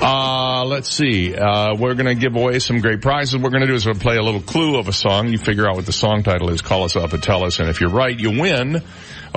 [0.00, 1.34] Uh, let's see.
[1.34, 3.34] Uh, we're going to give away some great prizes.
[3.34, 5.28] What we're going to do is we'll play a little clue of a song.
[5.28, 6.62] You figure out what the song title is.
[6.62, 7.58] Call us up and tell us.
[7.58, 8.82] And if you're right, you win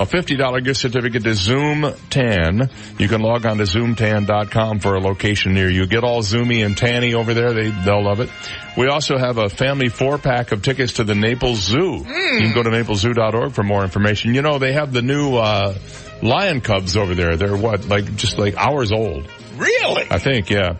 [0.00, 2.70] a $50 gift certificate to Zoom Tan.
[2.98, 5.86] You can log on to zoomtan.com for a location near you.
[5.86, 7.52] Get all zoomy and tanny over there.
[7.52, 8.30] They, they'll love it.
[8.78, 11.98] We also have a family four pack of tickets to the Naples Zoo.
[11.98, 14.34] You can go to napleszoo.org for more information.
[14.34, 15.76] You know, they have the new, uh,
[16.22, 17.36] lion cubs over there.
[17.36, 19.28] They're what, like, just like hours old.
[19.56, 20.06] Really?
[20.10, 20.76] I think, yeah.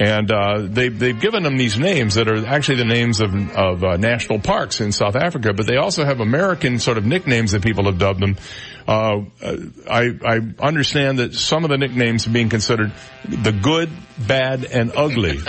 [0.00, 3.84] And uh, they they've given them these names that are actually the names of of
[3.84, 7.62] uh, national parks in South Africa, but they also have American sort of nicknames that
[7.62, 8.36] people have dubbed them.
[8.88, 9.56] Uh, uh,
[9.88, 12.92] I I understand that some of the nicknames are being considered
[13.28, 15.38] the good, bad, and ugly.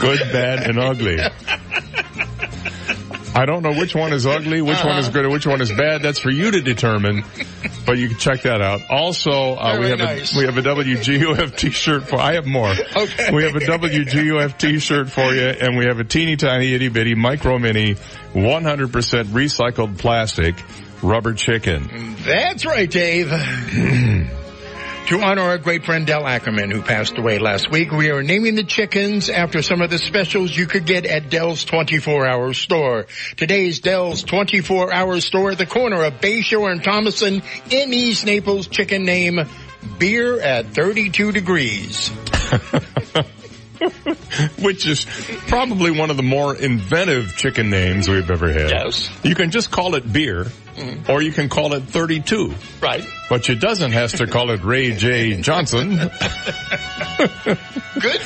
[0.00, 1.18] good, bad, and ugly.
[3.36, 5.70] I don't know which one is ugly, which one is good, and which one is
[5.70, 6.00] bad.
[6.00, 7.22] That's for you to determine.
[7.84, 8.80] But you can check that out.
[8.88, 10.34] Also, uh, we have nice.
[10.34, 12.16] a we have a WGUF T-shirt for.
[12.16, 12.70] I have more.
[12.70, 13.30] Okay.
[13.32, 17.14] We have a WGUF T-shirt for you, and we have a teeny tiny itty bitty
[17.14, 18.88] micro mini, 100%
[19.26, 20.56] recycled plastic
[21.02, 22.16] rubber chicken.
[22.24, 23.30] That's right, Dave.
[25.06, 28.56] to honor our great friend Del Ackerman who passed away last week, we are naming
[28.56, 33.06] the chickens after some of the specials you could get at Del's 24-hour store.
[33.36, 38.66] Today's Del's 24-hour store at the corner of Bayshore and Thomasson in East Naples.
[38.66, 39.48] Chicken name,
[39.98, 42.08] beer at 32 degrees.
[44.58, 45.06] Which is
[45.46, 48.70] probably one of the more inventive chicken names we've ever had.
[48.70, 49.08] Yes.
[49.22, 50.46] You can just call it beer,
[50.76, 51.10] Mm-hmm.
[51.10, 52.52] or you can call it 32.
[52.82, 53.02] Right.
[53.30, 55.40] But you doesn't have to call it Ray J.
[55.40, 55.96] Johnson.
[55.96, 56.10] Good,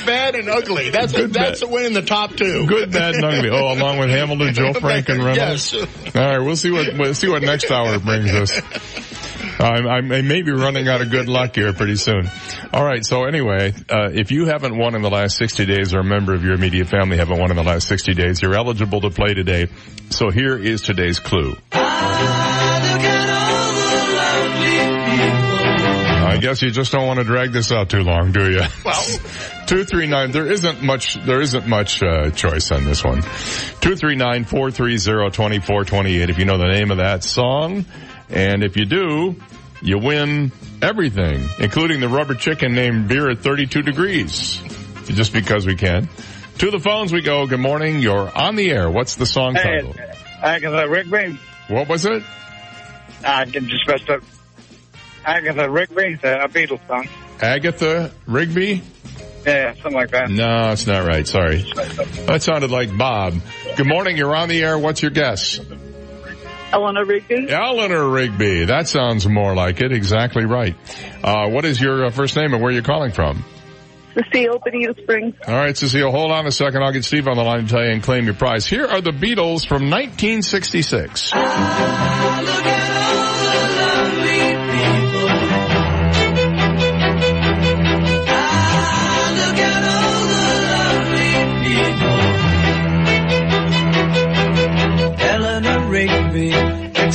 [0.05, 0.89] bad, and ugly.
[0.89, 2.67] That's a, that's a win in the top two.
[2.67, 3.49] Good, bad, and ugly.
[3.49, 5.73] Oh, along with Hamilton, Joe Frank, and Reynolds.
[5.73, 5.87] Yes.
[6.13, 8.59] All right, we'll see what we'll see what next hour brings us.
[9.65, 12.29] I'm, I may be running out of good luck here pretty soon.
[12.73, 13.05] All right.
[13.05, 16.33] So anyway, uh, if you haven't won in the last 60 days, or a member
[16.33, 19.33] of your immediate family haven't won in the last 60 days, you're eligible to play
[19.33, 19.67] today.
[20.09, 21.55] So here is today's clue.
[26.31, 28.61] I guess you just don't want to drag this out too long, do you?
[28.83, 29.19] Well,
[29.67, 30.31] two three nine.
[30.31, 31.15] There isn't much.
[31.25, 33.21] There isn't much uh, choice on this one.
[33.81, 36.29] Two three nine four three zero twenty four twenty eight.
[36.29, 37.85] If you know the name of that song,
[38.31, 39.35] and if you do,
[39.81, 40.51] you win
[40.81, 44.61] everything, including the rubber chicken named beer at thirty two degrees.
[45.05, 46.07] Just because we can.
[46.59, 47.47] To the phones we go.
[47.47, 47.99] Good morning.
[47.99, 48.89] You're on the air.
[48.89, 49.95] What's the song Hey, title?
[50.41, 51.37] Agatha Rigby.
[51.67, 52.23] What was it?
[53.25, 54.21] Ah, I can just messed up.
[55.25, 57.07] Agatha Rigby, the, a Beatles song.
[57.41, 58.81] Agatha Rigby?
[59.45, 60.29] Yeah, something like that.
[60.29, 61.27] No, it's not right.
[61.27, 61.63] Sorry.
[62.27, 63.33] That sounded like Bob.
[63.75, 64.15] Good morning.
[64.17, 64.77] You're on the air.
[64.77, 65.59] What's your guess?
[66.71, 67.49] Eleanor Rigby.
[67.49, 68.65] Eleanor Rigby.
[68.65, 69.91] That sounds more like it.
[69.91, 70.75] Exactly right.
[71.23, 73.43] Uh, what is your uh, first name and where are you calling from?
[74.13, 75.35] Cecile Bonita Springs.
[75.47, 76.83] All right, Cecile, hold on a second.
[76.83, 78.65] I'll get Steve on the line to tell you and claim your prize.
[78.65, 81.31] Here are the Beatles from 1966.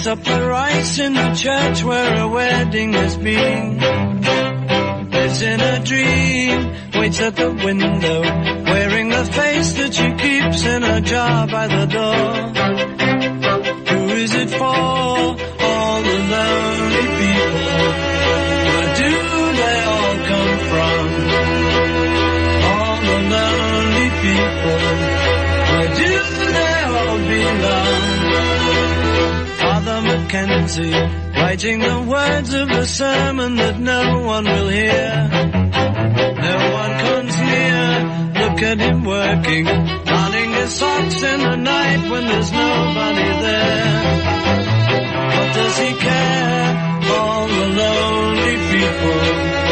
[0.07, 3.79] Up the rice in the church where a wedding has been.
[5.11, 8.21] Lives in a dream, waits at the window,
[8.71, 12.27] wearing the face that she keeps in a jar by the door.
[13.91, 14.65] Who is it for?
[14.65, 17.81] All the lonely people.
[18.69, 19.13] Where do
[19.61, 21.05] they all come from?
[22.71, 24.66] All the lonely people.
[30.67, 30.91] Mackenzie,
[31.37, 35.29] writing the words of a sermon that no one will hear.
[36.43, 42.27] No one comes near, look at him working, darning his socks in the night when
[42.27, 44.03] there's nobody there.
[45.37, 47.11] What does he care?
[47.15, 49.66] All the lonely people,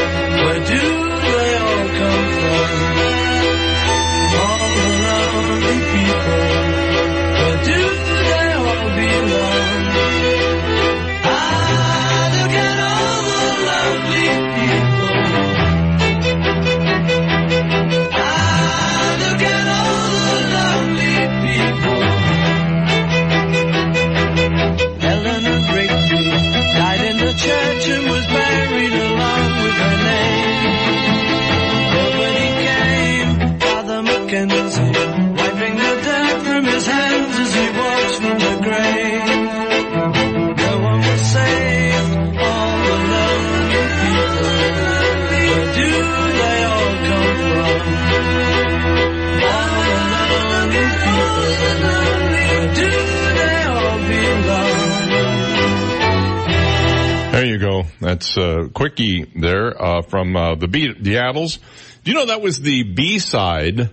[57.32, 57.84] There you go.
[58.00, 61.58] That's uh, quickie there uh, from uh, the Be- the Beatles.
[62.04, 63.90] Do you know that was the B side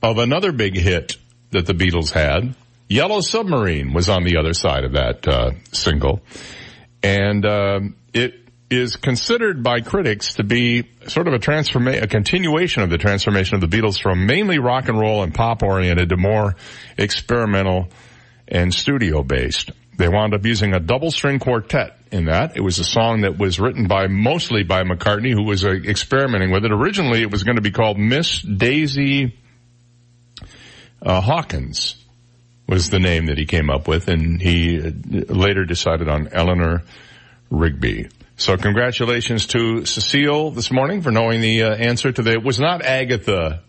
[0.00, 1.16] of another big hit
[1.50, 2.54] that the Beatles had?
[2.88, 6.20] Yellow Submarine was on the other side of that uh, single,
[7.02, 8.41] and um it
[8.72, 13.54] is considered by critics to be sort of a transforma- a continuation of the transformation
[13.54, 16.56] of the Beatles from mainly rock and roll and pop oriented to more
[16.96, 17.88] experimental
[18.48, 19.70] and studio based.
[19.98, 22.56] They wound up using a double string quartet in that.
[22.56, 26.50] It was a song that was written by mostly by McCartney, who was uh, experimenting
[26.50, 26.72] with it.
[26.72, 29.38] Originally, it was going to be called Miss Daisy
[31.04, 31.96] uh, Hawkins
[32.66, 34.90] was the name that he came up with, and he uh,
[35.32, 36.82] later decided on Eleanor
[37.50, 38.08] Rigby.
[38.42, 42.58] So congratulations to Cecile this morning for knowing the uh, answer to the, it was
[42.58, 43.62] not Agatha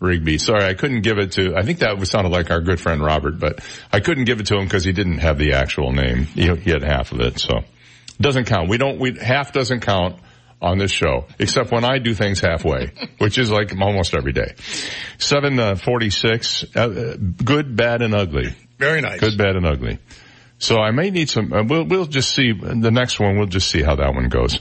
[0.00, 0.38] Rigby.
[0.38, 3.04] Sorry, I couldn't give it to, I think that was sounded like our good friend
[3.04, 6.24] Robert, but I couldn't give it to him because he didn't have the actual name.
[6.24, 7.64] He, he had half of it, so.
[8.18, 8.70] Doesn't count.
[8.70, 10.18] We don't, we, half doesn't count
[10.62, 14.54] on this show, except when I do things halfway, which is like almost every day.
[15.18, 18.54] 746, uh, good, bad, and ugly.
[18.78, 19.20] Very nice.
[19.20, 19.98] Good, bad, and ugly.
[20.64, 23.68] So I may need some, uh, we'll, we'll just see, the next one, we'll just
[23.68, 24.60] see how that one goes.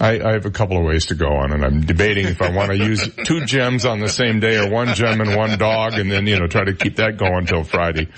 [0.00, 2.50] I, I have a couple of ways to go on and I'm debating if I
[2.50, 5.92] want to use two gems on the same day or one gem and one dog
[5.96, 8.08] and then, you know, try to keep that going till Friday.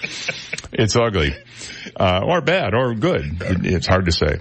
[0.72, 1.34] It's ugly.
[1.94, 3.42] Uh, or bad or good.
[3.42, 4.38] It- It's hard to say.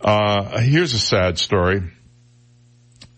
[0.00, 1.82] Uh, here's a sad story.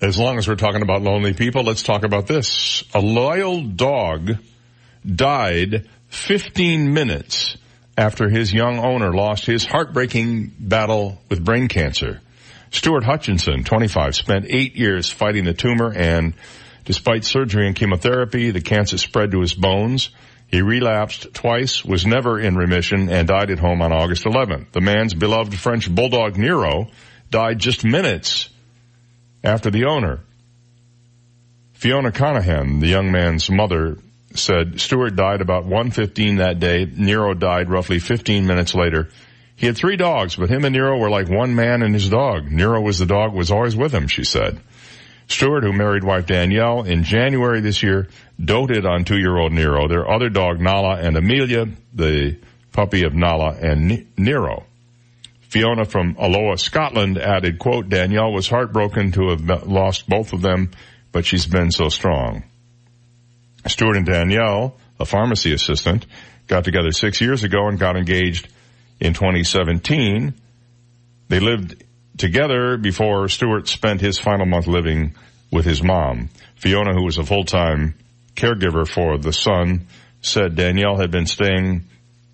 [0.00, 2.82] as long as we're talking about lonely people, let's talk about this.
[2.94, 4.38] A loyal dog
[5.04, 7.58] died 15 minutes
[7.96, 12.20] after his young owner lost his heartbreaking battle with brain cancer.
[12.70, 16.34] Stuart Hutchinson, 25, spent eight years fighting the tumor and
[16.84, 20.10] despite surgery and chemotherapy, the cancer spread to his bones.
[20.48, 24.72] He relapsed twice, was never in remission, and died at home on August 11th.
[24.72, 26.88] The man's beloved French bulldog Nero
[27.30, 28.48] died just minutes
[29.42, 30.20] after the owner.
[31.72, 33.98] Fiona Conahan, the young man's mother,
[34.38, 36.84] said Stewart died about 1.15 that day.
[36.84, 39.08] Nero died roughly 15 minutes later.
[39.56, 42.50] He had three dogs, but him and Nero were like one man and his dog.
[42.50, 44.60] Nero was the dog, was always with him, she said.
[45.28, 48.08] Stewart, who married wife Danielle in January this year,
[48.42, 52.36] doted on two-year-old Nero, their other dog Nala and Amelia, the
[52.72, 54.64] puppy of Nala and Nero.
[55.40, 60.70] Fiona from Alloa, Scotland added, quote, Danielle was heartbroken to have lost both of them,
[61.12, 62.44] but she's been so strong.
[63.68, 66.06] Stuart and Danielle, a pharmacy assistant,
[66.46, 68.48] got together six years ago and got engaged
[69.00, 70.34] in 2017.
[71.28, 71.84] They lived
[72.16, 75.14] together before Stuart spent his final month living
[75.50, 76.28] with his mom.
[76.56, 77.94] Fiona, who was a full-time
[78.34, 79.86] caregiver for the son,
[80.20, 81.84] said Danielle had been staying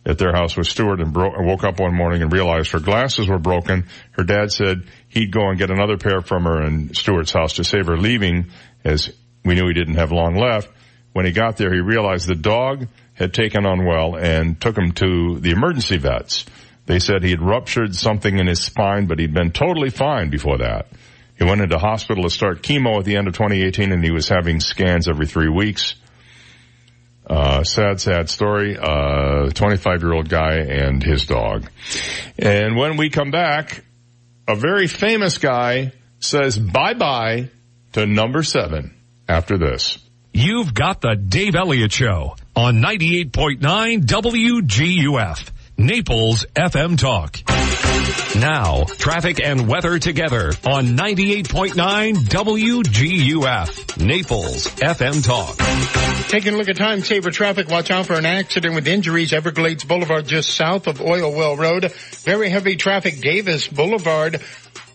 [0.05, 3.29] at their house with Stuart and bro- woke up one morning and realized her glasses
[3.29, 3.87] were broken.
[4.13, 7.65] Her dad said he'd go and get another pair from her in Stuart's house to
[7.65, 8.51] save her leaving
[8.85, 9.13] as
[9.45, 10.69] we knew he didn't have long left.
[11.13, 14.93] When he got there, he realized the dog had taken on well and took him
[14.93, 16.47] to the emergency vets.
[16.87, 20.59] They said he had ruptured something in his spine, but he'd been totally fine before
[20.59, 20.89] that.
[21.39, 24.29] He went into hospital to start chemo at the end of 2018 and he was
[24.29, 25.95] having scans every three weeks.
[27.27, 28.77] Uh, sad, sad story.
[28.79, 31.69] Uh, 25 year old guy and his dog.
[32.39, 33.85] And when we come back,
[34.49, 37.49] a very famous guy says bye bye
[37.93, 38.95] to number seven
[39.29, 39.99] after this.
[40.35, 43.61] You've got the Dave Elliott Show on 98.9
[44.07, 47.39] WGUF, Naples FM Talk.
[48.41, 56.29] Now, traffic and weather together on 98.9 WGUF, Naples FM Talk.
[56.31, 57.69] Taking a look at time saver traffic.
[57.69, 59.35] Watch out for an accident with injuries.
[59.35, 61.93] Everglades Boulevard just south of Oil Well Road.
[62.25, 63.21] Very heavy traffic.
[63.21, 64.41] Davis Boulevard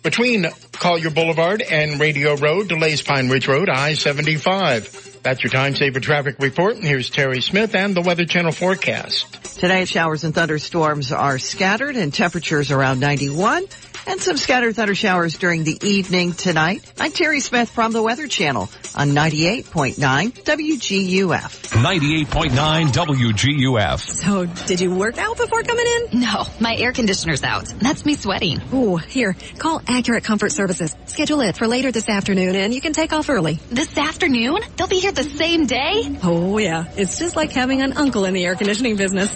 [0.01, 2.69] between Collier Boulevard and Radio Road.
[2.69, 3.69] Delays Pine Ridge Road.
[3.69, 5.06] I-75.
[5.27, 6.77] That's your time saver traffic report.
[6.77, 9.43] Here's Terry Smith and the Weather Channel forecast.
[9.59, 13.65] Today, showers and thunderstorms are scattered and temperatures around 91
[14.07, 16.89] and some scattered thunder showers during the evening tonight.
[16.99, 19.97] I'm Terry Smith from the Weather Channel on 98.9
[20.43, 21.67] WGUF.
[21.83, 23.99] 98.9 WGUF.
[23.99, 26.21] So, did you work out before coming in?
[26.21, 27.65] No, my air conditioner's out.
[27.79, 28.61] That's me sweating.
[28.73, 30.95] Ooh, here, call Accurate Comfort Services.
[31.05, 33.59] Schedule it for later this afternoon and you can take off early.
[33.69, 34.59] This afternoon?
[34.77, 36.17] They'll be here the same day?
[36.23, 39.35] Oh yeah, it's just like having an uncle in the air conditioning business.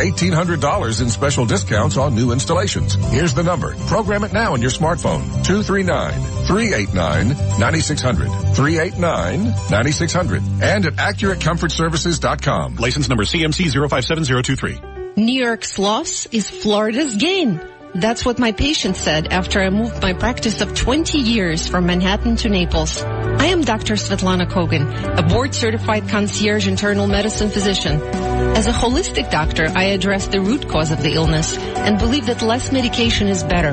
[0.09, 2.95] $1,800 in special discounts on new installations.
[3.11, 3.75] Here's the number.
[3.87, 5.21] Program it now on your smartphone.
[5.43, 8.27] 239-389-9600.
[8.55, 10.61] 389-9600.
[10.61, 12.77] And at AccurateComfortServices.com.
[12.77, 14.79] License number CMC 057023.
[15.17, 17.59] New York's loss is Florida's gain.
[17.93, 22.37] That's what my patient said after I moved my practice of 20 years from Manhattan
[22.37, 23.03] to Naples.
[23.41, 23.95] I am Dr.
[23.95, 27.99] Svetlana Kogan, a board certified concierge internal medicine physician.
[28.55, 32.43] As a holistic doctor, I address the root cause of the illness and believe that
[32.43, 33.71] less medication is better.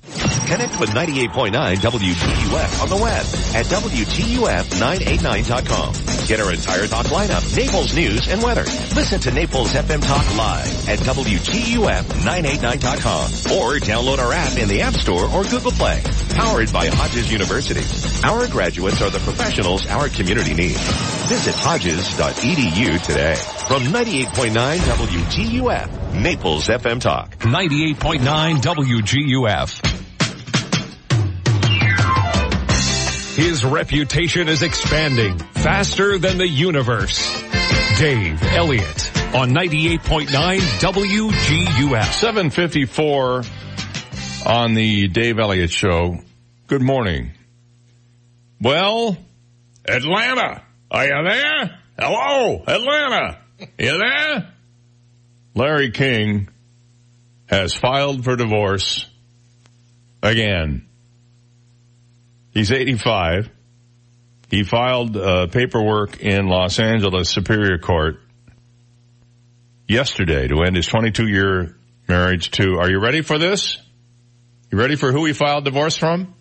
[0.47, 3.25] Connect with 98.9 WGUF on the web
[3.55, 3.65] at
[4.41, 5.93] WGUF989.com.
[6.27, 8.63] Get our entire talk lineup, Naples news and weather.
[8.95, 13.23] Listen to Naples FM Talk live at WGUF989.com
[13.57, 16.01] or download our app in the App Store or Google Play.
[16.33, 17.83] Powered by Hodges University.
[18.25, 20.79] Our graduates are the professionals our community needs.
[21.27, 23.35] Visit hodges.edu today.
[23.67, 27.37] From 98.9 WGUF, Naples FM Talk.
[27.39, 29.90] 98.9 WGUF.
[33.35, 37.17] His reputation is expanding faster than the universe.
[37.97, 42.11] Dave Elliott on 98.9 WGUF.
[42.11, 43.43] 754
[44.45, 46.17] on the Dave Elliott Show.
[46.67, 47.31] Good morning.
[48.59, 49.17] Well,
[49.85, 51.79] Atlanta, are you there?
[51.97, 53.39] Hello, Atlanta,
[53.79, 54.53] you there?
[55.55, 56.49] Larry King
[57.45, 59.05] has filed for divorce
[60.21, 60.87] again.
[62.51, 63.49] He's 85.
[64.49, 68.19] He filed uh, paperwork in Los Angeles Superior Court
[69.87, 73.77] yesterday to end his 22 year marriage to, are you ready for this?
[74.69, 76.33] You ready for who he filed divorce from?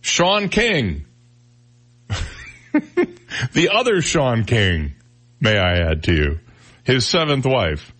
[0.00, 1.06] Shawn King.
[3.52, 4.94] the other Shawn King,
[5.40, 6.40] may I add to you.
[6.82, 7.92] His seventh wife.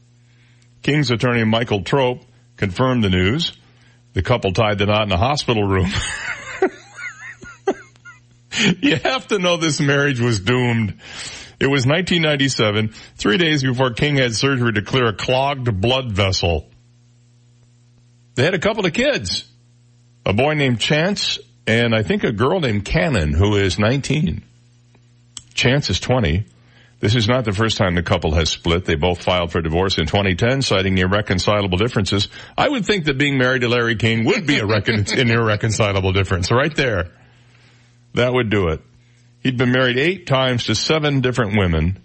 [0.82, 2.24] King's attorney Michael Trope
[2.56, 3.52] confirmed the news.
[4.14, 5.92] The couple tied the knot in a hospital room.
[8.80, 11.00] you have to know this marriage was doomed.
[11.60, 16.68] It was 1997, three days before King had surgery to clear a clogged blood vessel.
[18.34, 19.44] They had a couple of kids.
[20.24, 24.42] A boy named Chance and I think a girl named Cannon who is 19.
[25.54, 26.44] Chance is 20.
[26.98, 28.84] This is not the first time the couple has split.
[28.84, 32.28] They both filed for divorce in 2010, citing irreconcilable differences.
[32.58, 36.12] I would think that being married to Larry King would be a recon- an irreconcilable
[36.12, 37.12] difference right there.
[38.14, 38.80] That would do it.
[39.40, 42.02] He'd been married eight times to seven different women,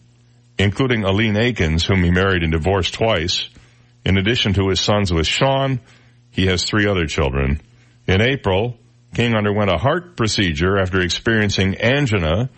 [0.57, 3.49] including Alene Akins, whom he married and divorced twice.
[4.05, 5.81] In addition to his sons with Shawn,
[6.31, 7.61] he has three other children.
[8.07, 8.77] In April,
[9.13, 12.49] King underwent a heart procedure after experiencing angina,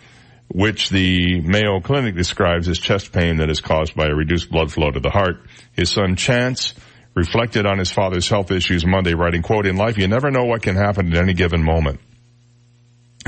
[0.48, 4.72] which the Mayo Clinic describes as chest pain that is caused by a reduced blood
[4.72, 5.46] flow to the heart.
[5.72, 6.74] His son Chance
[7.14, 10.62] reflected on his father's health issues Monday, writing, quote, in life you never know what
[10.62, 12.00] can happen at any given moment.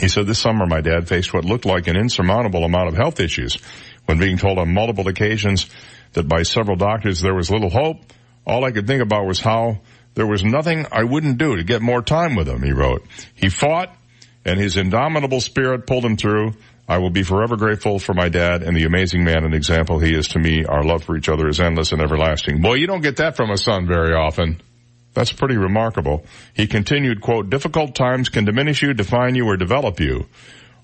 [0.01, 3.21] He said, this summer my dad faced what looked like an insurmountable amount of health
[3.21, 3.59] issues.
[4.07, 5.69] When being told on multiple occasions
[6.15, 7.99] that by several doctors there was little hope,
[8.47, 9.81] all I could think about was how
[10.15, 13.07] there was nothing I wouldn't do to get more time with him, he wrote.
[13.35, 13.95] He fought
[14.45, 16.55] and his indomitable spirit pulled him through.
[16.89, 20.15] I will be forever grateful for my dad and the amazing man and example he
[20.15, 20.65] is to me.
[20.65, 22.63] Our love for each other is endless and everlasting.
[22.63, 24.63] Boy, you don't get that from a son very often.
[25.21, 26.25] That's pretty remarkable.
[26.55, 30.25] He continued, quote, difficult times can diminish you, define you, or develop you.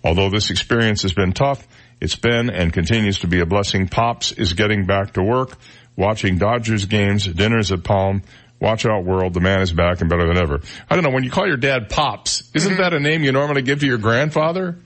[0.05, 1.67] Although this experience has been tough,
[2.03, 3.89] it's been and continues to be a blessing.
[3.89, 5.57] Pops is getting back to work,
[5.97, 8.21] watching Dodgers games, dinners at Palm,
[8.61, 10.61] Watch out world, the man is back and better than ever.
[10.91, 12.81] I don't know, when you call your dad Pops, isn't Mm-hmm.
[12.83, 14.77] that a name you normally give to your grandfather?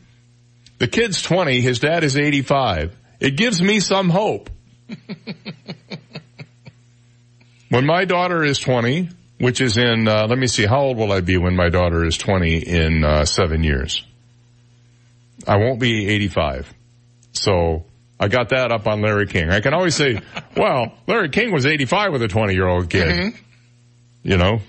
[0.78, 2.97] The kid's 20, his dad is 85.
[3.18, 4.48] It gives me some hope.
[7.68, 9.09] when my daughter is 20,
[9.41, 12.05] which is in, uh, let me see, how old will I be when my daughter
[12.05, 14.05] is 20 in, uh, seven years?
[15.49, 16.73] I won't be 85.
[17.33, 17.87] So
[18.19, 19.49] I got that up on Larry King.
[19.51, 20.21] I can always say,
[20.57, 23.09] well, Larry King was 85 with a 20 year old kid.
[23.09, 23.37] Mhm.
[24.23, 24.61] You know,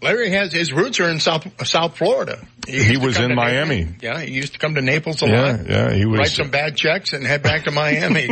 [0.00, 2.38] Larry has his roots are in South South Florida.
[2.66, 3.84] He to was in Miami.
[3.84, 4.02] Naples.
[4.02, 5.68] Yeah, he used to come to Naples a Yeah, lot.
[5.68, 8.28] yeah, he was- write some bad checks and head back to Miami.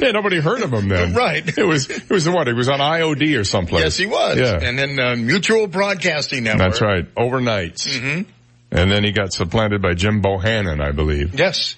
[0.00, 1.14] yeah, nobody heard of him then.
[1.14, 1.46] Right.
[1.58, 2.48] It was, it was what?
[2.48, 3.82] It was on IOD or someplace.
[3.84, 4.38] yes, he was.
[4.38, 4.58] Yeah.
[4.62, 6.70] And then uh, Mutual Broadcasting Network.
[6.70, 7.14] That's right.
[7.14, 7.98] Overnights.
[7.98, 8.22] hmm
[8.70, 11.38] And then he got supplanted by Jim Bohannon, I believe.
[11.38, 11.76] Yes.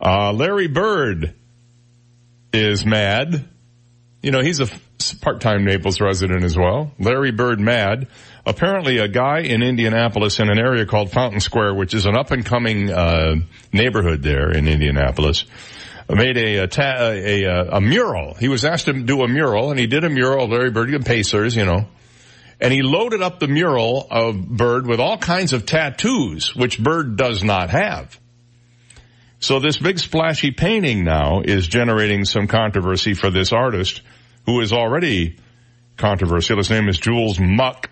[0.00, 1.34] Uh, Larry Bird
[2.52, 3.48] is mad.
[4.22, 4.66] You know, he's a
[5.20, 6.92] part-time Naples resident as well.
[6.98, 8.08] Larry Bird mad.
[8.46, 12.92] Apparently a guy in Indianapolis in an area called Fountain Square, which is an up-and-coming,
[12.92, 13.34] uh,
[13.72, 15.44] neighborhood there in Indianapolis,
[16.08, 18.34] made a, a, ta- a, a, a mural.
[18.34, 20.90] He was asked to do a mural and he did a mural, of Larry Bird,
[20.90, 21.86] and Pacers, you know.
[22.60, 27.16] And he loaded up the mural of Bird with all kinds of tattoos, which Bird
[27.16, 28.18] does not have.
[29.40, 34.02] So this big splashy painting now is generating some controversy for this artist
[34.46, 35.36] who is already
[35.96, 36.56] controversial.
[36.56, 37.90] His name is Jules Muck.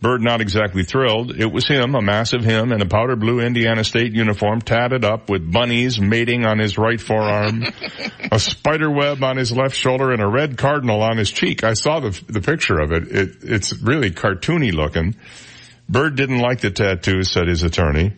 [0.00, 1.34] Bird not exactly thrilled.
[1.36, 5.28] It was him, a massive him in a powder blue Indiana State uniform, tatted up
[5.28, 7.64] with bunnies mating on his right forearm,
[8.30, 11.64] a spider web on his left shoulder, and a red cardinal on his cheek.
[11.64, 13.08] I saw the the picture of it.
[13.08, 15.16] It it's really cartoony looking.
[15.88, 18.12] Bird didn't like the tattoos, said his attorney.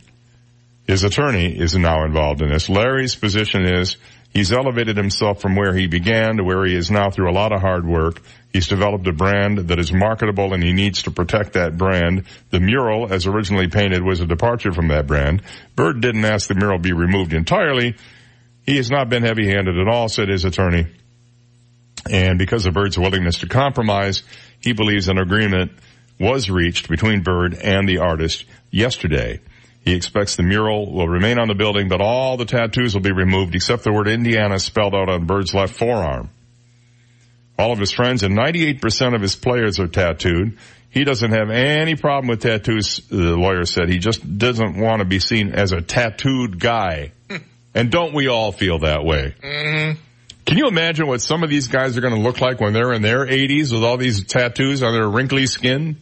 [0.87, 2.69] His attorney is now involved in this.
[2.69, 3.97] Larry's position is
[4.33, 7.53] he's elevated himself from where he began to where he is now through a lot
[7.53, 8.21] of hard work.
[8.53, 12.25] He's developed a brand that is marketable and he needs to protect that brand.
[12.51, 15.43] The mural, as originally painted, was a departure from that brand.
[15.77, 17.97] Bird didn't ask the mural be removed entirely.
[18.67, 20.87] He has not been heavy-handed at all, said his attorney.
[22.11, 24.23] And because of Bird's willingness to compromise,
[24.61, 25.73] he believes an agreement
[26.19, 29.41] was reached between Bird and the artist yesterday.
[29.85, 33.13] He expects the mural will remain on the building, but all the tattoos will be
[33.13, 36.31] removed except the word Indiana spelled out on Bird's left forearm.
[37.59, 40.59] All of his friends and 98% of his players are tattooed.
[40.91, 43.89] He doesn't have any problem with tattoos, the lawyer said.
[43.89, 47.13] He just doesn't want to be seen as a tattooed guy.
[47.75, 49.35] and don't we all feel that way?
[49.43, 50.01] Mm-hmm.
[50.47, 52.93] Can you imagine what some of these guys are going to look like when they're
[52.93, 55.97] in their 80s with all these tattoos on their wrinkly skin?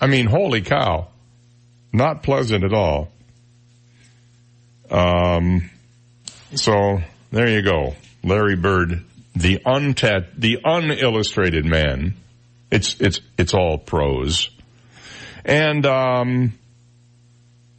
[0.00, 1.08] I mean, holy cow.
[1.92, 3.08] Not pleasant at all.
[4.90, 5.70] Um,
[6.54, 7.00] so
[7.30, 7.94] there you go.
[8.22, 9.04] Larry Bird,
[9.34, 12.14] the untat, the unillustrated man.
[12.70, 14.50] It's, it's, it's all prose.
[15.44, 16.52] And, um,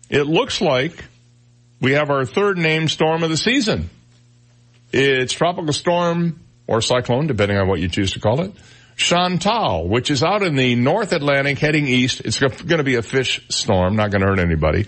[0.10, 1.06] it looks like
[1.80, 3.90] we have our third named storm of the season.
[4.92, 8.52] It's tropical storm or cyclone, depending on what you choose to call it.
[9.02, 12.22] Chantal, which is out in the North Atlantic heading east.
[12.22, 14.86] It's going to be a fish storm, not going to hurt anybody.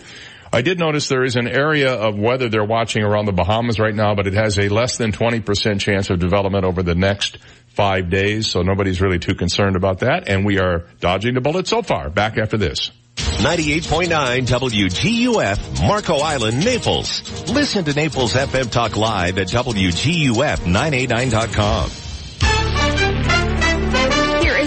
[0.51, 3.95] I did notice there is an area of weather they're watching around the Bahamas right
[3.95, 8.11] now, but it has a less than 20% chance of development over the next five
[8.11, 11.81] days, so nobody's really too concerned about that, and we are dodging the bullet so
[11.81, 12.11] far.
[12.11, 12.91] Back after this.
[13.15, 17.23] 98.9 WGUF, Marco Island, Naples.
[17.51, 22.02] Listen to Naples FM Talk Live at WGUF989.com.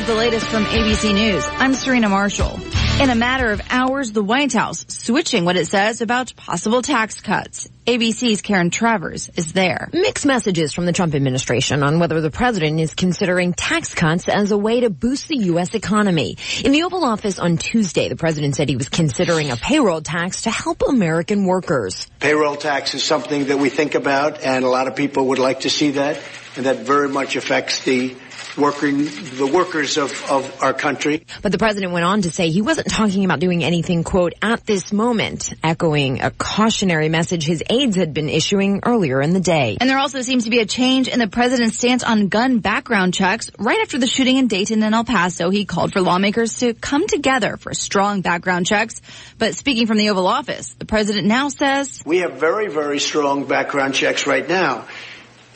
[0.07, 1.45] Here is the latest from ABC News.
[1.51, 2.61] I'm Serena Marshall.
[3.01, 7.21] In a matter of hours, the White House switching what it says about possible tax
[7.21, 7.69] cuts.
[7.89, 9.89] ABC's Karen Travers is there.
[9.93, 14.53] Mixed messages from the Trump administration on whether the president is considering tax cuts as
[14.53, 15.75] a way to boost the U.S.
[15.75, 16.37] economy.
[16.65, 20.43] In the Oval Office on Tuesday, the president said he was considering a payroll tax
[20.43, 22.07] to help American workers.
[22.21, 25.61] Payroll tax is something that we think about, and a lot of people would like
[25.61, 26.21] to see that,
[26.57, 28.15] and that very much affects the
[28.57, 31.27] working the workers of, of our country.
[31.43, 34.65] But the president went on to say he wasn't talking about doing anything, quote, at
[34.67, 39.77] this moment, echoing a cautionary message his aides had been issuing earlier in the day.
[39.81, 43.15] And there also seems to be a change in the president's stance on gun background
[43.15, 43.51] checks.
[43.59, 47.07] Right after the shooting in Dayton and El Paso, he called for lawmakers to come
[47.07, 49.01] together for strong background checks.
[49.39, 53.45] But speaking from the Oval Office, the president now says, We have very, very strong
[53.45, 54.87] background checks right now.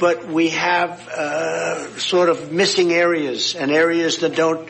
[0.01, 4.67] But we have uh, sort of missing areas and areas that don't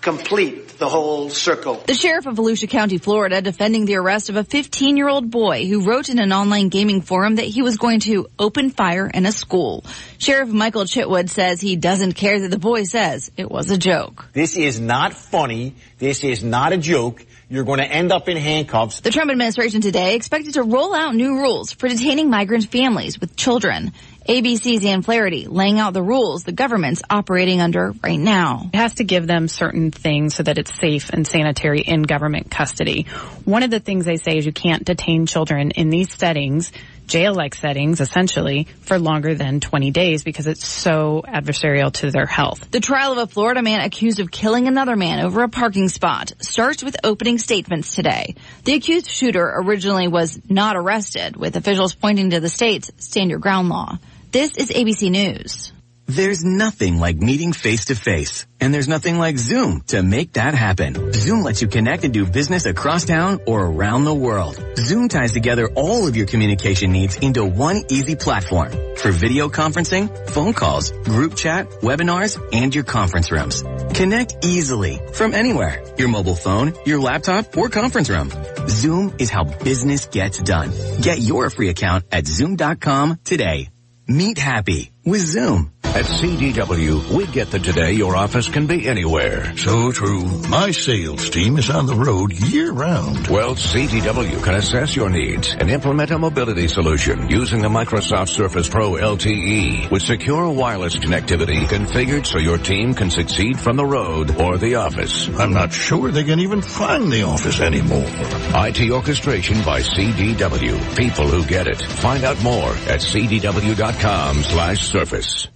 [0.00, 1.82] complete the whole circle.
[1.86, 6.08] The sheriff of Volusia County, Florida, defending the arrest of a 15-year-old boy who wrote
[6.08, 9.84] in an online gaming forum that he was going to open fire in a school.
[10.18, 14.28] Sheriff Michael Chitwood says he doesn't care that the boy says it was a joke.
[14.32, 15.74] This is not funny.
[15.98, 17.26] This is not a joke.
[17.50, 19.00] You're going to end up in handcuffs.
[19.00, 23.34] The Trump administration today expected to roll out new rules for detaining migrant families with
[23.34, 23.92] children.
[24.28, 28.68] ABC's Anne Flaherty laying out the rules the government's operating under right now.
[28.72, 32.50] It has to give them certain things so that it's safe and sanitary in government
[32.50, 33.06] custody.
[33.44, 36.70] One of the things they say is you can't detain children in these settings
[37.10, 42.70] jail-like settings, essentially, for longer than 20 days because it's so adversarial to their health.
[42.70, 46.32] The trial of a Florida man accused of killing another man over a parking spot
[46.40, 48.36] starts with opening statements today.
[48.64, 53.40] The accused shooter originally was not arrested, with officials pointing to the state's stand your
[53.40, 53.98] ground law.
[54.30, 55.72] This is ABC News.
[56.10, 58.44] There's nothing like meeting face to face.
[58.60, 61.12] And there's nothing like Zoom to make that happen.
[61.12, 64.60] Zoom lets you connect and do business across town or around the world.
[64.74, 70.10] Zoom ties together all of your communication needs into one easy platform for video conferencing,
[70.30, 73.62] phone calls, group chat, webinars, and your conference rooms.
[73.94, 75.80] Connect easily from anywhere.
[75.96, 78.32] Your mobile phone, your laptop, or conference room.
[78.66, 80.72] Zoom is how business gets done.
[81.00, 83.68] Get your free account at zoom.com today.
[84.08, 85.72] Meet happy with Zoom.
[85.82, 89.56] At CDW, we get that today your office can be anywhere.
[89.56, 90.22] So true.
[90.48, 93.26] My sales team is on the road year round.
[93.26, 98.68] Well, CDW can assess your needs and implement a mobility solution using the Microsoft Surface
[98.68, 104.36] Pro LTE with secure wireless connectivity configured so your team can succeed from the road
[104.40, 105.28] or the office.
[105.40, 108.06] I'm not sure they can even find the office anymore.
[108.06, 110.96] IT orchestration by CDW.
[110.96, 111.82] People who get it.
[111.82, 115.48] Find out more at cdw.com slash surface.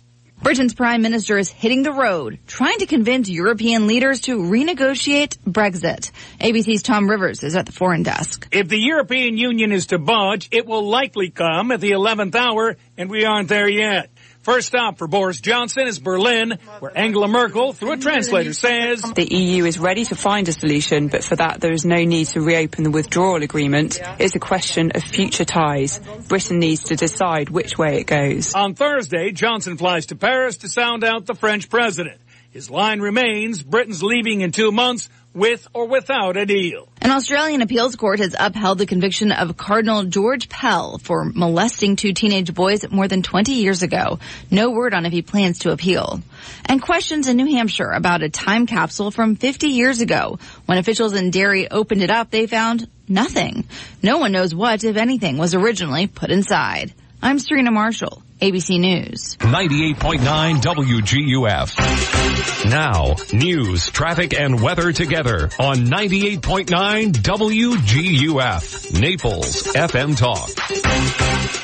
[0.42, 6.10] Britain's prime minister is hitting the road, trying to convince European leaders to renegotiate Brexit.
[6.40, 8.48] ABC's Tom Rivers is at the foreign desk.
[8.52, 12.76] If the European Union is to budge, it will likely come at the 11th hour,
[12.98, 14.10] and we aren't there yet.
[14.44, 19.24] First stop for Boris Johnson is Berlin, where Angela Merkel, through a translator, says The
[19.24, 22.42] EU is ready to find a solution, but for that there is no need to
[22.42, 23.98] reopen the withdrawal agreement.
[24.18, 25.98] It's a question of future ties.
[26.28, 28.52] Britain needs to decide which way it goes.
[28.52, 32.20] On Thursday, Johnson flies to Paris to sound out the French president.
[32.50, 36.88] His line remains Britain's leaving in two months with or without a deal.
[37.02, 42.12] An Australian appeals court has upheld the conviction of Cardinal George Pell for molesting two
[42.12, 44.18] teenage boys more than 20 years ago.
[44.50, 46.22] No word on if he plans to appeal.
[46.64, 50.38] And questions in New Hampshire about a time capsule from 50 years ago.
[50.66, 53.66] When officials in Derry opened it up, they found nothing.
[54.02, 56.94] No one knows what, if anything, was originally put inside.
[57.22, 59.36] I'm Serena Marshall, ABC News.
[59.38, 62.68] 98.9 WGUF.
[62.68, 69.00] Now, news, traffic, and weather together on 98.9 WGUF.
[69.00, 70.50] Naples FM Talk.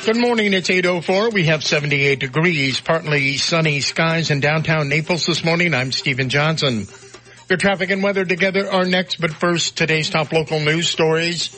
[0.05, 0.53] Good morning.
[0.53, 1.31] It's 804.
[1.31, 5.73] We have 78 degrees, partly sunny skies in downtown Naples this morning.
[5.73, 6.87] I'm Stephen Johnson.
[7.49, 11.49] Your traffic and weather together are next, but first, today's top local news stories.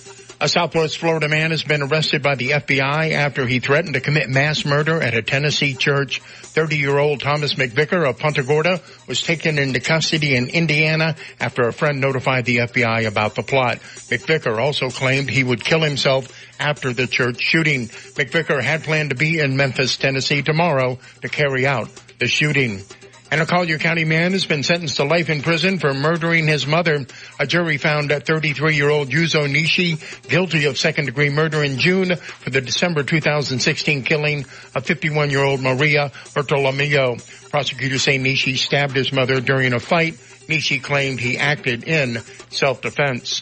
[0.44, 4.28] A Southwest Florida man has been arrested by the FBI after he threatened to commit
[4.28, 6.22] mass murder at a Tennessee church.
[6.22, 12.02] 30-year-old Thomas McVicker of Punta Gorda was taken into custody in Indiana after a friend
[12.02, 13.78] notified the FBI about the plot.
[14.10, 16.28] McVicker also claimed he would kill himself
[16.60, 17.88] after the church shooting.
[17.88, 21.90] McVicker had planned to be in Memphis, Tennessee tomorrow to carry out
[22.20, 22.82] the shooting.
[23.34, 26.68] And a Collier County man has been sentenced to life in prison for murdering his
[26.68, 27.03] mother.
[27.39, 29.97] A jury found 33-year-old Yuzo Nishi
[30.30, 34.41] guilty of second-degree murder in June for the December 2016 killing
[34.76, 37.15] of 51-year-old Maria Bartolomeo.
[37.49, 40.14] Prosecutors say Nishi stabbed his mother during a fight.
[40.47, 42.19] Nishi claimed he acted in
[42.51, 43.41] self-defense.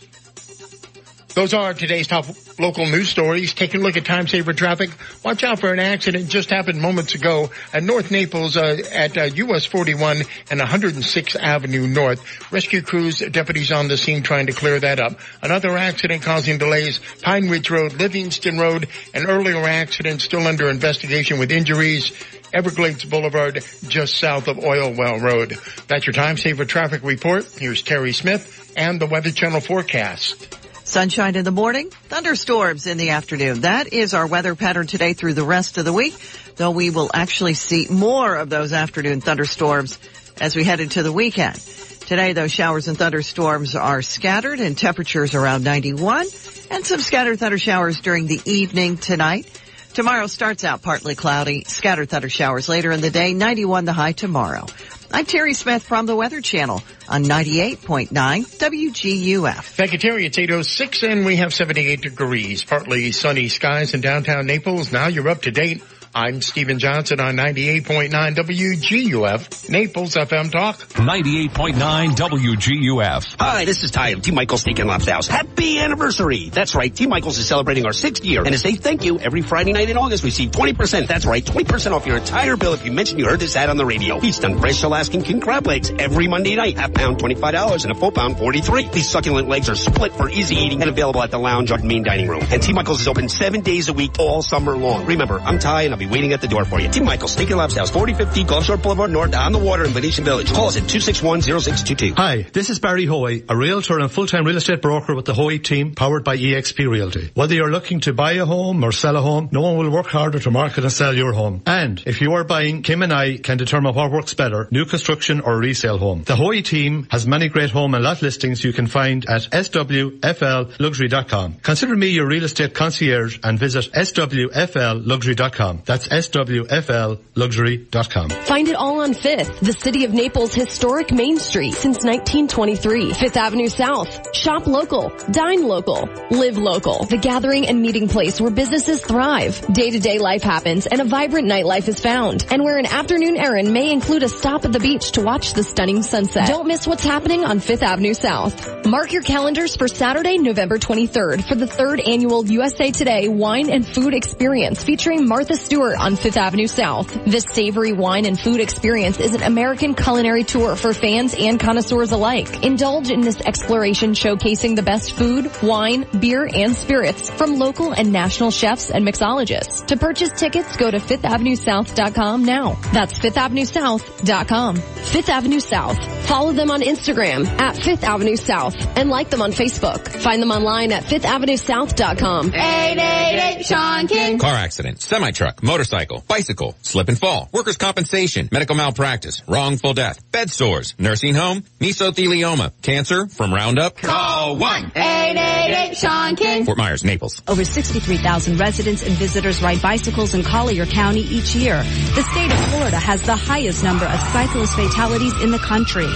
[1.35, 2.27] Those are today's top
[2.61, 3.53] local news stories.
[3.53, 4.91] Take a look at time saver traffic.
[5.23, 9.23] Watch out for an accident just happened moments ago at North Naples uh, at uh,
[9.23, 10.17] US 41
[10.49, 12.51] and 106th Avenue North.
[12.51, 15.19] Rescue crews, deputies on the scene trying to clear that up.
[15.41, 21.39] Another accident causing delays, Pine Ridge Road, Livingston Road, an earlier accident still under investigation
[21.39, 22.11] with injuries.
[22.53, 25.57] Everglades Boulevard, just south of Oil Well Road.
[25.88, 27.45] That's your time saver traffic report.
[27.57, 30.60] Here's Terry Smith and the Weather Channel forecast.
[30.83, 33.61] Sunshine in the morning, thunderstorms in the afternoon.
[33.61, 36.15] That is our weather pattern today through the rest of the week,
[36.55, 39.99] though we will actually see more of those afternoon thunderstorms
[40.39, 41.55] as we head into the weekend.
[41.55, 46.25] Today, those showers and thunderstorms are scattered and temperatures around 91
[46.71, 49.47] and some scattered thunder showers during the evening tonight.
[49.93, 54.13] Tomorrow starts out partly cloudy, scattered thunder showers later in the day, 91 the high
[54.13, 54.65] tomorrow.
[55.13, 59.63] I'm Terry Smith from the Weather Channel on 98.9 WGUF.
[59.63, 60.25] Thank you, Terry.
[60.25, 62.63] It's 8.06 and we have 78 degrees.
[62.63, 64.93] Partly sunny skies in downtown Naples.
[64.93, 65.83] Now you're up to date.
[66.13, 70.77] I'm Stephen Johnson on 98.9 WGUF, Naples FM Talk.
[70.77, 71.75] 98.9
[72.09, 73.35] WGUF.
[73.39, 74.31] Hi, this is Ty of T.
[74.31, 75.27] Michael's Steak and Lobster House.
[75.27, 76.49] Happy anniversary!
[76.49, 77.07] That's right, T.
[77.07, 78.41] Michael's is celebrating our sixth year.
[78.41, 81.07] And to say thank you, every Friday night in August, receive 20%.
[81.07, 83.77] That's right, 20% off your entire bill if you mention you heard this ad on
[83.77, 84.19] the radio.
[84.19, 86.77] Feast on fresh Alaskan king crab legs every Monday night.
[86.77, 90.55] Half pound, $25 and a full pound, 43 These succulent legs are split for easy
[90.55, 92.43] eating and available at the lounge or main dining room.
[92.51, 92.73] And T.
[92.73, 95.05] Michael's is open seven days a week all summer long.
[95.05, 96.90] Remember, I'm Ty and I'll be waiting at the door for you.
[96.90, 96.99] T.
[96.99, 100.26] Michael's Steak and Lobster House, 4050 Gulf Shore Boulevard North on the water in Venetian
[100.26, 100.52] Village.
[100.52, 102.18] Call us at 261-0622.
[102.18, 105.60] Hi, this is Barry Hoey, a realtor and full-time real estate broker with the Hoey
[105.60, 107.32] team powered by eXp Realty.
[107.36, 110.07] Whether you're looking to buy a home or sell a home, no one will work
[110.07, 111.61] harder to market and sell your home.
[111.65, 115.41] And if you are buying, Kim and I can determine what works better, new construction
[115.41, 116.23] or resale home.
[116.23, 121.53] The Hoey team has many great home and lot listings you can find at swflluxury.com.
[121.61, 125.84] Consider me your real estate concierge and visit swflluxury.com.
[125.91, 128.30] That's swflluxury.com.
[128.30, 133.11] Find it all on 5th, the city of Naples' historic Main Street since 1923.
[133.11, 134.34] 5th Avenue South.
[134.34, 135.11] Shop local.
[135.31, 136.07] Dine local.
[136.30, 137.03] Live local.
[137.03, 139.59] The gathering and meeting place where businesses thrive.
[139.73, 142.45] Day-to-day life happens and a vibrant nightlife is found.
[142.49, 145.63] And where an afternoon errand may include a stop at the beach to watch the
[145.63, 146.47] stunning sunset.
[146.47, 148.85] Don't miss what's happening on 5th Avenue South.
[148.85, 153.85] Mark your calendars for Saturday, November 23rd for the third annual USA Today Wine and
[153.85, 157.25] Food Experience featuring Martha Stewart on 5th Avenue South.
[157.25, 162.11] This savory wine and food experience is an American culinary tour for fans and connoisseurs
[162.11, 162.63] alike.
[162.63, 168.11] Indulge in this exploration showcasing the best food, wine, beer, and spirits from local and
[168.11, 169.87] national chefs and mixologists.
[169.87, 172.73] To purchase tickets, go to fifthavenuesouth.com now.
[172.93, 174.75] That's fifthavenuesouth.com.
[174.75, 175.97] Fifth Avenue South.
[176.27, 180.07] Follow them on Instagram at Fifth Avenue South and like them on Facebook.
[180.07, 182.53] Find them online at fifthavenuesouth.com.
[182.53, 184.37] 888 Sean King.
[184.37, 190.49] Car accident, semi-truck, motorcycle, bicycle, slip and fall, workers' compensation, medical malpractice, wrongful death, bed
[190.49, 193.95] sores, nursing home, mesothelioma, cancer from Roundup.
[193.95, 196.65] Call 1-888 Sean King.
[196.65, 197.41] Fort Myers, Naples.
[197.48, 201.77] Over 63,000 residents and visitors ride bicycles in Collier County each year.
[202.15, 206.11] The state of Florida has the highest number of cyclist fatalities in the country.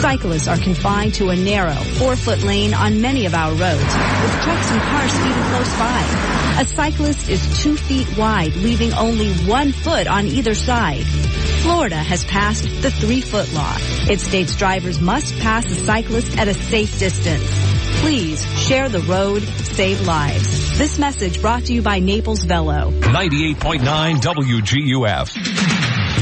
[0.00, 3.92] Cyclists are confined to a narrow, four-foot lane on many of our roads,
[4.22, 6.49] with trucks and cars speeding close by.
[6.60, 11.06] A cyclist is two feet wide, leaving only one foot on either side.
[11.62, 13.78] Florida has passed the three-foot law.
[14.10, 17.48] It states drivers must pass a cyclist at a safe distance.
[18.02, 20.76] Please share the road, save lives.
[20.76, 22.90] This message brought to you by Naples Velo.
[22.90, 25.69] 98.9 WGUF.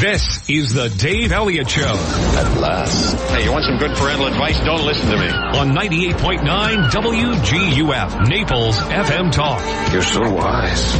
[0.00, 1.82] This is the Dave Elliott Show.
[1.82, 3.16] At last.
[3.30, 4.56] Hey, you want some good parental advice?
[4.60, 5.26] Don't listen to me.
[5.26, 9.60] On 98.9 WGUF, Naples FM Talk.
[9.92, 10.92] You're so wise.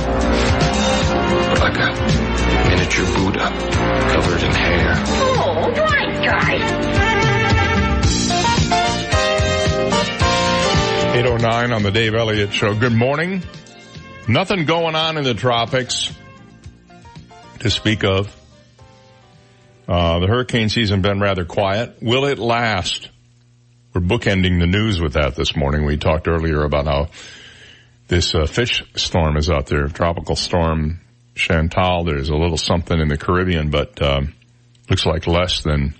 [1.46, 1.92] But like a
[2.68, 3.48] miniature Buddha
[4.10, 4.94] covered in hair.
[4.96, 6.62] Oh, right, guys.
[11.18, 12.74] 809 on the Dave Elliott Show.
[12.74, 13.44] Good morning.
[14.26, 16.12] Nothing going on in the tropics
[17.60, 18.34] to speak of.
[19.88, 21.96] Uh, the hurricane season been rather quiet.
[22.02, 23.08] Will it last?
[23.94, 25.86] We're bookending the news with that this morning.
[25.86, 27.08] We talked earlier about how
[28.06, 31.00] this uh, fish storm is out there, tropical storm
[31.34, 32.04] Chantal.
[32.04, 34.34] There's a little something in the Caribbean, but um,
[34.90, 35.94] looks like less than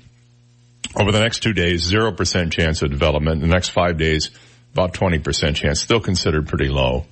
[0.95, 3.41] over the next two days, 0% chance of development.
[3.41, 4.31] The next five days,
[4.73, 7.07] about 20% chance, still considered pretty low.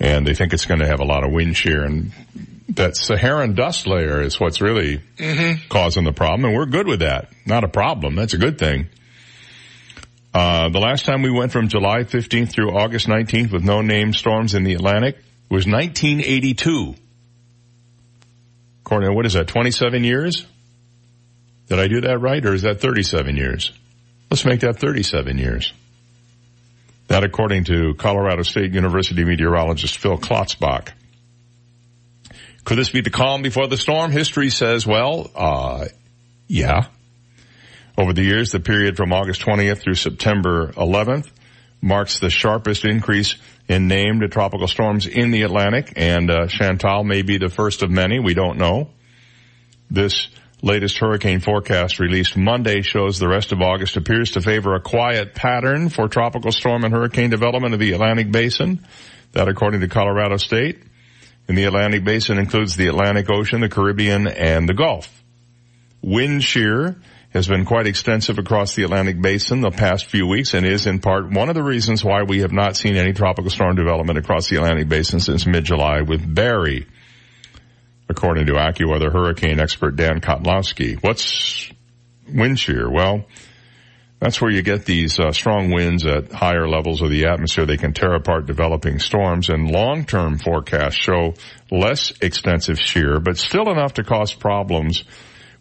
[0.00, 2.12] And they think it's going to have a lot of wind shear and
[2.70, 5.68] that Saharan dust layer is what's really mm-hmm.
[5.68, 6.44] causing the problem.
[6.44, 7.30] And we're good with that.
[7.46, 8.14] Not a problem.
[8.14, 8.88] That's a good thing.
[10.34, 14.14] Uh, the last time we went from July 15th through August 19th with no named
[14.14, 15.16] storms in the Atlantic
[15.48, 16.94] was 1982.
[18.84, 20.46] According to, what is that, 27 years?
[21.68, 23.72] Did I do that right or is that 37 years?
[24.30, 25.72] Let's make that 37 years.
[27.08, 30.90] That according to Colorado State University meteorologist Phil Klotzbach.
[32.68, 34.10] Could this be the calm before the storm?
[34.10, 35.86] History says, well, uh,
[36.48, 36.88] yeah.
[37.96, 41.30] Over the years, the period from August 20th through September 11th
[41.80, 43.36] marks the sharpest increase
[43.68, 47.90] in named tropical storms in the Atlantic, and uh, Chantal may be the first of
[47.90, 48.18] many.
[48.18, 48.90] We don't know.
[49.90, 50.28] This
[50.60, 55.34] latest hurricane forecast released Monday shows the rest of August appears to favor a quiet
[55.34, 58.84] pattern for tropical storm and hurricane development of the Atlantic basin.
[59.32, 60.82] That according to Colorado State.
[61.48, 65.22] In the Atlantic basin includes the Atlantic Ocean, the Caribbean, and the Gulf.
[66.02, 66.96] Wind shear
[67.30, 70.98] has been quite extensive across the Atlantic basin the past few weeks and is in
[70.98, 74.48] part one of the reasons why we have not seen any tropical storm development across
[74.48, 76.86] the Atlantic basin since mid-July with Barry,
[78.10, 81.02] according to AccuWeather hurricane expert Dan Kottlowski.
[81.02, 81.70] What's
[82.30, 82.90] wind shear?
[82.90, 83.24] Well,
[84.20, 87.66] that's where you get these uh, strong winds at higher levels of the atmosphere.
[87.66, 91.34] They can tear apart developing storms and long-term forecasts show
[91.70, 95.04] less extensive shear, but still enough to cause problems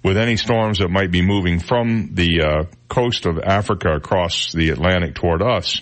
[0.03, 4.69] with any storms that might be moving from the uh, coast of Africa across the
[4.69, 5.81] Atlantic toward us,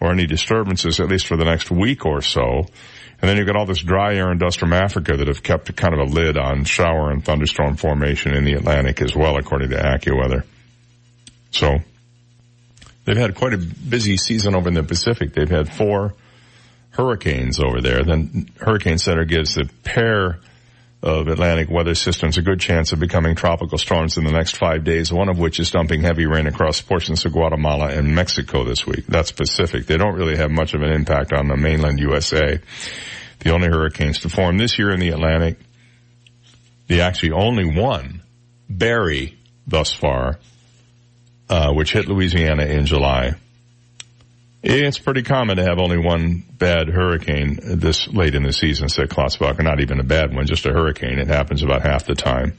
[0.00, 2.66] or any disturbances, at least for the next week or so.
[3.20, 5.74] And then you've got all this dry air and dust from Africa that have kept
[5.76, 9.70] kind of a lid on shower and thunderstorm formation in the Atlantic as well, according
[9.70, 10.44] to AccuWeather.
[11.52, 11.78] So,
[13.04, 15.32] they've had quite a busy season over in the Pacific.
[15.32, 16.14] They've had four
[16.90, 18.04] hurricanes over there.
[18.04, 20.38] Then Hurricane Center gives the pair
[21.02, 24.84] of Atlantic weather systems a good chance of becoming tropical storms in the next five
[24.84, 28.86] days, one of which is dumping heavy rain across portions of Guatemala and Mexico this
[28.86, 29.06] week.
[29.06, 29.86] That's Pacific.
[29.86, 32.60] They don't really have much of an impact on the mainland USA.
[33.40, 35.58] The only hurricanes to form this year in the Atlantic,
[36.86, 38.22] the actually only one,
[38.68, 40.38] Barry thus far,
[41.52, 43.34] uh, which hit Louisiana in July.
[44.62, 49.10] It's pretty common to have only one bad hurricane this late in the season, said
[49.10, 49.62] Klotzbacher.
[49.62, 51.18] Not even a bad one, just a hurricane.
[51.18, 52.56] It happens about half the time.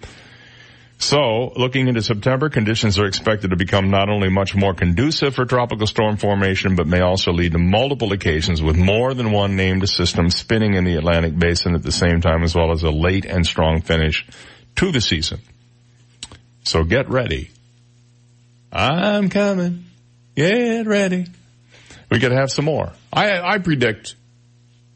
[0.99, 5.45] So, looking into September, conditions are expected to become not only much more conducive for
[5.45, 9.89] tropical storm formation, but may also lead to multiple occasions with more than one named
[9.89, 13.25] system spinning in the Atlantic basin at the same time, as well as a late
[13.25, 14.27] and strong finish
[14.75, 15.39] to the season.
[16.63, 17.49] So get ready.
[18.73, 19.85] I'm coming.
[20.35, 21.27] Get ready.
[22.09, 22.91] We could have some more.
[23.11, 24.15] I, I predict,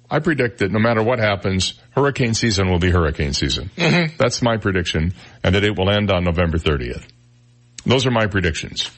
[0.10, 3.70] I predict that no matter what happens, hurricane season will be hurricane season.
[3.76, 4.18] Mm-hmm.
[4.18, 5.14] That's my prediction,
[5.44, 7.08] and that it will end on November 30th.
[7.86, 8.90] Those are my predictions.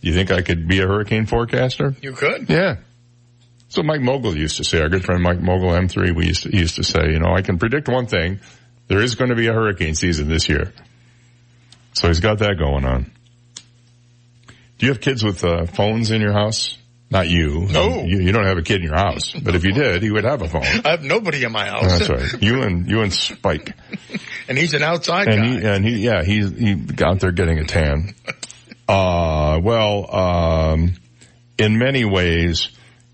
[0.00, 1.94] You think I could be a hurricane forecaster?
[2.00, 2.48] You could.
[2.48, 2.76] Yeah.
[3.68, 6.56] So Mike Mogul used to say, our good friend Mike Mogul M3, we used to,
[6.56, 8.40] used to say, you know, I can predict one thing.
[8.88, 10.72] There is going to be a hurricane season this year.
[11.94, 13.10] So he's got that going on.
[14.84, 16.76] Do you have kids with uh, phones in your house?
[17.10, 17.68] Not you.
[17.70, 18.04] No.
[18.04, 19.32] You, you don't have a kid in your house.
[19.32, 20.62] But if you did, he would have a phone.
[20.84, 22.00] I have nobody in my house.
[22.00, 22.42] That's right.
[22.42, 23.74] You and, you and Spike.
[24.48, 25.48] and he's an outside and guy.
[25.48, 28.14] he, and he, yeah, he's, he out there getting a tan.
[28.86, 30.92] Uh, well, um,
[31.56, 32.68] in many ways,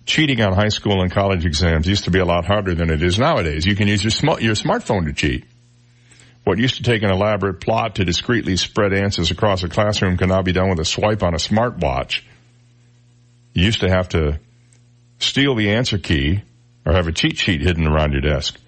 [0.04, 3.00] cheating on high school and college exams used to be a lot harder than it
[3.00, 3.64] is nowadays.
[3.64, 5.44] You can use your smart, your smartphone to cheat.
[6.50, 10.30] What used to take an elaborate plot to discreetly spread answers across a classroom can
[10.30, 12.22] now be done with a swipe on a smartwatch.
[13.54, 14.40] You used to have to
[15.20, 16.42] steal the answer key
[16.84, 18.58] or have a cheat sheet hidden around your desk.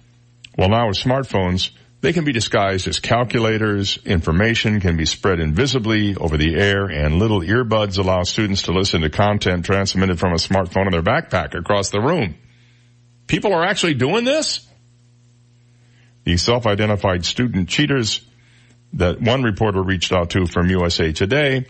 [0.57, 6.15] Well now with smartphones, they can be disguised as calculators, information can be spread invisibly
[6.15, 10.37] over the air, and little earbuds allow students to listen to content transmitted from a
[10.37, 12.35] smartphone in their backpack across the room.
[13.27, 14.65] People are actually doing this?
[16.23, 18.21] The self-identified student cheaters
[18.93, 21.65] that one reporter reached out to from USA Today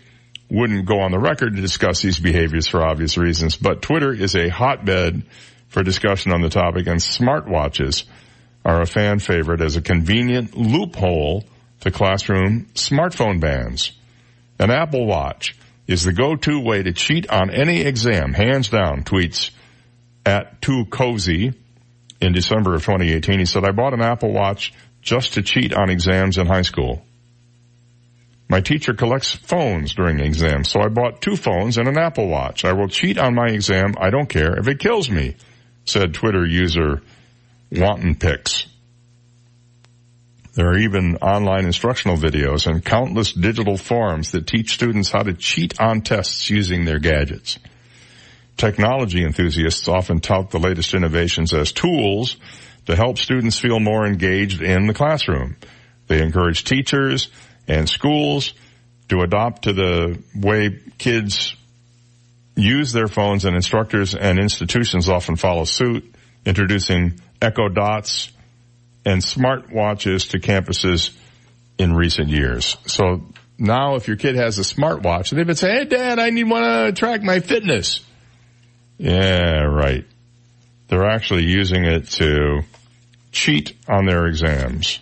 [0.50, 4.36] wouldn't go on the record to discuss these behaviors for obvious reasons, but Twitter is
[4.36, 5.22] a hotbed
[5.68, 8.04] for discussion on the topic and smartwatches
[8.64, 11.44] are a fan favorite as a convenient loophole
[11.80, 13.92] to classroom smartphone bans.
[14.58, 15.56] An Apple Watch
[15.86, 19.50] is the go-to way to cheat on any exam, hands down, tweets
[20.24, 21.52] at Too Cozy
[22.24, 23.38] in December of 2018.
[23.38, 27.02] He said, I bought an Apple Watch just to cheat on exams in high school.
[28.48, 32.64] My teacher collects phones during exams, so I bought two phones and an Apple Watch.
[32.64, 33.94] I will cheat on my exam.
[33.98, 35.36] I don't care if it kills me,
[35.84, 37.02] said Twitter user
[37.70, 38.66] Wanton Pics.
[40.54, 45.34] There are even online instructional videos and countless digital forums that teach students how to
[45.34, 47.58] cheat on tests using their gadgets.
[48.56, 52.36] Technology enthusiasts often tout the latest innovations as tools
[52.86, 55.56] to help students feel more engaged in the classroom.
[56.06, 57.30] They encourage teachers
[57.66, 58.52] and schools
[59.08, 61.56] to adopt to the way kids
[62.56, 66.14] use their phones and instructors and institutions often follow suit,
[66.44, 68.30] introducing Echo Dots
[69.04, 71.10] and smartwatches to campuses
[71.78, 72.76] in recent years.
[72.86, 73.22] So
[73.58, 76.62] now if your kid has a smartwatch, they've been saying, hey dad, I need one
[76.62, 78.00] to track my fitness.
[78.98, 80.04] Yeah, right.
[80.88, 82.62] They're actually using it to
[83.32, 85.00] cheat on their exams.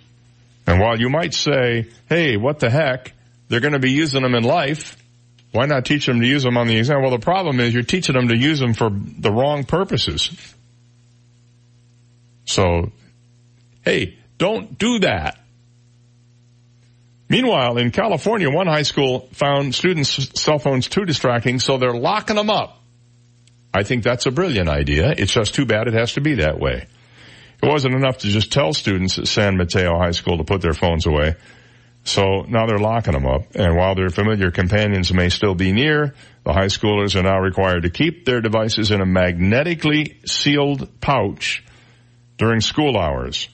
[0.67, 3.13] And while you might say, hey, what the heck?
[3.49, 4.97] They're going to be using them in life.
[5.51, 7.03] Why not teach them to use them on the exam?
[7.03, 10.31] Well, the problem is you're teaching them to use them for the wrong purposes.
[12.47, 12.93] So,
[13.85, 15.39] hey, don't do that.
[17.29, 22.37] Meanwhile, in California, one high school found students' cell phones too distracting, so they're locking
[22.37, 22.82] them up.
[23.75, 25.15] I think that's a brilliant idea.
[25.17, 26.87] It's just too bad it has to be that way.
[27.63, 30.75] It wasn't enough to just tell students at San Mateo High School to put their
[30.75, 31.37] phones away.
[32.05, 33.55] So now they're locking them up.
[33.55, 37.85] And while their familiar companions may still be near, the high schoolers are now required
[37.85, 41.65] to keep their devices in a magnetically sealed pouch
[42.39, 43.49] during school hours.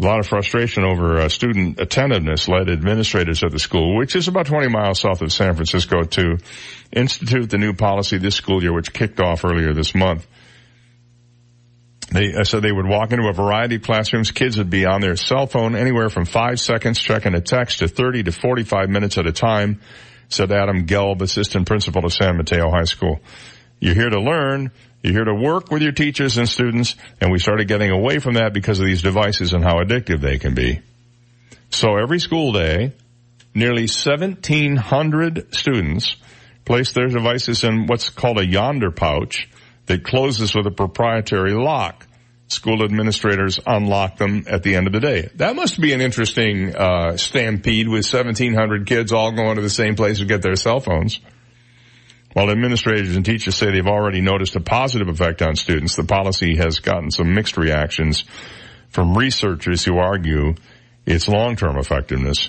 [0.00, 4.28] A lot of frustration over uh, student attentiveness led administrators at the school, which is
[4.28, 6.38] about 20 miles south of San Francisco, to
[6.90, 10.26] institute the new policy this school year, which kicked off earlier this month.
[12.10, 14.30] They uh, said they would walk into a variety of classrooms.
[14.30, 17.88] Kids would be on their cell phone anywhere from five seconds checking a text to
[17.88, 19.80] 30 to 45 minutes at a time,
[20.30, 23.20] said Adam Gelb, assistant principal of San Mateo High School.
[23.80, 24.70] You're here to learn.
[25.02, 28.34] You're here to work with your teachers and students, and we started getting away from
[28.34, 30.80] that because of these devices and how addictive they can be.
[31.70, 32.92] So every school day,
[33.54, 36.16] nearly 1700 students
[36.66, 39.48] place their devices in what's called a Yondr pouch
[39.86, 42.06] that closes with a proprietary lock.
[42.48, 45.30] School administrators unlock them at the end of the day.
[45.36, 49.94] That must be an interesting uh, stampede with 1,700 kids all going to the same
[49.94, 51.20] place to get their cell phones.
[52.32, 56.56] While administrators and teachers say they've already noticed a positive effect on students, the policy
[56.56, 58.24] has gotten some mixed reactions
[58.88, 60.54] from researchers who argue
[61.06, 62.48] its long-term effectiveness.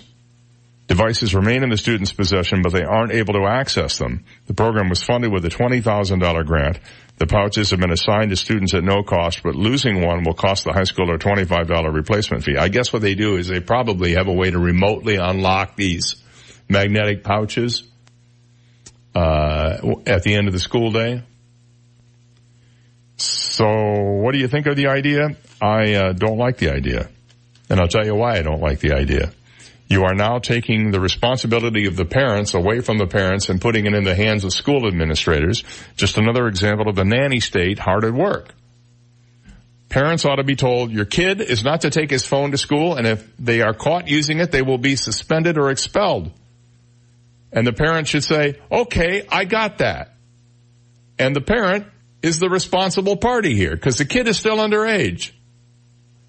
[0.87, 4.25] Devices remain in the student's possession, but they aren't able to access them.
[4.47, 6.79] The program was funded with a $20,000 grant.
[7.17, 10.63] The pouches have been assigned to students at no cost, but losing one will cost
[10.63, 12.57] the high schooler a $25 replacement fee.
[12.57, 16.17] I guess what they do is they probably have a way to remotely unlock these
[16.67, 17.83] magnetic pouches
[19.15, 21.23] uh, at the end of the school day.
[23.17, 25.35] So what do you think of the idea?
[25.61, 27.09] I uh, don't like the idea.
[27.69, 29.31] And I'll tell you why I don't like the idea.
[29.87, 33.85] You are now taking the responsibility of the parents away from the parents and putting
[33.85, 35.63] it in the hands of school administrators.
[35.97, 38.53] Just another example of the nanny state hard at work.
[39.89, 42.95] Parents ought to be told your kid is not to take his phone to school
[42.95, 46.31] and if they are caught using it, they will be suspended or expelled.
[47.51, 50.13] And the parent should say, okay, I got that.
[51.19, 51.87] And the parent
[52.21, 55.31] is the responsible party here because the kid is still underage.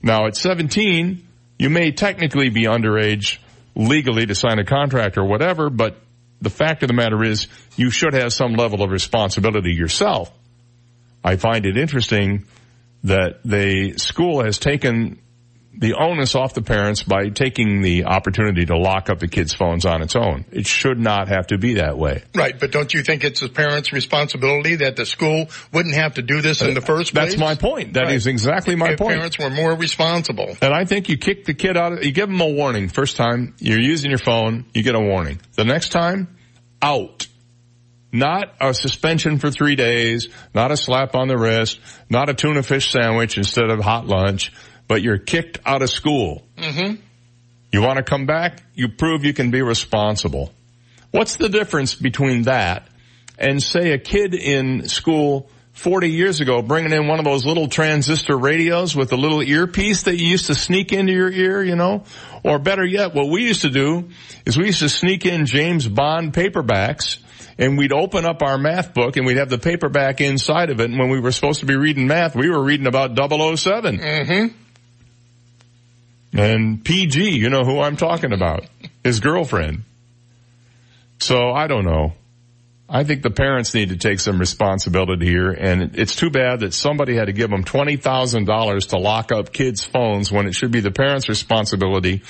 [0.02, 1.26] Now at 17,
[1.58, 3.38] you may technically be underage
[3.74, 5.96] legally to sign a contract or whatever, but
[6.40, 7.46] the fact of the matter is
[7.76, 10.30] you should have some level of responsibility yourself.
[11.22, 12.46] I find it interesting
[13.04, 15.20] that the school has taken
[15.74, 19.86] the onus off the parents by taking the opportunity to lock up the kids' phones
[19.86, 20.44] on its own.
[20.52, 22.22] It should not have to be that way.
[22.34, 26.22] Right, but don't you think it's the parents' responsibility that the school wouldn't have to
[26.22, 27.30] do this in the uh, first place?
[27.30, 27.94] That's my point.
[27.94, 28.14] That Right.
[28.14, 29.14] is exactly my if point.
[29.14, 30.56] parents were more responsible.
[30.60, 32.88] And I think you kick the kid out, of, you give them a warning.
[32.88, 35.40] First time you're using your phone, you get a warning.
[35.54, 36.36] The next time,
[36.82, 37.26] out.
[38.14, 41.80] Not a suspension for three days, not a slap on the wrist,
[42.10, 44.52] not a tuna fish sandwich instead of hot lunch,
[44.92, 46.42] but you're kicked out of school.
[46.58, 46.96] Mm-hmm.
[47.72, 48.62] You want to come back?
[48.74, 50.52] You prove you can be responsible.
[51.12, 52.88] What's the difference between that
[53.38, 57.68] and say a kid in school 40 years ago bringing in one of those little
[57.68, 61.74] transistor radios with a little earpiece that you used to sneak into your ear, you
[61.74, 62.04] know?
[62.44, 64.10] Or better yet, what we used to do
[64.44, 67.16] is we used to sneak in James Bond paperbacks
[67.56, 70.90] and we'd open up our math book and we'd have the paperback inside of it
[70.90, 73.98] and when we were supposed to be reading math, we were reading about 007.
[73.98, 74.58] Mm-hmm.
[76.32, 78.66] And PG, you know who I'm talking about.
[79.04, 79.82] His girlfriend.
[81.18, 82.14] So I don't know.
[82.88, 86.74] I think the parents need to take some responsibility here and it's too bad that
[86.74, 90.80] somebody had to give them $20,000 to lock up kids' phones when it should be
[90.80, 92.22] the parents' responsibility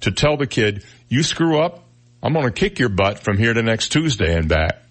[0.00, 1.84] to tell the kid, you screw up,
[2.22, 4.82] I'm gonna kick your butt from here to next Tuesday and back.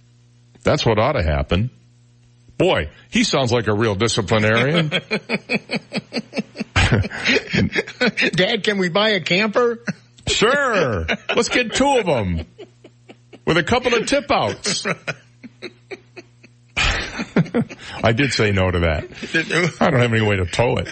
[0.64, 1.70] That's what ought to happen.
[2.62, 4.90] Boy, he sounds like a real disciplinarian.
[8.34, 9.84] Dad, can we buy a camper?
[10.28, 11.08] Sure.
[11.36, 12.46] Let's get two of them
[13.48, 14.86] with a couple of tip outs.
[18.04, 19.06] I did say no to that.
[19.82, 20.88] I don't have any way to tow it.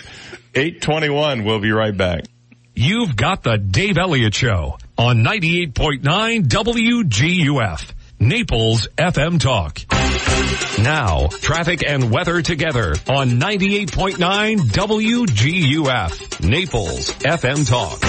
[0.55, 2.23] 821, we'll be right back.
[2.73, 9.81] You've got the Dave Elliott Show on 98.9 WGUF, Naples FM Talk.
[10.81, 17.99] Now, traffic and weather together on 98.9 WGUF, Naples FM Talk.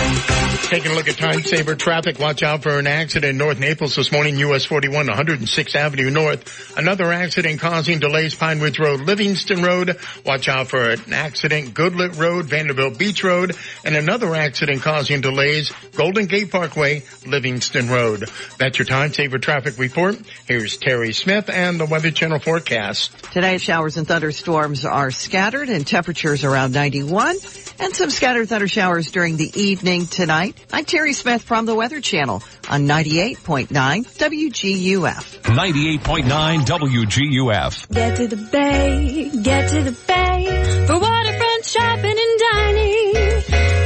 [0.71, 2.21] Taking a look at time saver traffic.
[2.21, 6.79] Watch out for an accident in North Naples this morning, US 41, 106th Avenue North.
[6.79, 9.99] Another accident causing delays, Pine Ridge Road, Livingston Road.
[10.25, 15.73] Watch out for an accident, Goodlette Road, Vanderbilt Beach Road, and another accident causing delays,
[15.97, 18.29] Golden Gate Parkway, Livingston Road.
[18.59, 20.19] That's your time saver traffic report.
[20.47, 23.33] Here's Terry Smith and the Weather Channel forecast.
[23.33, 27.35] Today, showers and thunderstorms are scattered and temperatures around 91
[27.79, 30.55] and some scattered thunder showers during the evening tonight.
[30.71, 35.41] I'm Terry Smith from the Weather Channel on 98.9 WGUF.
[35.45, 37.89] 98.9 WGUF.
[37.91, 43.13] Get to the bay, get to the bay for waterfront shopping and dining.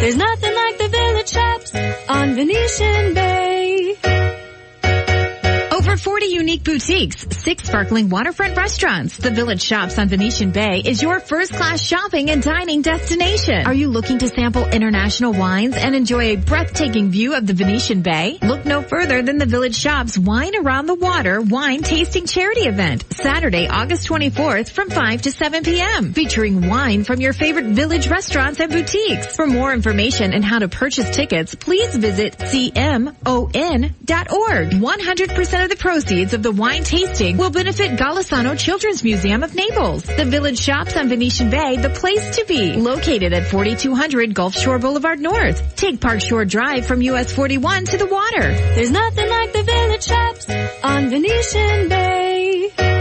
[0.01, 1.73] There's nothing like the village shops
[2.09, 4.14] on Venetian Bay.
[6.07, 9.17] Over 40 unique boutiques, six sparkling waterfront restaurants.
[9.17, 13.67] The Village Shops on Venetian Bay is your first-class shopping and dining destination.
[13.67, 18.03] Are you looking to sample international wines and enjoy a breathtaking view of the Venetian
[18.03, 18.39] Bay?
[18.43, 23.05] Look no further than the Village Shops Wine Around the Water wine tasting charity event,
[23.13, 26.13] Saturday, August 24th from 5 to 7 p.m.
[26.13, 29.35] featuring wine from your favorite village restaurants and boutiques.
[29.35, 33.15] For more information and how to purchase tickets, please visit cmon.org.
[34.71, 40.03] 100% of the proceeds of the wine tasting will benefit Golisano Children's Museum of Naples.
[40.03, 44.81] The Village Shops on Venetian Bay, the place to be, located at 4200 Gulf Shore
[44.81, 45.77] Boulevard North.
[45.77, 48.51] Take Park Shore Drive from US 41 to the water.
[48.75, 50.51] There's nothing like the village shops
[50.83, 52.94] on Venetian Bay.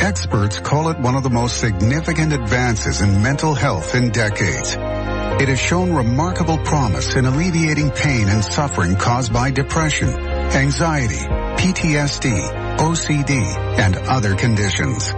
[0.00, 4.76] Experts call it one of the most significant advances in mental health in decades.
[5.40, 12.76] It has shown remarkable promise in alleviating pain and suffering caused by depression, anxiety, PTSD,
[12.78, 13.32] OCD,
[13.78, 15.12] and other conditions.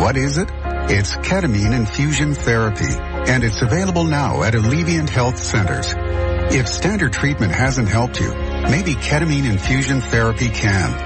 [0.00, 0.48] What is it?
[0.88, 2.94] It's ketamine infusion therapy,
[3.30, 5.94] and it's available now at Alleviant Health Centers.
[6.54, 8.32] If standard treatment hasn't helped you,
[8.70, 11.05] maybe ketamine infusion therapy can.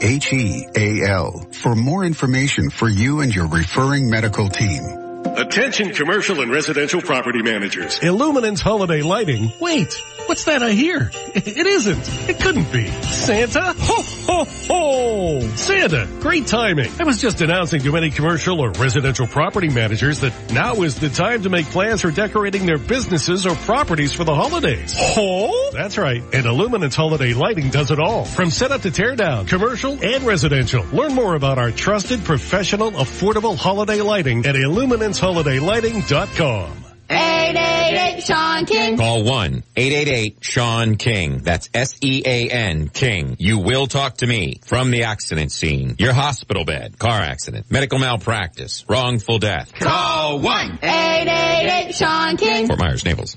[0.00, 4.82] H-E-A-L for more information for you and your referring medical team.
[5.36, 7.98] Attention commercial and residential property managers.
[8.02, 9.52] Illuminance holiday lighting.
[9.60, 11.10] Wait, what's that I hear?
[11.34, 12.28] It isn't.
[12.28, 12.86] It couldn't be.
[13.02, 13.74] Santa?
[13.76, 15.40] Ho, ho, ho!
[15.56, 16.90] Santa, great timing.
[16.98, 21.08] I was just announcing to any commercial or residential property managers that now is the
[21.08, 24.94] time to make plans for decorating their businesses or properties for the holidays.
[24.96, 25.70] Ho?
[25.72, 26.22] That's right.
[26.32, 28.24] And Illuminance holiday lighting does it all.
[28.24, 30.84] From setup to tear down, commercial and residential.
[30.86, 36.85] Learn more about our trusted, professional, affordable holiday lighting at illuminanceholiday.lighting.com.
[37.08, 38.96] 888 Sean King.
[38.96, 41.38] Call 1-888-SEAN-KING.
[41.38, 43.36] That's S-E-A-N King.
[43.38, 45.94] You will talk to me from the accident scene.
[45.98, 49.72] Your hospital bed, car accident, medical malpractice, wrongful death.
[49.74, 52.66] Call 1-888 Sean King.
[52.66, 53.36] Fort Myers, Naples.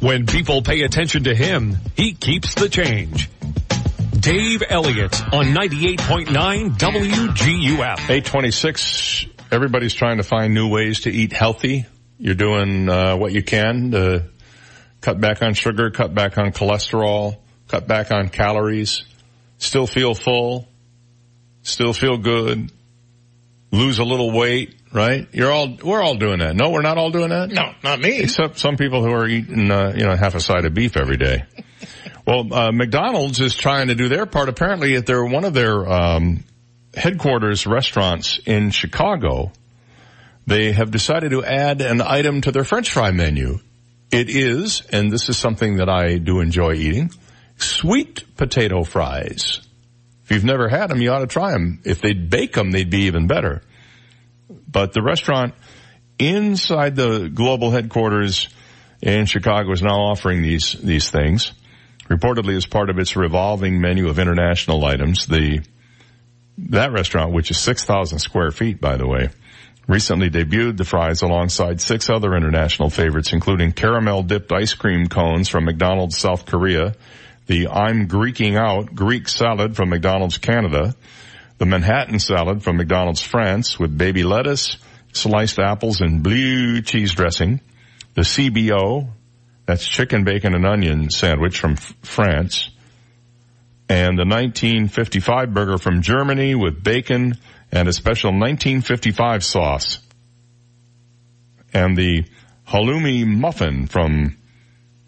[0.00, 3.30] When people pay attention to him, he keeps the change.
[4.20, 6.26] Dave Elliott on 98.9
[6.78, 7.98] WGUF.
[8.10, 11.86] 826, everybody's trying to find new ways to eat healthy.
[12.18, 14.24] You're doing uh, what you can to
[15.00, 19.04] cut back on sugar, cut back on cholesterol, cut back on calories,
[19.58, 20.68] still feel full,
[21.62, 22.70] still feel good,
[23.74, 25.28] lose a little weight, right?
[25.32, 26.56] You're all, we're all doing that.
[26.56, 27.50] No, we're not all doing that?
[27.50, 28.20] No, not me.
[28.20, 31.16] Except some people who are eating, uh, you know, half a side of beef every
[31.16, 31.44] day.
[32.26, 34.48] well, uh, McDonald's is trying to do their part.
[34.48, 36.44] Apparently, at their, one of their, um,
[36.96, 39.52] headquarters restaurants in Chicago,
[40.46, 43.58] they have decided to add an item to their french fry menu.
[44.10, 47.10] It is, and this is something that I do enjoy eating,
[47.56, 49.60] sweet potato fries.
[50.24, 51.80] If you've never had them, you ought to try them.
[51.84, 53.62] If they'd bake them, they'd be even better.
[54.48, 55.54] But the restaurant
[56.18, 58.48] inside the global headquarters
[59.02, 61.52] in Chicago is now offering these, these things.
[62.08, 65.62] Reportedly as part of its revolving menu of international items, the,
[66.58, 69.28] that restaurant, which is 6,000 square feet, by the way,
[69.86, 75.48] recently debuted the fries alongside six other international favorites, including caramel dipped ice cream cones
[75.48, 76.94] from McDonald's South Korea,
[77.46, 80.94] the I'm Greeking Out Greek salad from McDonald's Canada,
[81.58, 84.78] the Manhattan salad from McDonald's France with baby lettuce,
[85.12, 87.60] sliced apples and blue cheese dressing,
[88.14, 89.08] the CBO,
[89.66, 92.70] that's chicken, bacon, and onion sandwich from F- France,
[93.88, 97.34] and the 1955 burger from Germany with bacon
[97.70, 99.98] and a special 1955 sauce,
[101.72, 102.24] and the
[102.68, 104.36] halloumi muffin from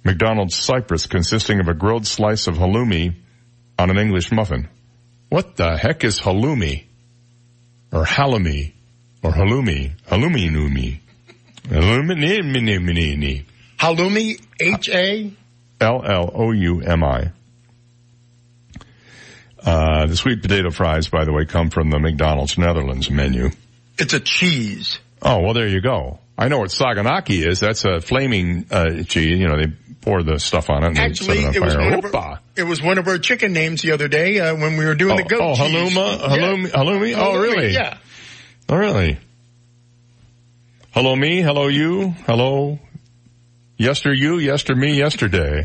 [0.07, 3.13] McDonald's Cyprus consisting of a grilled slice of halloumi
[3.77, 4.69] on an English muffin.
[5.31, 6.85] What the heck is halloumi?
[7.93, 8.73] Or halloumi?
[9.25, 9.97] Or halloumi?
[10.07, 11.01] Halloumi numi.
[11.65, 13.45] Halloumi
[13.79, 15.33] Halloumi, H-A?
[15.81, 17.33] L-L-O-U-M-I.
[19.61, 23.51] Uh, the sweet potato fries, by the way, come from the McDonald's Netherlands menu.
[23.99, 25.01] It's a cheese.
[25.21, 26.21] Oh, well there you go.
[26.39, 27.61] I know what saganaki is.
[27.61, 29.39] That's a flaming, uh, cheese.
[29.39, 31.67] You know, they pour the stuff on it and Actually, they set it it on
[31.67, 31.91] was, fire.
[31.91, 32.15] one of Opa.
[32.25, 34.95] our, it was one of our chicken names the other day uh, when we were
[34.95, 37.15] doing Oh, the goat oh, haluma, hallouma, halloumi, halloumi?
[37.17, 37.73] Oh, Halloumi, really?
[37.73, 37.97] Yeah.
[38.69, 39.19] Oh, really?
[40.93, 42.79] Hello me, hello you, hello
[43.77, 45.65] yester you, yester me, yesterday.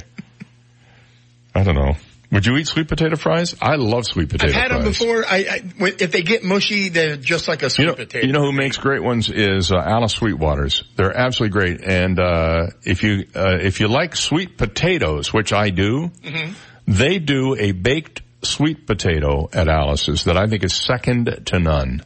[1.55, 1.95] I don't know.
[2.31, 3.55] Would you eat sweet potato fries?
[3.61, 4.83] I love sweet potato I've had fries.
[4.83, 5.25] them before.
[5.25, 5.61] I, I
[5.99, 8.25] if they get mushy, they're just like a sweet You know, potato.
[8.25, 10.83] you know who makes great ones is uh, Alice Sweetwaters.
[10.95, 11.81] They're absolutely great.
[11.83, 16.53] And uh, if you uh, if you like sweet potatoes, which I do, Mhm.
[16.87, 22.01] they do a baked sweet potato at Alice's that I think is second to none.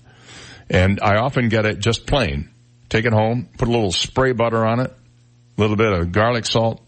[0.69, 2.49] And I often get it just plain.
[2.89, 6.45] Take it home, put a little spray butter on it, a little bit of garlic
[6.47, 6.81] salt.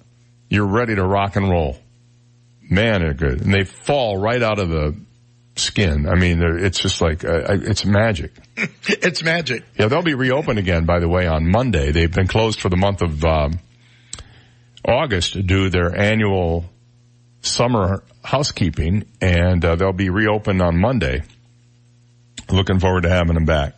[0.50, 1.78] You're ready to rock and roll.
[2.70, 3.42] Man, they're good.
[3.42, 4.96] And they fall right out of the
[5.56, 6.08] skin.
[6.08, 8.32] I mean, they're, it's just like, uh, it's magic.
[8.88, 9.64] it's magic.
[9.78, 11.92] Yeah, they'll be reopened again, by the way, on Monday.
[11.92, 13.60] They've been closed for the month of um,
[14.86, 16.66] August to do their annual
[17.42, 21.24] summer housekeeping, and uh, they'll be reopened on Monday.
[22.50, 23.74] Looking forward to having them back.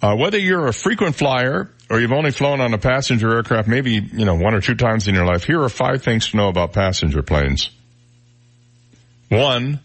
[0.00, 3.92] Uh, whether you're a frequent flyer or you've only flown on a passenger aircraft maybe,
[3.92, 6.48] you know, one or two times in your life, here are five things to know
[6.48, 7.70] about passenger planes.
[9.28, 9.78] One,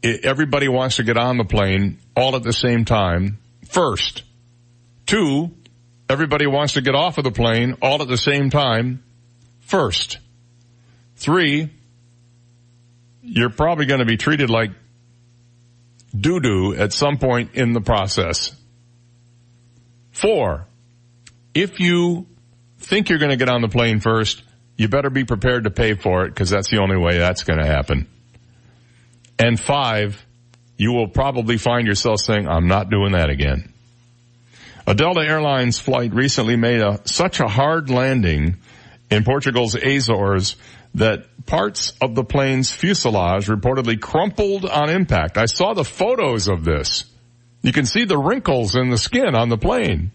[0.00, 4.22] everybody wants to get on the plane all at the same time first.
[5.06, 5.50] Two,
[6.08, 9.02] everybody wants to get off of the plane all at the same time
[9.62, 10.18] first.
[11.16, 11.68] Three,
[13.22, 14.70] you're probably going to be treated like
[16.16, 18.54] doo-doo at some point in the process.
[20.20, 20.66] Four,
[21.54, 22.26] if you
[22.78, 24.42] think you're going to get on the plane first,
[24.76, 27.58] you better be prepared to pay for it because that's the only way that's going
[27.58, 28.06] to happen.
[29.38, 30.22] And five,
[30.76, 33.72] you will probably find yourself saying, I'm not doing that again.
[34.86, 38.58] A Delta Airlines flight recently made a, such a hard landing
[39.10, 40.56] in Portugal's Azores
[40.96, 45.38] that parts of the plane's fuselage reportedly crumpled on impact.
[45.38, 47.04] I saw the photos of this.
[47.62, 50.12] You can see the wrinkles in the skin on the plane.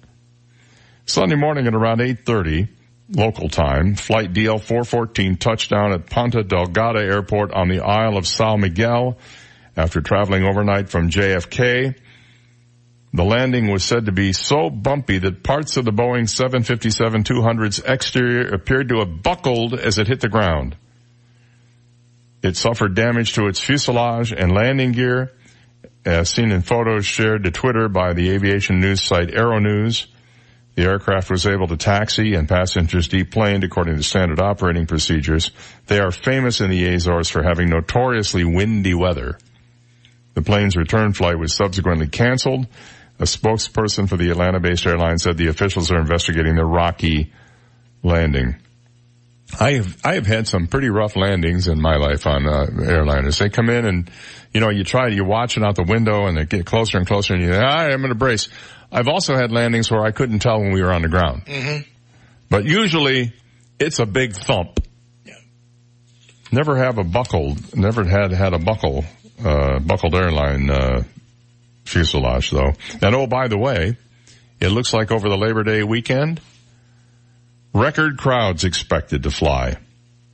[1.05, 2.69] Sunday morning at around 8.30
[3.09, 8.59] local time, flight DL 414 touchdown at Ponta Delgada Airport on the Isle of São
[8.59, 9.17] Miguel
[9.77, 11.95] after traveling overnight from JFK.
[13.13, 18.53] The landing was said to be so bumpy that parts of the Boeing 757-200's exterior
[18.53, 20.75] appeared to have buckled as it hit the ground.
[22.41, 25.31] It suffered damage to its fuselage and landing gear,
[26.05, 30.05] as seen in photos shared to Twitter by the aviation news site Aeronews.
[30.75, 35.51] The aircraft was able to taxi and passengers deplaned according to standard operating procedures.
[35.87, 39.39] They are famous in the Azores for having notoriously windy weather.
[40.33, 42.67] The plane's return flight was subsequently canceled.
[43.19, 47.31] A spokesperson for the Atlanta-based airline said the officials are investigating the rocky
[48.03, 48.57] landing.
[49.59, 53.37] I have I have had some pretty rough landings in my life on uh, airliners.
[53.39, 54.11] They come in and
[54.53, 57.35] you know you try you're watching out the window and they get closer and closer
[57.35, 58.49] and you ah, I'm going to brace.
[58.91, 61.45] I've also had landings where I couldn't tell when we were on the ground.
[61.45, 61.89] Mm-hmm.
[62.49, 63.33] But usually
[63.79, 64.79] it's a big thump.
[65.25, 65.33] Yeah.
[66.51, 69.05] Never have a buckled, never had had a buckle,
[69.43, 71.03] uh, buckled airline, uh,
[71.85, 72.73] fuselage though.
[73.01, 73.97] And oh, by the way,
[74.59, 76.41] it looks like over the Labor Day weekend,
[77.75, 79.75] record crowds expected to fly.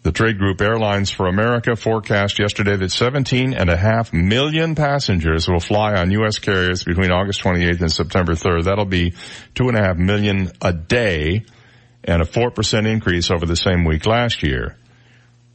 [0.04, 5.48] The trade group Airlines for America forecast yesterday that 17 and a half million passengers
[5.48, 6.38] will fly on U.S.
[6.38, 8.66] carriers between August 28th and September 3rd.
[8.66, 9.16] That'll be
[9.56, 11.46] two and a half million a day
[12.04, 14.78] and a 4% increase over the same week last year.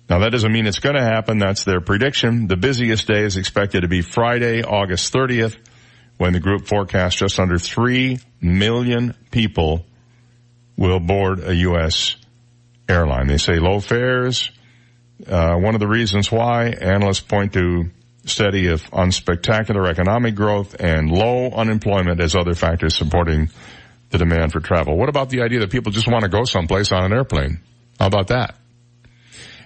[0.09, 1.39] Now that doesn't mean it's going to happen.
[1.39, 2.49] That's their prediction.
[2.49, 5.57] The busiest day is expected to be Friday, August 30th,
[6.19, 9.85] when the group forecasts just under 3 million people
[10.77, 12.17] will board a U.S.
[12.89, 13.27] airline.
[13.27, 14.51] They say low fares.
[15.27, 17.91] Uh, one of the reasons why analysts point to
[18.27, 23.49] steady if unspectacular economic growth and low unemployment as other factors supporting
[24.11, 24.97] the demand for travel.
[24.97, 27.61] What about the idea that people just want to go someplace on an airplane?
[27.99, 28.57] How about that?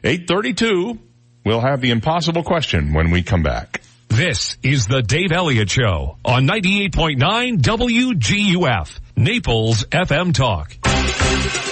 [0.04, 0.98] 832,
[1.44, 3.82] we'll have the impossible question when we come back.
[4.08, 10.74] This is the Dave Elliott Show on 98.9 WGUF, Naples FM Talk.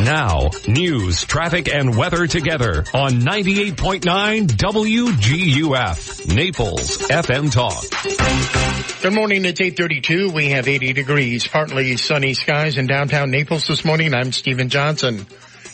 [0.05, 9.01] Now, news, traffic, and weather together on 98.9 WGUF, Naples FM Talk.
[9.01, 9.47] Good morning.
[9.47, 10.31] It's 832.
[10.31, 14.13] We have 80 degrees, partly sunny skies in downtown Naples this morning.
[14.13, 15.27] I'm Stephen Johnson.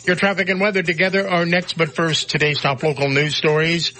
[0.05, 3.91] Your traffic and weather together are next, but first, today's top local news stories.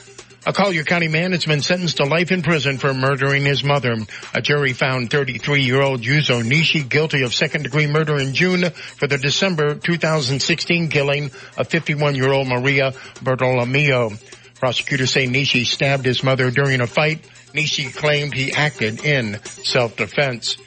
[0.48, 3.98] A Collier County man has been sentenced to life in prison for murdering his mother.
[4.36, 9.74] A jury found 33-year-old Yuzo Nishi guilty of second-degree murder in June for the December
[9.74, 12.94] 2016 killing of 51-year-old Maria
[13.24, 14.12] Bartolomeo.
[14.60, 17.24] Prosecutors say Nishi stabbed his mother during a fight.
[17.56, 20.58] Nishi claimed he acted in self-defense.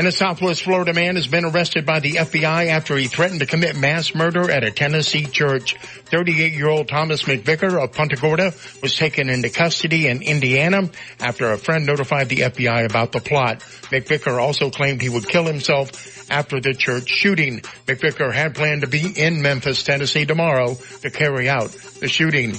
[0.00, 3.46] And a Southwest Florida man has been arrested by the FBI after he threatened to
[3.46, 5.76] commit mass murder at a Tennessee church.
[6.06, 10.88] 38-year-old Thomas McVicker of Punta Gorda was taken into custody in Indiana
[11.20, 13.60] after a friend notified the FBI about the plot.
[13.90, 17.60] McVicker also claimed he would kill himself after the church shooting.
[17.84, 22.54] McVicker had planned to be in Memphis, Tennessee tomorrow to carry out the shooting.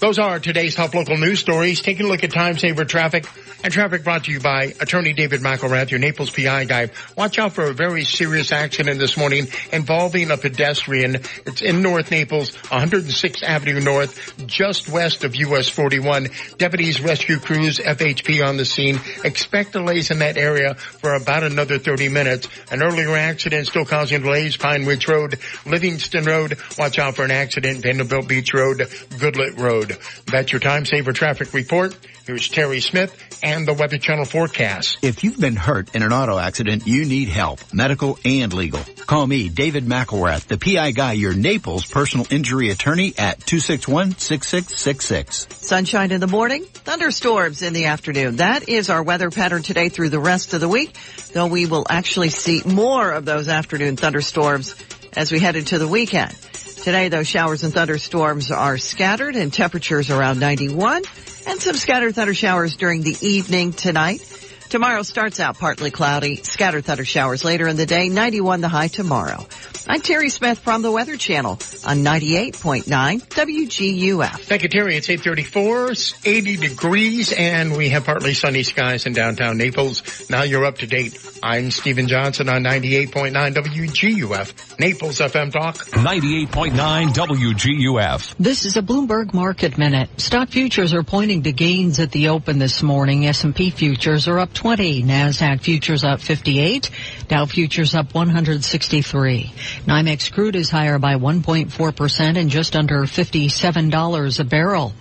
[0.00, 1.82] Those are today's top local news stories.
[1.82, 3.26] Taking a look at time saver traffic
[3.62, 6.88] and traffic brought to you by attorney David McElrath, your Naples PI guy.
[7.18, 11.16] Watch out for a very serious accident this morning involving a pedestrian.
[11.44, 16.28] It's in North Naples, 106th Avenue North, just west of US 41.
[16.56, 18.98] Deputies, rescue crews, FHP on the scene.
[19.22, 22.48] Expect delays in that area for about another 30 minutes.
[22.70, 26.56] An earlier accident still causing delays, Pine Ridge Road, Livingston Road.
[26.78, 29.89] Watch out for an accident, Vanderbilt Beach Road, Goodlette Road.
[30.26, 31.96] That's your time saver traffic report.
[32.26, 34.98] Here's Terry Smith and the Weather Channel forecast.
[35.02, 38.80] If you've been hurt in an auto accident, you need help, medical and legal.
[39.06, 45.52] Call me, David McElrath, the PI guy, your Naples personal injury attorney at 261-6666.
[45.54, 48.36] Sunshine in the morning, thunderstorms in the afternoon.
[48.36, 50.94] That is our weather pattern today through the rest of the week,
[51.32, 54.76] though we will actually see more of those afternoon thunderstorms
[55.16, 56.36] as we head into the weekend.
[56.82, 61.02] Today, those showers and thunderstorms are scattered and temperatures around 91
[61.46, 64.22] and some scattered thunder showers during the evening tonight.
[64.70, 68.88] Tomorrow starts out partly cloudy, scattered thunder showers later in the day, 91 the high
[68.88, 69.46] tomorrow.
[69.86, 74.40] I'm Terry Smith from the Weather Channel on 98.9 WGUF.
[74.40, 74.96] Thank you, Terry.
[74.96, 75.92] It's 834,
[76.24, 80.28] 80 degrees, and we have partly sunny skies in downtown Naples.
[80.28, 81.18] Now you're up to date.
[81.42, 85.76] I'm Stephen Johnson on 98.9 WGUF, Naples FM Talk.
[85.76, 88.34] 98.9 WGUF.
[88.38, 90.20] This is a Bloomberg Market Minute.
[90.20, 93.26] Stock futures are pointing to gains at the open this morning.
[93.26, 96.90] S&P futures are up 20, NASDAQ futures up 58,
[97.28, 99.52] Dow futures up 163.
[99.86, 104.92] NYMEX crude is higher by 1.4% and just under $57 a barrel.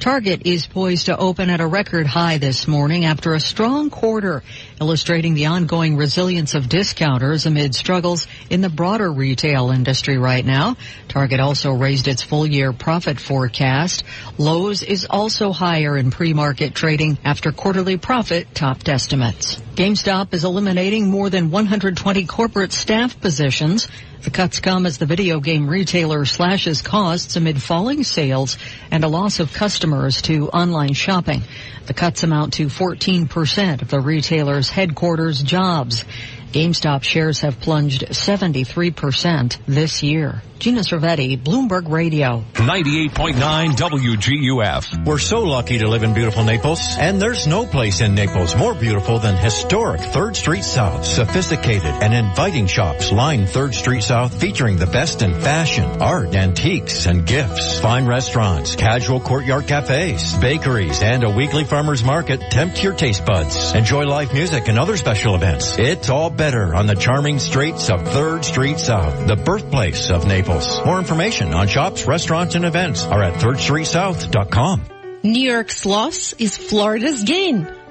[0.00, 4.42] Target is poised to open at a record high this morning after a strong quarter,
[4.80, 10.76] illustrating the ongoing resilience of discounters amid struggles in the broader retail industry right now.
[11.08, 14.04] Target also raised its full year profit forecast.
[14.38, 19.56] Lowe's is also higher in pre-market trading after quarterly profit topped estimates.
[19.74, 23.86] GameStop is eliminating more than 120 corporate staff positions.
[24.22, 28.58] The cuts come as the video game retailer slashes costs amid falling sales
[28.90, 31.42] and a loss of customers to online shopping.
[31.86, 36.04] The cuts amount to 14% of the retailer's headquarters jobs.
[36.52, 40.42] GameStop shares have plunged 73% this year.
[40.60, 42.44] Gina Cervetti, Bloomberg Radio.
[42.52, 45.06] 98.9 WGUF.
[45.06, 48.74] We're so lucky to live in beautiful Naples, and there's no place in Naples more
[48.74, 51.06] beautiful than historic 3rd Street South.
[51.06, 57.06] Sophisticated and inviting shops line 3rd Street South featuring the best in fashion, art, antiques,
[57.06, 57.80] and gifts.
[57.80, 63.72] Fine restaurants, casual courtyard cafes, bakeries, and a weekly farmer's market tempt your taste buds.
[63.74, 65.78] Enjoy live music and other special events.
[65.78, 70.80] It's all better on the charming streets of 3rd Street South, the birthplace of Naples.
[70.86, 74.80] More information on shops, restaurants, and events are at 3rdstreetsouth.com.
[75.22, 77.70] New York's loss is Florida's gain.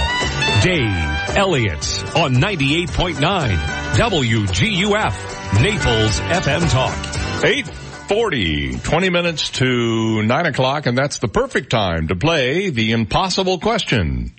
[0.63, 3.57] Dave Elliott on 98.9
[3.95, 5.63] WGUF.
[5.63, 7.45] Naples FM Talk.
[7.45, 13.59] 840, 20 minutes to 9 o'clock, and that's the perfect time to play the impossible
[13.59, 14.33] question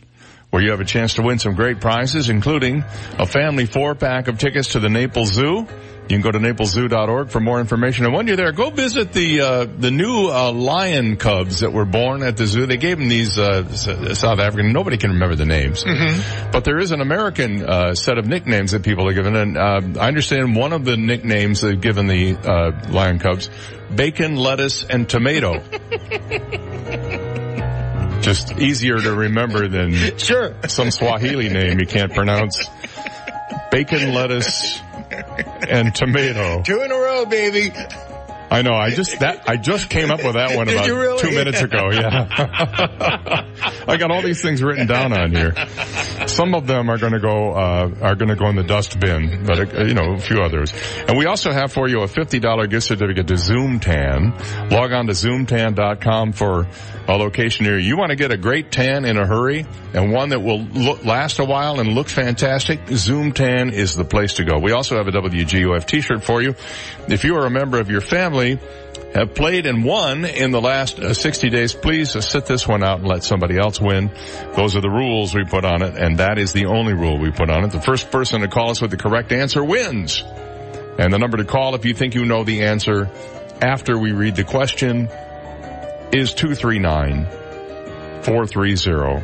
[0.54, 2.84] where you have a chance to win some great prizes, including
[3.18, 5.66] a family four pack of tickets to the Naples Zoo.
[6.04, 8.06] You can go to napleszoo.org for more information.
[8.06, 11.86] And when you're there, go visit the uh, the new uh, lion cubs that were
[11.86, 12.68] born at the zoo.
[12.68, 14.74] They gave them these uh, South African.
[14.74, 16.52] Nobody can remember the names, mm-hmm.
[16.52, 19.36] but there is an American uh, set of nicknames that people are given.
[19.36, 23.50] And uh, I understand one of the nicknames they've given the uh, lion cubs:
[23.96, 25.64] bacon, lettuce, and tomato.
[28.24, 32.70] Just easier to remember than sure some Swahili name you can't pronounce.
[33.70, 34.82] Bacon, lettuce,
[35.68, 36.62] and tomato.
[36.62, 37.74] Two in a row, baby.
[38.54, 38.76] I know.
[38.76, 41.18] I just that I just came up with that one about really?
[41.20, 41.90] two minutes ago.
[41.92, 42.28] Yeah,
[43.88, 45.56] I got all these things written down on here.
[46.28, 49.44] Some of them are going to go uh, are going to go in the dustbin,
[49.44, 50.72] but uh, you know a few others.
[51.08, 54.38] And we also have for you a fifty dollar gift certificate to Zoom Tan.
[54.70, 56.68] Log on to zoomtan.com for
[57.08, 57.88] a location near you.
[57.88, 61.04] You want to get a great tan in a hurry and one that will look,
[61.04, 62.80] last a while and look fantastic.
[62.90, 64.60] Zoom Tan is the place to go.
[64.60, 66.56] We also have a WGUF t-shirt for you.
[67.08, 68.43] If you are a member of your family
[69.14, 72.84] have played and won in the last uh, 60 days, please uh, sit this one
[72.84, 74.12] out and let somebody else win.
[74.56, 77.32] Those are the rules we put on it, and that is the only rule we
[77.32, 77.72] put on it.
[77.72, 80.24] The first person to call us with the correct answer wins.
[80.98, 83.10] And the number to call if you think you know the answer
[83.62, 85.08] after we read the question
[86.12, 87.26] is 239
[88.24, 89.24] 430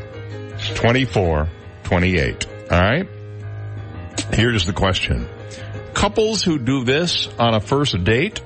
[0.76, 2.48] 2428.
[2.72, 3.08] All right?
[4.34, 5.28] Here's the question.
[5.94, 8.42] Couples who do this on a first date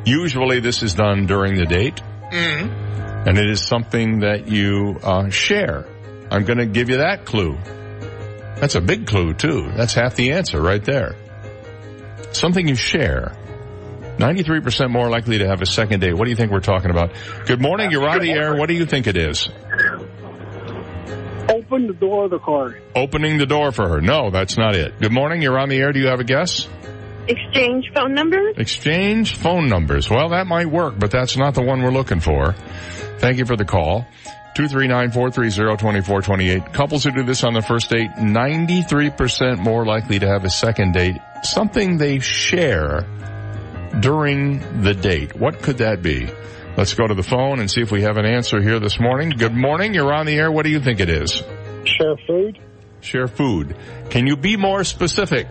[0.04, 2.00] Usually this is done during the date.
[2.30, 3.28] Mm-hmm.
[3.28, 5.86] And it is something that you uh, share.
[6.30, 7.56] I'm going to give you that clue.
[8.56, 9.70] That's a big clue too.
[9.76, 11.14] That's half the answer right there.
[12.32, 13.36] Something you share.
[14.18, 16.14] 93% more likely to have a second date.
[16.14, 17.12] What do you think we're talking about?
[17.46, 17.90] Good morning.
[17.90, 18.56] You're on the air.
[18.56, 19.48] What do you think it is?
[21.48, 22.74] Open the door of the car.
[22.94, 24.00] Opening the door for her.
[24.00, 24.98] No, that's not it.
[25.00, 25.42] Good morning.
[25.42, 25.92] You're on the air.
[25.92, 26.68] Do you have a guess?
[27.26, 28.56] Exchange phone numbers?
[28.58, 30.10] Exchange phone numbers.
[30.10, 32.54] Well, that might work, but that's not the one we're looking for.
[33.18, 34.06] Thank you for the call.
[34.56, 36.72] 239-430-2428.
[36.72, 40.92] Couples who do this on the first date, 93% more likely to have a second
[40.92, 41.16] date.
[41.42, 43.04] Something they share
[44.00, 45.36] during the date.
[45.36, 46.28] What could that be?
[46.76, 49.30] Let's go to the phone and see if we have an answer here this morning.
[49.30, 49.94] Good morning.
[49.94, 50.50] You're on the air.
[50.50, 51.42] What do you think it is?
[51.84, 52.58] Share food.
[53.00, 53.76] Share food.
[54.10, 55.46] Can you be more specific?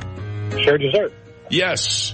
[0.62, 1.14] Share dessert.
[1.50, 2.14] Yes.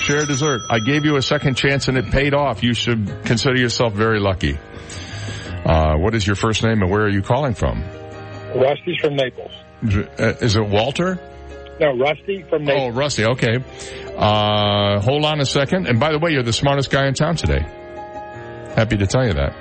[0.00, 0.62] Share dessert.
[0.68, 2.62] I gave you a second chance and it paid off.
[2.62, 4.58] You should consider yourself very lucky.
[5.64, 7.82] Uh, what is your first name and where are you calling from?
[8.54, 9.52] Rusty's from Naples.
[9.84, 11.18] Uh, Is it Walter?
[11.80, 12.92] No, Rusty from Naples.
[12.94, 13.24] Oh, Rusty.
[13.24, 13.58] Okay.
[14.16, 15.86] Uh, hold on a second.
[15.88, 17.60] And by the way, you're the smartest guy in town today.
[18.76, 19.54] Happy to tell you that.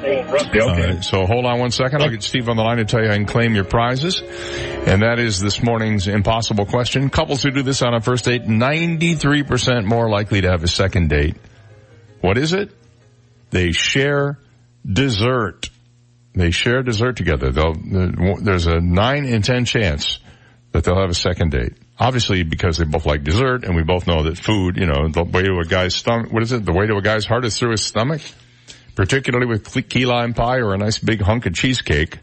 [0.00, 2.02] Uh, so hold on one second.
[2.02, 4.20] I'll get Steve on the line to tell you I can claim your prizes.
[4.20, 7.10] And that is this morning's impossible question.
[7.10, 11.08] Couples who do this on a first date, 93% more likely to have a second
[11.08, 11.36] date.
[12.20, 12.70] What is it?
[13.50, 14.38] They share
[14.86, 15.68] dessert.
[16.34, 17.50] They share dessert together.
[17.50, 17.74] They'll,
[18.40, 20.20] there's a 9 in 10 chance
[20.72, 21.74] that they'll have a second date.
[21.98, 25.24] Obviously because they both like dessert and we both know that food, you know, the
[25.24, 26.64] way to a guy's stomach, what is it?
[26.64, 28.20] The way to a guy's heart is through his stomach
[28.98, 32.18] particularly with key lime pie or a nice big hunk of cheesecake,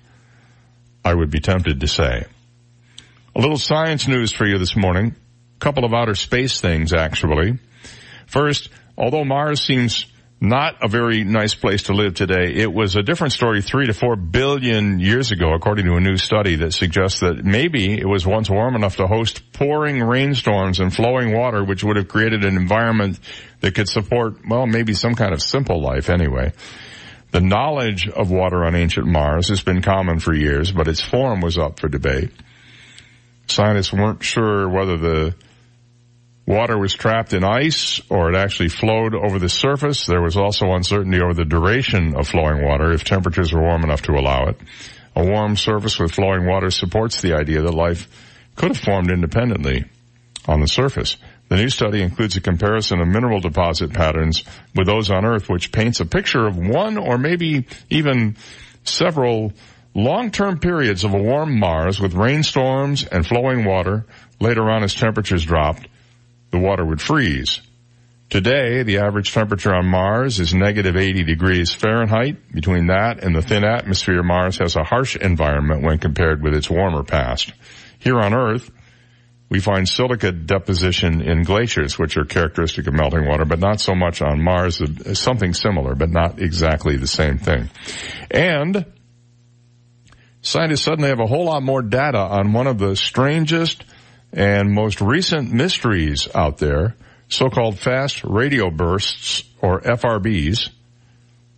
[1.05, 2.25] I would be tempted to say.
[3.33, 5.15] A little science news for you this morning.
[5.55, 7.59] A couple of outer space things actually.
[8.27, 8.67] First,
[8.97, 10.05] although Mars seems
[10.47, 12.53] not a very nice place to live today.
[12.53, 16.17] It was a different story three to four billion years ago, according to a new
[16.17, 20.93] study that suggests that maybe it was once warm enough to host pouring rainstorms and
[20.93, 23.19] flowing water, which would have created an environment
[23.61, 26.53] that could support, well, maybe some kind of simple life anyway.
[27.31, 31.41] The knowledge of water on ancient Mars has been common for years, but its form
[31.41, 32.31] was up for debate.
[33.47, 35.35] Scientists weren't sure whether the
[36.45, 40.05] water was trapped in ice or it actually flowed over the surface.
[40.05, 44.03] There was also uncertainty over the duration of flowing water if temperatures were warm enough
[44.03, 44.57] to allow it.
[45.15, 48.07] A warm surface with flowing water supports the idea that life
[48.55, 49.85] could have formed independently
[50.47, 51.17] on the surface.
[51.47, 54.43] The new study includes a comparison of mineral deposit patterns
[54.75, 58.35] with those on Earth, which paints a picture of one or maybe even
[58.83, 59.53] several
[59.93, 64.05] long-term periods of a warm Mars with rainstorms and flowing water.
[64.39, 65.87] Later on, as temperatures dropped,
[66.55, 67.59] the water would freeze.
[68.29, 72.51] Today, the average temperature on Mars is negative 80 degrees Fahrenheit.
[72.53, 76.69] Between that and the thin atmosphere, Mars has a harsh environment when compared with its
[76.69, 77.53] warmer past.
[77.99, 78.71] Here on Earth,
[79.49, 83.93] we find silica deposition in glaciers, which are characteristic of melting water, but not so
[83.93, 84.81] much on Mars.
[85.19, 87.69] Something similar, but not exactly the same thing.
[88.31, 88.85] And
[90.41, 93.83] scientists suddenly have a whole lot more data on one of the strangest
[94.35, 96.95] and most recent mysteries out there,
[97.29, 100.69] so-called fast radio bursts, or FRBs,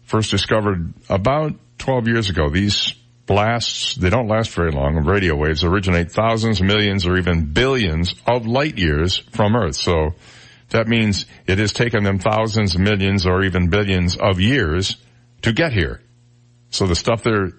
[0.04, 2.50] first discovered about 12 years ago.
[2.50, 2.94] These
[3.26, 8.46] blasts, they don't last very long, radio waves originate thousands, millions, or even billions of
[8.46, 9.76] light years from Earth.
[9.76, 10.12] So
[10.70, 14.98] that means it has taken them thousands, millions, or even billions of years
[15.42, 16.02] to get here.
[16.70, 17.54] So the stuff they're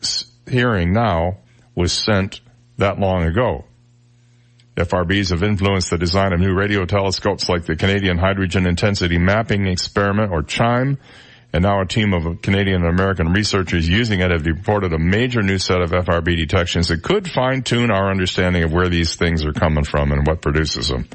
[0.49, 1.39] hearing now
[1.75, 2.41] was sent
[2.77, 3.65] that long ago.
[4.79, 9.67] FRBs have influenced the design of new radio telescopes like the Canadian Hydrogen Intensity Mapping
[9.67, 10.99] Experiment or CHIME,
[11.53, 15.43] and now a team of Canadian and American researchers using it have reported a major
[15.43, 19.45] new set of FRB detections that could fine tune our understanding of where these things
[19.45, 21.09] are coming from and what produces them.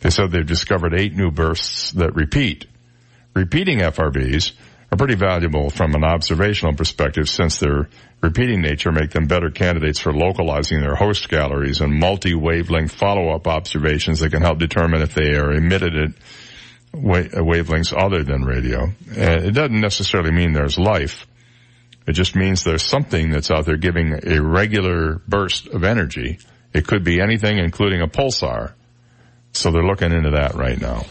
[0.00, 2.66] They said they've discovered eight new bursts that repeat.
[3.34, 4.52] Repeating FRBs
[4.90, 7.88] are pretty valuable from an observational perspective since their
[8.20, 14.20] repeating nature make them better candidates for localizing their host galleries and multi-wavelength follow-up observations
[14.20, 16.10] that can help determine if they are emitted at
[16.92, 18.90] wavelengths other than radio.
[19.08, 21.26] It doesn't necessarily mean there's life.
[22.06, 26.38] It just means there's something that's out there giving a regular burst of energy.
[26.72, 28.72] It could be anything, including a pulsar.
[29.52, 31.04] So they're looking into that right now.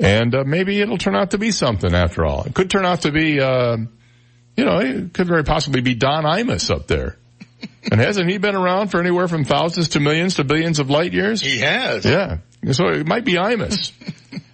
[0.00, 2.44] And uh, maybe it'll turn out to be something after all.
[2.44, 3.76] It could turn out to be, uh,
[4.56, 7.16] you know, it could very possibly be Don Imus up there.
[7.90, 11.12] and hasn't he been around for anywhere from thousands to millions to billions of light
[11.12, 11.42] years?
[11.42, 12.04] He has.
[12.04, 12.38] Yeah.
[12.72, 13.92] So it might be Imus.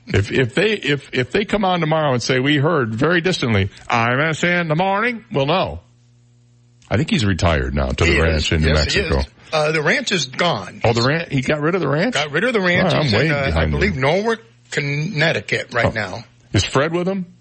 [0.08, 3.70] if if they if if they come on tomorrow and say we heard very distantly
[3.88, 5.80] Imus in the morning, well, no.
[6.88, 8.22] I think he's retired now to he the is.
[8.22, 9.22] ranch in New yes, Mexico.
[9.52, 10.80] Uh, the ranch is gone.
[10.84, 11.32] Oh, the ranch.
[11.32, 12.14] He got rid of the ranch.
[12.14, 12.92] Got rid of the ranch.
[12.94, 14.00] Oh, I'm way in, uh, I believe you.
[14.00, 15.90] Norwalk, Connecticut right Oh.
[15.90, 16.24] now.
[16.52, 17.34] Is Fred with him?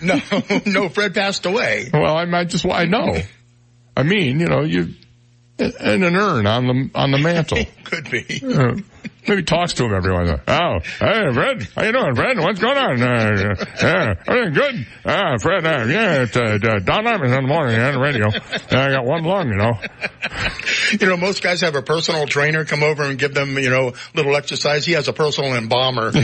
[0.00, 0.20] No,
[0.66, 1.90] no, Fred passed away.
[1.92, 3.16] Well, I might just, I know.
[3.96, 4.94] I mean, you know, you,
[5.58, 7.64] and an urn on the, on the mantle.
[7.84, 8.42] Could be.
[8.44, 8.76] Uh,
[9.28, 10.76] maybe talks to him every once in a while.
[10.76, 12.38] Oh, hey, Fred, how you doing, Fred?
[12.38, 13.02] What's going on?
[13.02, 14.86] Uh, yeah, everything good?
[15.04, 18.28] Ah, Fred, uh, yeah, it's, uh, uh, Don Imus in the morning on the radio.
[18.28, 19.72] I got one lung, you know.
[21.00, 23.94] You know, most guys have a personal trainer come over and give them, you know,
[24.14, 24.84] little exercise.
[24.84, 26.12] He has a personal embalmer.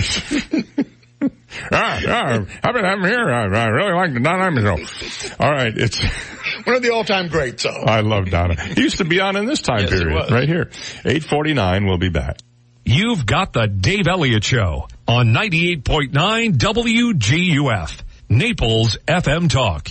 [1.73, 3.29] Ah, yeah, I've been having him here.
[3.29, 5.35] I, I really like the Don Imus show.
[5.45, 6.01] All right, it's,
[6.71, 7.71] One of the all-time greats, though.
[7.85, 8.55] I love Donna.
[8.55, 10.31] He used to be on in this time Yes, period, was.
[10.31, 10.71] right here.
[11.05, 12.39] 849, we'll be back.
[12.85, 18.03] You've got the Dave Elliott Show on 98.9 WGUF.
[18.33, 19.89] Naples FM Talk.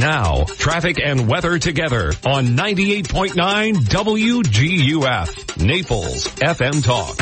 [0.00, 5.62] Now, traffic and weather together on 98.9 WGUF.
[5.62, 7.16] Naples FM Talk.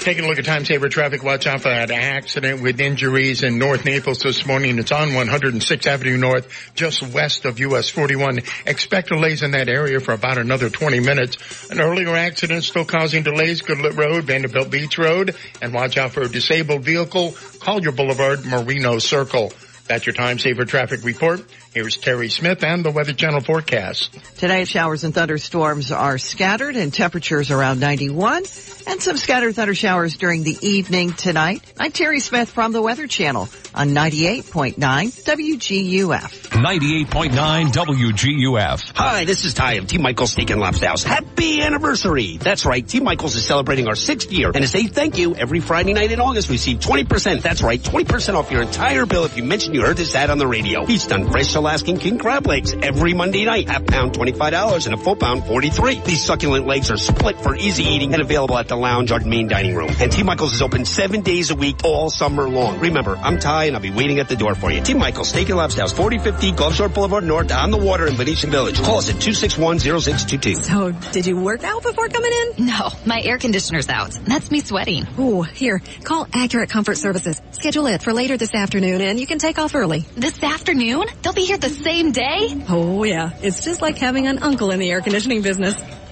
[0.00, 1.22] Taking a look at time saver traffic.
[1.22, 4.78] Watch out for that accident with injuries in North Naples this morning.
[4.78, 8.40] It's on 106th Avenue North, just west of US 41.
[8.66, 11.70] Expect delays in that area for about another 20 minutes.
[11.70, 13.62] An earlier accident still causing delays.
[13.62, 17.36] Goodlette Road, Vanderbilt Beach Road, and watch out for a disabled vehicle.
[17.64, 19.50] Collier Boulevard, Marino Circle.
[19.88, 21.42] That's your time saver traffic report.
[21.74, 24.16] Here's Terry Smith and the Weather Channel forecast.
[24.38, 28.44] Today, showers and thunderstorms are scattered and temperatures around 91
[28.86, 31.62] and some scattered thunder showers during the evening tonight.
[31.76, 36.48] I'm Terry Smith from the Weather Channel on 98.9 WGUF.
[36.50, 38.92] 98.9 WGUF.
[38.94, 39.98] Hi, this is Ty of T.
[39.98, 41.02] Michael's Steak and Lobster House.
[41.02, 42.36] Happy anniversary!
[42.36, 43.00] That's right, T.
[43.00, 46.20] Michael's is celebrating our sixth year, and as a thank you, every Friday night in
[46.20, 47.42] August, receive 20%.
[47.42, 50.38] That's right, 20% off your entire bill if you mention you heard this ad on
[50.38, 50.88] the radio.
[50.88, 53.70] Each done fresh Alaskan king crab legs every Monday night.
[53.70, 57.84] Half pound $25 and a full pound 43 These succulent legs are split for easy
[57.84, 59.88] eating and available at the lounge or main dining room.
[59.98, 60.22] And T.
[60.22, 62.80] Michael's is open seven days a week all summer long.
[62.80, 64.82] Remember, I'm Ty and I'll be waiting at the door for you.
[64.82, 64.92] T.
[64.92, 68.50] Michael's Steak and Lobster House, 4050 Gulf Shore Boulevard North on the water in Venetian
[68.50, 68.82] Village.
[68.82, 70.56] Call us at 261-0622.
[70.58, 72.66] So, did you work out before coming in?
[72.66, 74.10] No, my air conditioner's out.
[74.26, 75.06] That's me sweating.
[75.18, 77.40] Ooh, here, call Accurate Comfort Services.
[77.52, 80.00] Schedule it for later this afternoon and you can take off early.
[80.14, 81.06] This afternoon?
[81.22, 82.64] They'll be here the same day?
[82.68, 85.74] Oh yeah, it's just like having an uncle in the air conditioning business.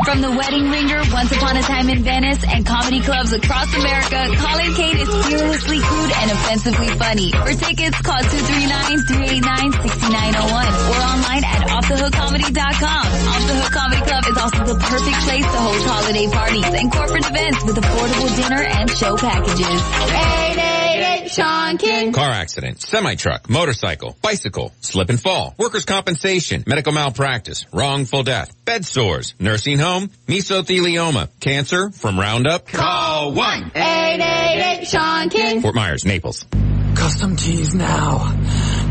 [0.05, 4.26] From the Wedding Ringer, Once Upon a Time in Venice, and comedy clubs across America,
[4.41, 7.31] Colin Kane is fearlessly crude and offensively funny.
[7.33, 13.07] For tickets, call 239-389-6901 or online at offthehookcomedy.com.
[13.28, 16.91] Off the Hook Comedy Club is also the perfect place to host holiday parties and
[16.91, 19.60] corporate events with affordable dinner and show packages.
[19.60, 22.12] 888 Shawn King.
[22.12, 28.85] Car accident, semi-truck, motorcycle, bicycle, slip and fall, workers' compensation, medical malpractice, wrongful death, bed
[28.86, 30.10] sores, nursing home,
[30.47, 32.66] mesothelioma, cancer from Roundup.
[32.68, 35.60] Call 1 888 Shawn King.
[35.60, 36.47] Fort Myers, Naples.
[36.94, 38.33] Custom tees now.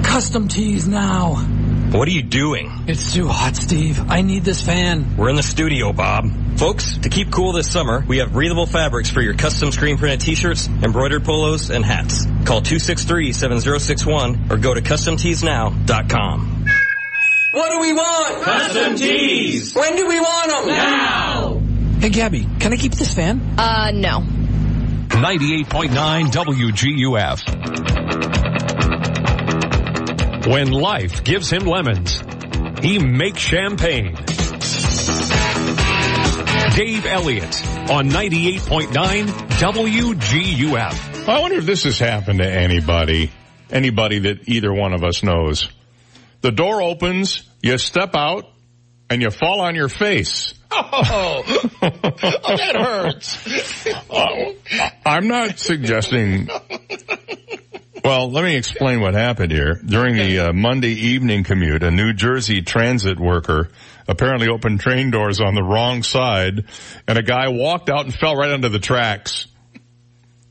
[0.03, 1.35] Custom tees now.
[1.92, 2.72] What are you doing?
[2.88, 4.11] It's too hot, Steve.
[4.11, 5.16] I need this fan.
[5.17, 6.25] We're in the studio, Bob.
[6.58, 10.19] Folks, to keep cool this summer, we have breathable fabrics for your custom screen printed
[10.22, 12.25] t-shirts, embroidered polos, and hats.
[12.45, 16.65] Call 263-7061 or go to customteesnow.com.
[17.56, 18.43] What do we want?
[18.43, 19.74] Custom tees.
[19.74, 20.67] When do we want them?
[20.67, 21.61] Now.
[22.01, 23.40] Hey, Gabby, can I keep this fan?
[23.58, 24.19] Uh, no.
[25.08, 27.45] 98.9 WGUF.
[30.48, 32.22] When life gives him lemons,
[32.82, 34.16] he makes champagne.
[36.75, 37.56] Dave Elliott
[37.90, 39.27] on 98.9
[39.59, 41.27] WGUF.
[41.30, 43.32] I wonder if this has happened to anybody.
[43.72, 45.69] anybody that either one of us knows.
[46.45, 48.48] The door opens, you step out,
[49.09, 50.53] and you fall on your face.
[50.69, 53.88] Oh, oh that hurts.
[54.11, 54.53] Uh,
[55.03, 56.48] I'm not suggesting.
[58.03, 59.82] Well, let me explain what happened here.
[59.83, 63.69] During the uh, Monday evening commute, a New Jersey transit worker
[64.07, 66.65] apparently opened train doors on the wrong side,
[67.07, 69.48] and a guy walked out and fell right under the tracks.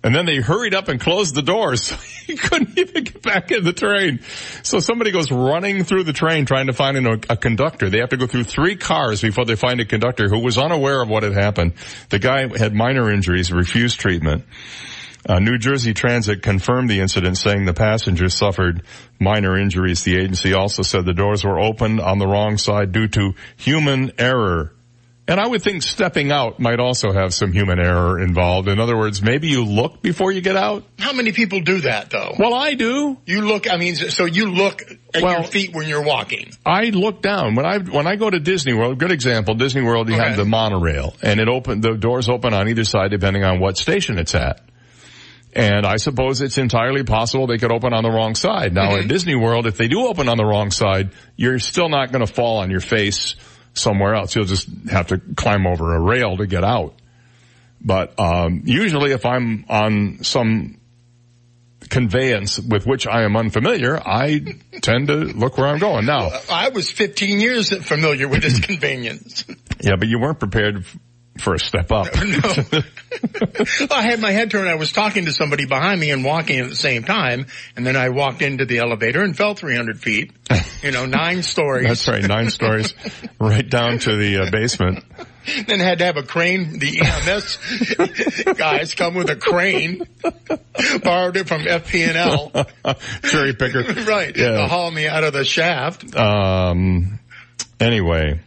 [0.04, 1.92] And then they hurried up and closed the doors.
[2.24, 4.20] So he couldn't even get back in the train.
[4.62, 7.90] So somebody goes running through the train trying to find a, a, conductor.
[7.90, 11.02] They have to go through three cars before they find a conductor who was unaware
[11.02, 11.74] of what had happened.
[12.08, 14.44] The guy had minor injuries, refused treatment.
[15.26, 18.82] Uh, New Jersey Transit confirmed the incident saying the passengers suffered
[19.18, 20.02] minor injuries.
[20.02, 24.12] The agency also said the doors were opened on the wrong side due to human
[24.18, 24.72] error.
[25.26, 28.68] And I would think stepping out might also have some human error involved.
[28.68, 30.84] In other words, maybe you look before you get out.
[30.98, 32.34] How many people do that though?
[32.38, 33.16] Well, I do.
[33.24, 34.82] You look, I mean, so you look
[35.14, 36.50] at well, your feet when you're walking.
[36.66, 37.54] I look down.
[37.54, 40.28] When I, when I go to Disney World, good example, Disney World, you okay.
[40.28, 43.78] have the monorail and it open, the doors open on either side depending on what
[43.78, 44.60] station it's at.
[45.54, 48.74] And I suppose it's entirely possible they could open on the wrong side.
[48.74, 49.02] Now mm-hmm.
[49.04, 52.26] at Disney World, if they do open on the wrong side, you're still not going
[52.26, 53.36] to fall on your face
[53.74, 54.34] somewhere else.
[54.34, 56.94] You'll just have to climb over a rail to get out.
[57.80, 60.80] But um, usually, if I'm on some
[61.90, 64.40] conveyance with which I am unfamiliar, I
[64.80, 66.06] tend to look where I'm going.
[66.06, 69.44] Now, I was 15 years familiar with this conveyance.
[69.80, 70.86] yeah, but you weren't prepared
[71.38, 72.06] for a step up.
[72.14, 72.80] no.
[73.90, 74.68] I had my head turned.
[74.68, 77.46] I was talking to somebody behind me and walking at the same time.
[77.76, 80.32] And then I walked into the elevator and fell 300 feet.
[80.82, 81.88] You know, nine stories.
[81.88, 82.22] That's right.
[82.26, 82.94] Nine stories
[83.38, 85.04] right down to the uh, basement.
[85.66, 86.78] Then had to have a crane.
[86.78, 90.02] The EMS guys come with a crane.
[91.02, 92.66] Borrowed it from FP&L.
[93.24, 93.82] Cherry picker.
[94.04, 94.34] right.
[94.34, 94.52] Yeah.
[94.52, 96.16] To haul me out of the shaft.
[96.16, 97.18] Um,
[97.78, 98.40] anyway.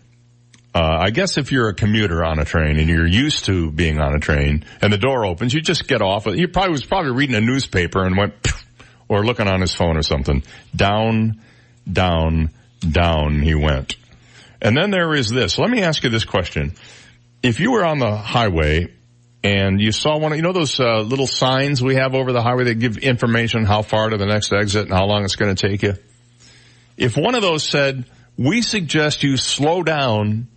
[0.77, 3.99] Uh, I guess if you're a commuter on a train and you're used to being
[3.99, 6.25] on a train and the door opens, you just get off.
[6.25, 8.35] He probably was probably reading a newspaper and went,
[9.07, 10.43] or looking on his phone or something.
[10.75, 11.41] Down,
[11.91, 13.95] down, down he went.
[14.61, 15.57] And then there is this.
[15.57, 16.75] Let me ask you this question.
[17.41, 18.93] If you were on the highway
[19.43, 22.65] and you saw one, you know those uh, little signs we have over the highway
[22.65, 25.69] that give information how far to the next exit and how long it's going to
[25.69, 25.95] take you?
[26.97, 28.06] If one of those said,
[28.38, 30.49] we suggest you slow down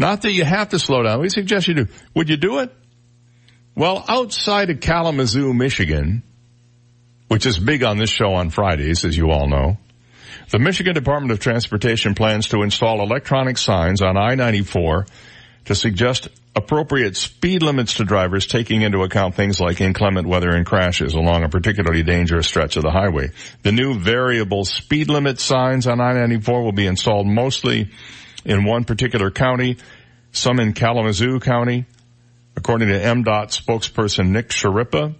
[0.00, 1.20] not that you have to slow down.
[1.20, 1.86] We suggest you do.
[2.14, 2.72] Would you do it?
[3.76, 6.22] Well, outside of Kalamazoo, Michigan,
[7.28, 9.76] which is big on this show on Fridays, as you all know,
[10.48, 15.06] the Michigan Department of Transportation plans to install electronic signs on I-94
[15.66, 20.64] to suggest appropriate speed limits to drivers taking into account things like inclement weather and
[20.64, 23.30] crashes along a particularly dangerous stretch of the highway.
[23.62, 27.90] The new variable speed limit signs on I-94 will be installed mostly
[28.44, 29.76] in one particular county,
[30.32, 31.86] some in Kalamazoo County.
[32.56, 35.14] According to MDOT spokesperson Nick Schirripa,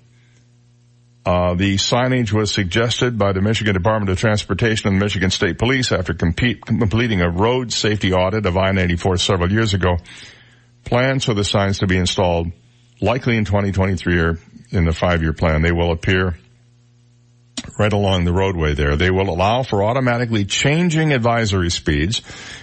[1.24, 5.58] uh, the signage was suggested by the Michigan Department of Transportation and the Michigan State
[5.58, 9.98] Police after compete, completing a road safety audit of I-94 several years ago.
[10.84, 12.50] Plans for the signs to be installed
[13.00, 14.38] likely in 2023 or
[14.70, 15.62] in the five-year plan.
[15.62, 16.36] They will appear
[17.78, 18.96] right along the roadway there.
[18.96, 22.22] They will allow for automatically changing advisory speeds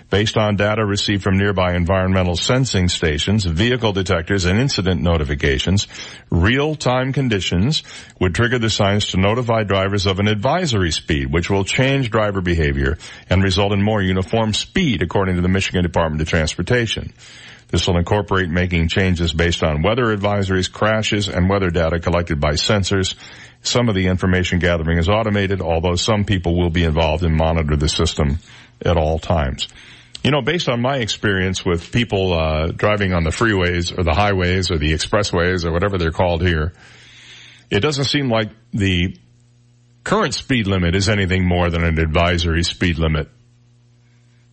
[0.09, 5.87] based on data received from nearby environmental sensing stations, vehicle detectors, and incident notifications.
[6.29, 7.83] Real-time conditions
[8.19, 12.41] would trigger the signs to notify drivers of an advisory speed, which will change driver
[12.41, 12.97] behavior
[13.29, 17.11] and result in more uniform speed, according to the Michigan Department of Transportation.
[17.69, 22.53] This will incorporate making changes based on weather advisories, crashes, and weather data collected by
[22.53, 23.15] sensors.
[23.67, 27.75] Some of the information gathering is automated, although some people will be involved and monitor
[27.75, 28.39] the system
[28.83, 29.67] at all times.
[30.23, 34.13] You know, based on my experience with people uh, driving on the freeways or the
[34.13, 36.73] highways or the expressways or whatever they're called here,
[37.69, 39.17] it doesn't seem like the
[40.03, 43.29] current speed limit is anything more than an advisory speed limit.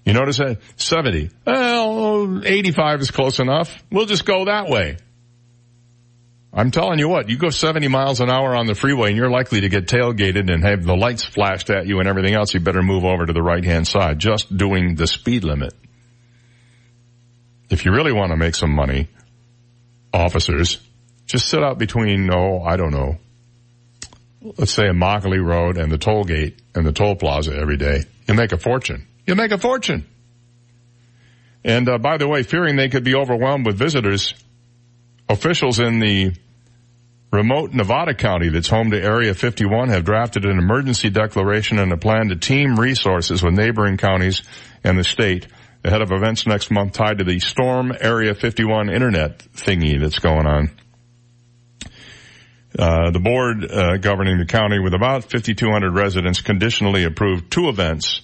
[0.04, 0.58] You notice that?
[0.76, 1.30] 70.
[1.46, 3.82] Well, 85 is close enough.
[3.90, 4.98] We'll just go that way.
[6.56, 9.30] I'm telling you what, you go 70 miles an hour on the freeway and you're
[9.30, 12.54] likely to get tailgated and have the lights flashed at you and everything else.
[12.54, 15.74] You better move over to the right hand side, just doing the speed limit.
[17.70, 19.08] If you really want to make some money,
[20.12, 20.78] officers,
[21.26, 23.18] just sit out between, oh, I don't know,
[24.56, 28.04] let's say Immokalee Road and the toll gate and the toll plaza every day.
[28.28, 29.08] You make a fortune.
[29.26, 30.06] You make a fortune.
[31.64, 34.34] And uh, by the way, fearing they could be overwhelmed with visitors,
[35.28, 36.34] officials in the
[37.34, 41.96] Remote Nevada County that's home to Area 51 have drafted an emergency declaration and a
[41.96, 44.44] plan to team resources with neighboring counties
[44.84, 45.48] and the state
[45.82, 50.46] ahead of events next month tied to the Storm Area 51 internet thingy that's going
[50.46, 50.70] on.
[52.78, 58.20] Uh, the board uh, governing the county with about 5,200 residents conditionally approved two events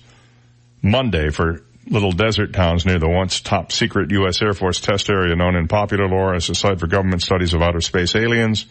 [0.82, 4.40] Monday for little desert towns near the once top secret U.S.
[4.40, 7.60] Air Force test area known in popular lore as a site for government studies of
[7.60, 8.66] outer space aliens.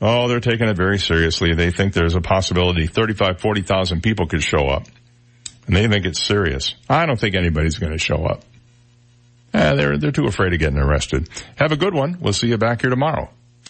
[0.00, 1.54] Oh, they're taking it very seriously.
[1.54, 4.86] They think there's a possibility 35, 40,000 people could show up.
[5.66, 6.74] And they think it's serious.
[6.88, 8.42] I don't think anybody's going to show up.
[9.54, 11.28] Eh, they're, they're too afraid of getting arrested.
[11.56, 12.18] Have a good one.
[12.20, 13.30] We'll see you back here tomorrow.